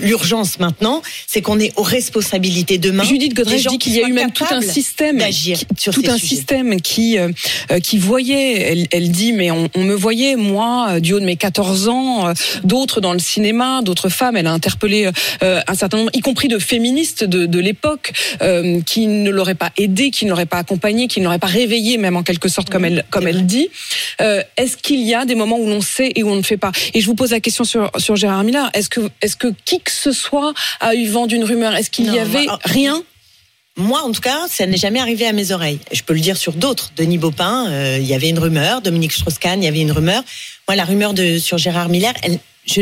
[0.00, 3.02] l'urgence maintenant, c'est qu'on est aux responsabilités demain.
[3.02, 6.04] Judith Godrèche dit qui qu'il y a eu même tout un système, qui- sur tout
[6.06, 6.26] un sujets.
[6.36, 7.32] système qui euh,
[7.82, 8.60] qui voyait.
[8.60, 11.88] Elle, elle dit mais on, on me voyait moi euh, du haut de mes 14
[11.88, 14.36] ans, euh, d'autres dans le cinéma, d'autres femmes.
[14.36, 15.10] Elle a interpellé
[15.40, 18.12] un certain nombre, y compris de féministes de, de l'époque,
[18.86, 21.98] qui ne l'auraient pas aidé, qui ne l'auraient pas accompagné, qui ne l'auraient pas réveillé
[21.98, 23.68] même en quelque sorte comme elle comme elle dit.
[24.20, 26.72] Est-ce qu'il y a des moments où l'on sait et où on ne fait pas
[26.94, 28.70] Et je vous pose la question sur sur Gérard Miller.
[28.74, 31.74] Est-ce que est-ce que qui que ce soit a eu vent d'une rumeur?
[31.74, 33.02] Est-ce qu'il y avait moi, rien?
[33.78, 35.78] Moi, en tout cas, ça n'est jamais arrivé à mes oreilles.
[35.92, 36.92] Je peux le dire sur d'autres.
[36.96, 38.82] Denis Baupin, euh, il y avait une rumeur.
[38.82, 40.22] Dominique Strauss-Kahn, il y avait une rumeur.
[40.68, 42.80] Moi, la rumeur de sur Gérard Miller, elle, je,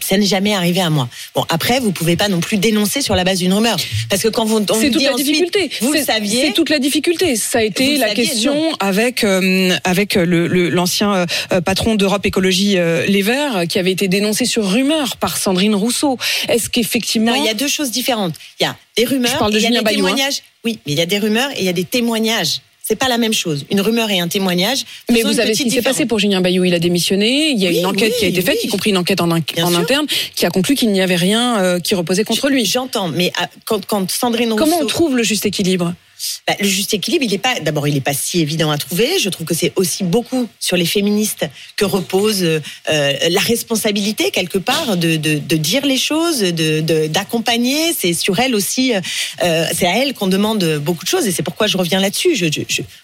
[0.00, 1.08] ça n'est jamais arrivé à moi.
[1.34, 3.76] Bon, après, vous pouvez pas non plus dénoncer sur la base d'une rumeur,
[4.08, 5.70] parce que quand vous, on C'est toute dit la ensuite, difficulté.
[5.80, 6.46] vous le saviez.
[6.46, 7.36] C'est toute la difficulté.
[7.36, 8.76] Ça a été la saviez, question non.
[8.80, 13.92] avec euh, avec le- le- l'ancien euh, patron d'Europe Écologie euh, Les Verts, qui avait
[13.92, 16.18] été dénoncé sur rumeur par Sandrine Rousseau.
[16.48, 18.34] Est-ce qu'effectivement il y a deux choses différentes.
[18.60, 19.90] Il y a des rumeurs, Je parle de et il y a des hein.
[19.90, 20.42] témoignages.
[20.64, 22.60] Oui, mais il y a des rumeurs et il y a des témoignages.
[22.88, 23.64] C'est pas la même chose.
[23.70, 24.84] Une rumeur et un témoignage.
[25.10, 26.64] mais vous une avez ce qui s'est passé pour Julien Bayou.
[26.64, 27.48] Il a démissionné.
[27.50, 28.68] Il y a Oui, une enquête oui, qui a été faite, oui.
[28.68, 29.78] y compris une enquête en, in- Bien en sûr.
[29.80, 30.06] interne,
[30.36, 32.64] qui a conclu qu'il n'y avait rien euh, qui reposait contre lui.
[32.64, 34.64] J'entends, mais ah, quand, quand Sandrine Rousseau.
[34.64, 35.94] Comment on trouve le juste équilibre?
[36.46, 37.60] Bah, le juste équilibre, il est pas.
[37.60, 39.18] D'abord, il n'est pas si évident à trouver.
[39.18, 44.58] Je trouve que c'est aussi beaucoup sur les féministes que repose euh, la responsabilité quelque
[44.58, 45.16] part de,
[45.56, 47.92] dire les choses, d'accompagner.
[47.92, 48.94] c'est sur elles aussi.
[48.94, 52.50] Euh, c'est à elles qu'on demande beaucoup de choses et c'est pourquoi je reviens là-dessus.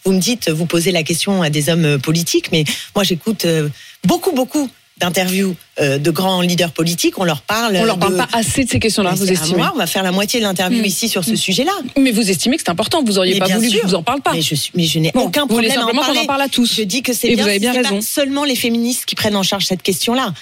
[0.04, 2.64] Vous me dites, vous posez la question à des hommes politiques, mais
[2.94, 3.68] moi j'écoute euh,
[4.04, 4.68] beaucoup, beaucoup
[5.02, 7.76] d'interviews euh, de grands leaders politiques, on leur parle.
[7.76, 10.12] On leur parle pas assez de ces questions-là, vous estimez moi, On va faire la
[10.12, 10.84] moitié de l'interview Mm.
[10.86, 11.36] ici sur ce Mm.
[11.36, 11.72] sujet-là.
[11.98, 13.02] Mais vous estimez que c'est important.
[13.04, 13.80] Vous auriez Mais pas voulu que sûr.
[13.82, 14.32] je vous en parle pas.
[14.32, 16.20] Mais je, suis- mais je n'ai Bon, aucun problème à en parler.
[16.20, 16.74] en parle à tous.
[16.76, 17.42] Je dis que c'est bien.
[17.44, 17.96] vous avez bien raison.
[17.96, 20.32] Pas seulement les féministes qui prennent en charge cette question-là.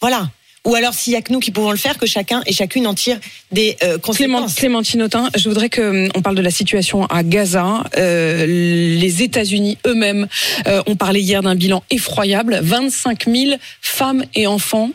[0.00, 0.28] Voilà.
[0.66, 2.86] Ou alors s'il y a que nous qui pouvons le faire, que chacun et chacune
[2.88, 3.18] en tire
[3.52, 4.56] des euh, conséquences.
[4.56, 7.84] Clémentine je voudrais que on parle de la situation à Gaza.
[7.96, 10.26] Euh, les États-Unis eux-mêmes
[10.66, 14.90] euh, ont parlé hier d'un bilan effroyable 25 000 femmes et enfants.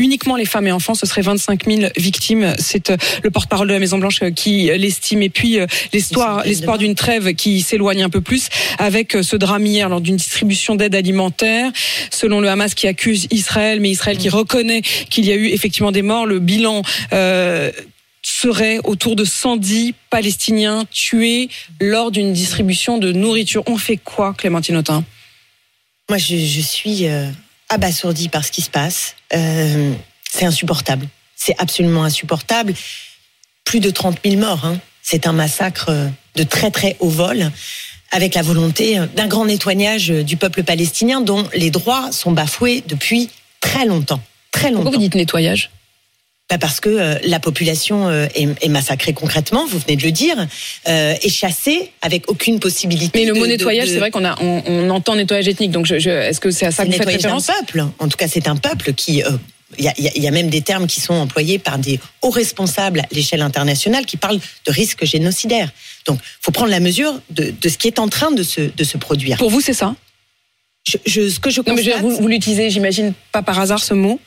[0.00, 2.54] Uniquement les femmes et enfants, ce serait 25 000 victimes.
[2.58, 5.22] C'est euh, le porte-parole de la Maison Blanche euh, qui l'estime.
[5.22, 8.48] Et puis euh, l'espoir, l'espoir d'une trêve qui s'éloigne un peu plus
[8.78, 11.72] avec ce drame hier lors d'une distribution d'aide alimentaire.
[12.10, 15.92] Selon le Hamas qui accuse Israël, mais Israël qui reconnaît qu'il y a eu effectivement
[15.92, 16.26] des morts.
[16.26, 17.72] Le bilan euh,
[18.22, 21.48] serait autour de 110 Palestiniens tués
[21.80, 23.62] lors d'une distribution de nourriture.
[23.66, 25.04] On fait quoi, Clémentine Autain?
[26.08, 27.28] Moi, je, je suis euh,
[27.68, 29.14] abasourdie par ce qui se passe.
[29.34, 29.92] Euh,
[30.30, 31.06] c'est insupportable.
[31.36, 32.74] C'est absolument insupportable.
[33.64, 34.64] Plus de 30 000 morts.
[34.64, 34.78] hein.
[35.02, 35.90] C'est un massacre
[36.34, 37.50] de très très haut vol,
[38.10, 43.30] avec la volonté d'un grand nettoyage du peuple palestinien dont les droits sont bafoués depuis
[43.60, 44.20] très longtemps.
[44.52, 44.82] Très longtemps.
[44.84, 45.70] Pourquoi vous dites nettoyage?
[46.50, 50.12] Bah parce que euh, la population euh, est, est massacrée concrètement, vous venez de le
[50.12, 50.36] dire,
[50.88, 53.18] euh, est chassée avec aucune possibilité.
[53.20, 55.72] Mais le de- mot nettoyage, de- c'est vrai qu'on a, on, on entend nettoyage ethnique.
[55.72, 57.46] Donc, je, je- est-ce que c'est à ça que vous faites nettoyer un référence?
[57.48, 57.84] peuple.
[57.98, 59.22] En tout cas, c'est un peuple qui.
[59.22, 59.30] euh,
[59.78, 62.30] Il y, a, il y a- même des termes qui sont employés par des hauts
[62.30, 65.68] responsables à l'échelle internationale qui parlent de risque génocidaire.
[66.06, 68.84] Donc, faut prendre la mesure de, de ce qui est en train de se, de
[68.84, 69.36] se produire.
[69.36, 69.94] Pour vous, c'est ça?
[70.88, 73.60] Je, je- Ce que je Non, mais je constate, vous, vous l'utilisez, j'imagine, pas par
[73.60, 74.18] hasard ce mot?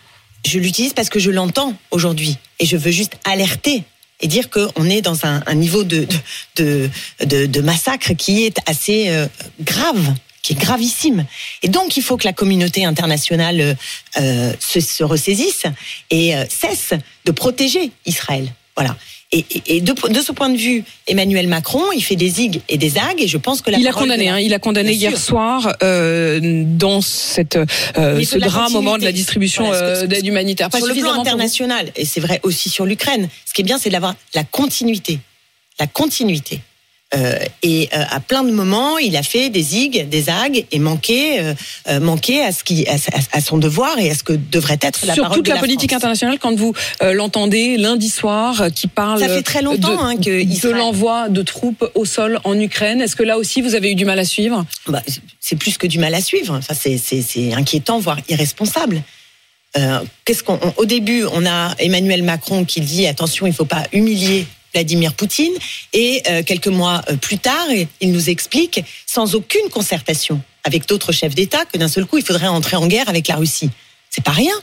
[0.45, 3.83] Je l'utilise parce que je l'entends aujourd'hui et je veux juste alerter
[4.21, 6.07] et dire qu'on est dans un, niveau de,
[6.55, 6.89] de,
[7.25, 9.27] de, de massacre qui est assez euh,
[9.61, 10.13] grave,
[10.43, 11.25] qui est gravissime.
[11.63, 13.73] Et donc il faut que la communauté internationale euh,
[14.19, 15.63] euh, se, se ressaisisse
[16.11, 16.93] et cesse
[17.25, 18.53] de protéger Israël.
[18.75, 18.95] Voilà.
[19.33, 22.59] Et, et- et de, de ce point de vue, Emmanuel Macron, il fait des zigs
[22.67, 24.59] et des zags, et je pense que la il a condamné, la- hein, il a
[24.59, 25.19] condamné Bien hier sûr.
[25.19, 30.25] soir euh, dans cette, euh, ce drame au moment de la distribution Voilà, euh, d'aide
[30.25, 30.69] humanitaire.
[30.69, 33.77] Pas sur le plan international, et c'est vrai aussi sur l'Ukraine, ce qui est bien,
[33.77, 35.19] c'est d'avoir la continuité.
[35.79, 36.59] La continuité.
[37.13, 40.79] Euh, et euh, à plein de moments, il a fait des zigs, des zags, et
[40.79, 41.39] manqué,
[41.89, 44.79] euh, manqué à, ce qui, à, à- à son devoir et à ce que devrait
[44.81, 48.67] être la Sur parole toute de la, la politique internationale, quand vous l'entendez lundi soir,
[48.73, 52.39] qui parle Ça fait très longtemps, de, hein, que de l'envoi de troupes au sol
[52.45, 53.01] en Ukraine.
[53.01, 54.65] Est-ce que là aussi vous avez eu du mal à suivre?
[54.87, 55.01] Bah,
[55.41, 56.55] c'est plus que du mal à suivre.
[56.57, 59.01] Enfin, c'est- inquiétant, voire irresponsable.
[59.77, 63.55] Euh, Qu'est-ce qu'on on- Au début, on a Emmanuel Macron qui dit attention, il ne
[63.55, 65.53] faut pas humilier Vladimir Poutine,
[65.93, 67.67] et euh, quelques mois euh, plus tard,
[67.99, 72.23] il nous explique, sans aucune concertation avec d'autres chefs d'État, que d'un seul coup, il
[72.23, 73.69] faudrait entrer en guerre avec la Russie.
[74.09, 74.53] C'est pas rien.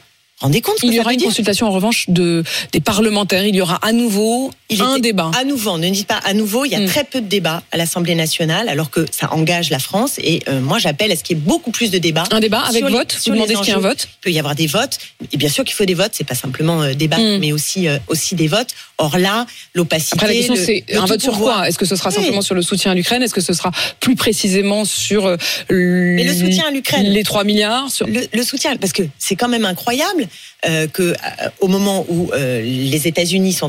[0.40, 3.44] Rendez compte Il y aura une dire consultation en revanche de, des parlementaires.
[3.44, 5.32] Il y aura à nouveau Il un débat.
[5.36, 6.86] À nouveau, ne dites pas à nouveau, il y a Mm.
[6.86, 10.12] très peu de débats à l'Assemblée nationale, alors que ça engage la France.
[10.23, 12.23] Et euh, moi, j'appelle à ce qu'il y ait beaucoup plus de débats.
[12.31, 14.31] Un débat avec les- vote Vous demandez ce qu'il y ait un vote Il peut
[14.31, 14.98] y avoir des votes.
[15.32, 17.39] Et bien sûr qu'il faut des votes, c'est pas simplement euh, débat, Mm.
[17.40, 18.70] mais aussi, euh, aussi des votes.
[18.98, 19.44] Or là,
[19.74, 20.15] l'opacité.
[20.15, 21.69] Après, la question, c'est un vote sur quoi?
[21.69, 22.15] Est-ce que ce sera Oui.
[22.16, 23.23] simplement sur le soutien à l'Ukraine?
[23.24, 25.36] Est-ce que ce sera plus précisément sur
[25.70, 27.06] Mais le soutien à l'Ukraine.
[27.09, 28.06] les 3 milliards sur...
[28.06, 30.27] le, le soutien, parce que c'est quand même incroyable
[30.66, 31.14] euh, que euh,
[31.60, 33.64] au moment où euh, les États-Unis se,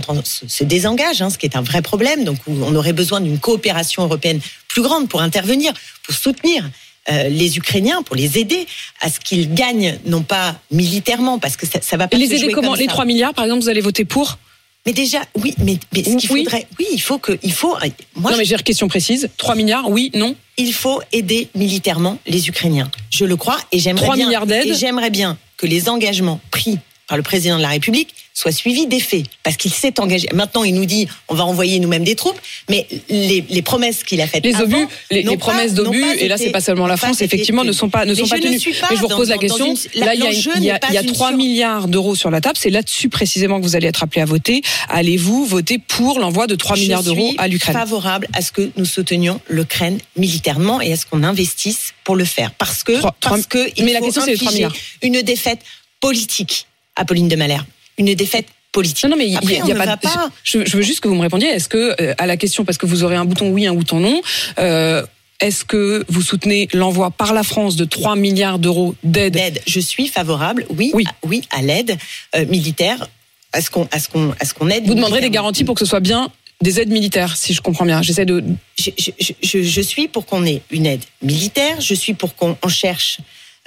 [0.47, 3.39] se désengagent, hein, ce qui est un vrai problème, donc où on aurait besoin d'une
[3.39, 5.73] coopération européenne plus grande pour intervenir,
[6.03, 6.63] pour soutenir.
[7.09, 8.67] euh, les Ukrainiens pour les aider
[9.01, 12.33] à ce qu'ils gagnent non pas militairement parce que ça, ça va pas Et les
[12.35, 12.91] aider comment comme Les ça.
[12.91, 14.37] 3 milliards, par exemple, vous allez voter pour?
[14.85, 16.43] Mais déjà oui mais, mais ce qu'il Oui.
[16.43, 17.75] faudrait oui il faut que il faut
[18.15, 19.27] moi Non, mais j'ai une question précise.
[19.37, 20.35] 3 milliards, oui, non?
[20.57, 22.89] Il faut aider militairement les Ukrainiens.
[23.09, 24.75] Je le crois et j'aimerais 3 bien, milliards d'aides.
[24.77, 26.79] j'aimerais bien que les engagements pris
[27.09, 30.29] par le président de la République soient suivis des faits, parce qu'il s'est engagé.
[30.33, 34.21] Maintenant, il nous dit on va envoyer nous-mêmes des troupes, mais les, les promesses qu'il
[34.21, 36.61] a faites Les avant obus, les, n'ont les pas- promesses d'obus, et là c'est pas
[36.61, 37.77] seulement la France, effectivement, ne tenues.
[37.77, 39.37] sont pas, ne Mais sont je pas suis pas Mais je vous dans- repose la
[39.39, 39.73] question.
[39.73, 41.29] une- la- là, il y a, y a- n'est pas il y a une 3
[41.29, 42.55] sur- milliards d'euros sur la table.
[42.57, 44.61] C'est là-dessus précisément que vous allez être appelé à voter.
[44.87, 48.51] Allez-vous voter pour l'envoi de 3 milliards Je d'euros suis à l'Ukraine favorable à ce
[48.53, 52.51] que nous soutenions l'Ukraine militairement et à ce qu'on investisse pour le faire.
[52.51, 54.67] Parce que, Trois- trois- parce que il mais la faut question, c'est les trois infliger
[54.67, 54.81] milliards.
[55.01, 55.59] une défaite
[55.99, 56.65] politique,
[56.99, 57.65] Apolline de Malherbe.
[57.97, 59.03] Une défaite politique.
[59.03, 59.95] Non, non, mais il y a- y a pas.
[59.95, 60.29] de- pas.
[60.43, 61.47] Je, je veux juste que vous me répondiez.
[61.49, 63.99] Est-ce que euh, à la question, parce que vous aurez un bouton oui, un bouton
[63.99, 64.21] non.
[64.59, 65.03] euh,
[65.41, 69.33] est-ce que vous soutenez l'envoi par la France de 3 milliards d'euros d'aide?
[69.33, 69.61] D'aide.
[69.65, 71.97] Je suis favorable, oui, oui, à, oui, à l'aide
[72.35, 73.07] euh, militaire,
[73.53, 74.85] à ce qu'on, à ce qu'on, à ce qu'on aide.
[74.85, 76.29] Vous demanderez des garanties pour que ce soit bien
[76.61, 78.01] des aides militaires, si je comprends bien.
[78.01, 78.43] J'essaie de.
[78.77, 81.79] Je, je- je- je- je suis pour qu'on ait une aide militaire.
[81.79, 83.19] Je suis pour qu'on en cherche.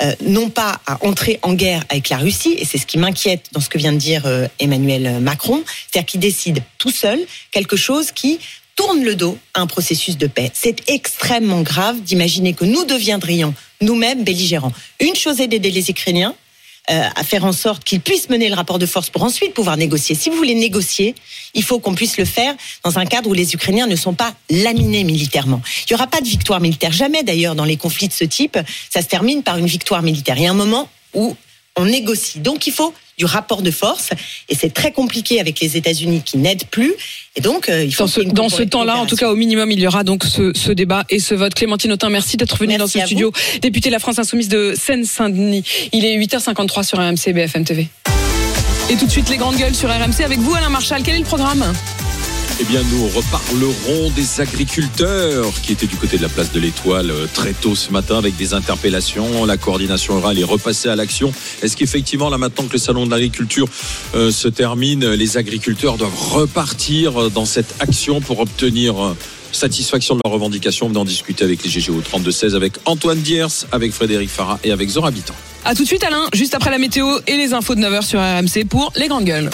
[0.02, 3.46] Euh, non pas à entrer en guerre avec la Russie, et c'est ce qui m'inquiète
[3.52, 7.20] dans ce que vient de dire euh, Emmanuel Macron, c'est-à-dire qu'il décide tout seul
[7.50, 8.38] quelque chose qui
[8.76, 10.50] tourne le dos à un processus de paix.
[10.54, 14.72] C'est extrêmement grave d'imaginer que nous deviendrions nous-mêmes belligérants.
[15.00, 16.34] Une chose est d'aider les Ukrainiens,
[16.90, 19.76] euh, à faire en sorte qu'ils puissent mener le rapport de force pour ensuite pouvoir
[19.76, 20.16] négocier.
[20.16, 21.14] Si vous voulez négocier,
[21.54, 24.34] il faut qu'on puisse le faire dans un cadre où les Ukrainiens ne sont pas
[24.50, 25.62] laminés militairement.
[25.88, 26.90] Il n'y aura pas de victoire militaire.
[26.90, 28.58] Jamais d'ailleurs dans les conflits de ce type,
[28.90, 30.36] ça se termine par une victoire militaire.
[30.38, 31.36] Il y a un moment où
[31.76, 32.40] on négocie.
[32.40, 34.10] Donc il faut du rapport de force
[34.48, 36.94] et c'est très compliqué avec les États-Unis qui n'aident plus.
[37.36, 39.70] Et donc euh, il faut Dans ce, dans ce temps-là, en tout cas, au minimum,
[39.70, 41.54] il y aura donc ce, ce débat et ce vote.
[41.54, 43.32] Clémentine Autain, merci d'être venue dans ce studio.
[43.60, 45.64] Députée de la France Insoumise de Seine-Saint-Denis.
[45.92, 47.88] Il est 8h53 sur RMC BFM TV.
[48.90, 51.02] Et tout de suite, les grandes gueules sur RMC avec vous, Alain Marchal.
[51.02, 51.72] Quel est le programme?
[52.60, 57.10] Eh bien, nous reparlerons des agriculteurs qui étaient du côté de la place de l'Étoile
[57.10, 59.44] euh, très tôt ce matin avec des interpellations.
[59.46, 61.32] La coordination rurale est repassée à l'action.
[61.62, 63.66] Est-ce qu'effectivement, là maintenant que le salon de l'agriculture
[64.14, 69.16] euh, se termine, les agriculteurs doivent repartir dans cette action pour obtenir euh,
[69.50, 70.86] satisfaction de leurs revendications?
[70.92, 74.88] On en discuter avec les GGO 32-16, avec Antoine Diers, avec Frédéric Farah et avec
[74.88, 75.10] Zora.
[75.64, 78.20] À tout de suite, Alain, juste après la météo et les infos de 9h sur
[78.20, 79.50] RMC pour les grandes gueules.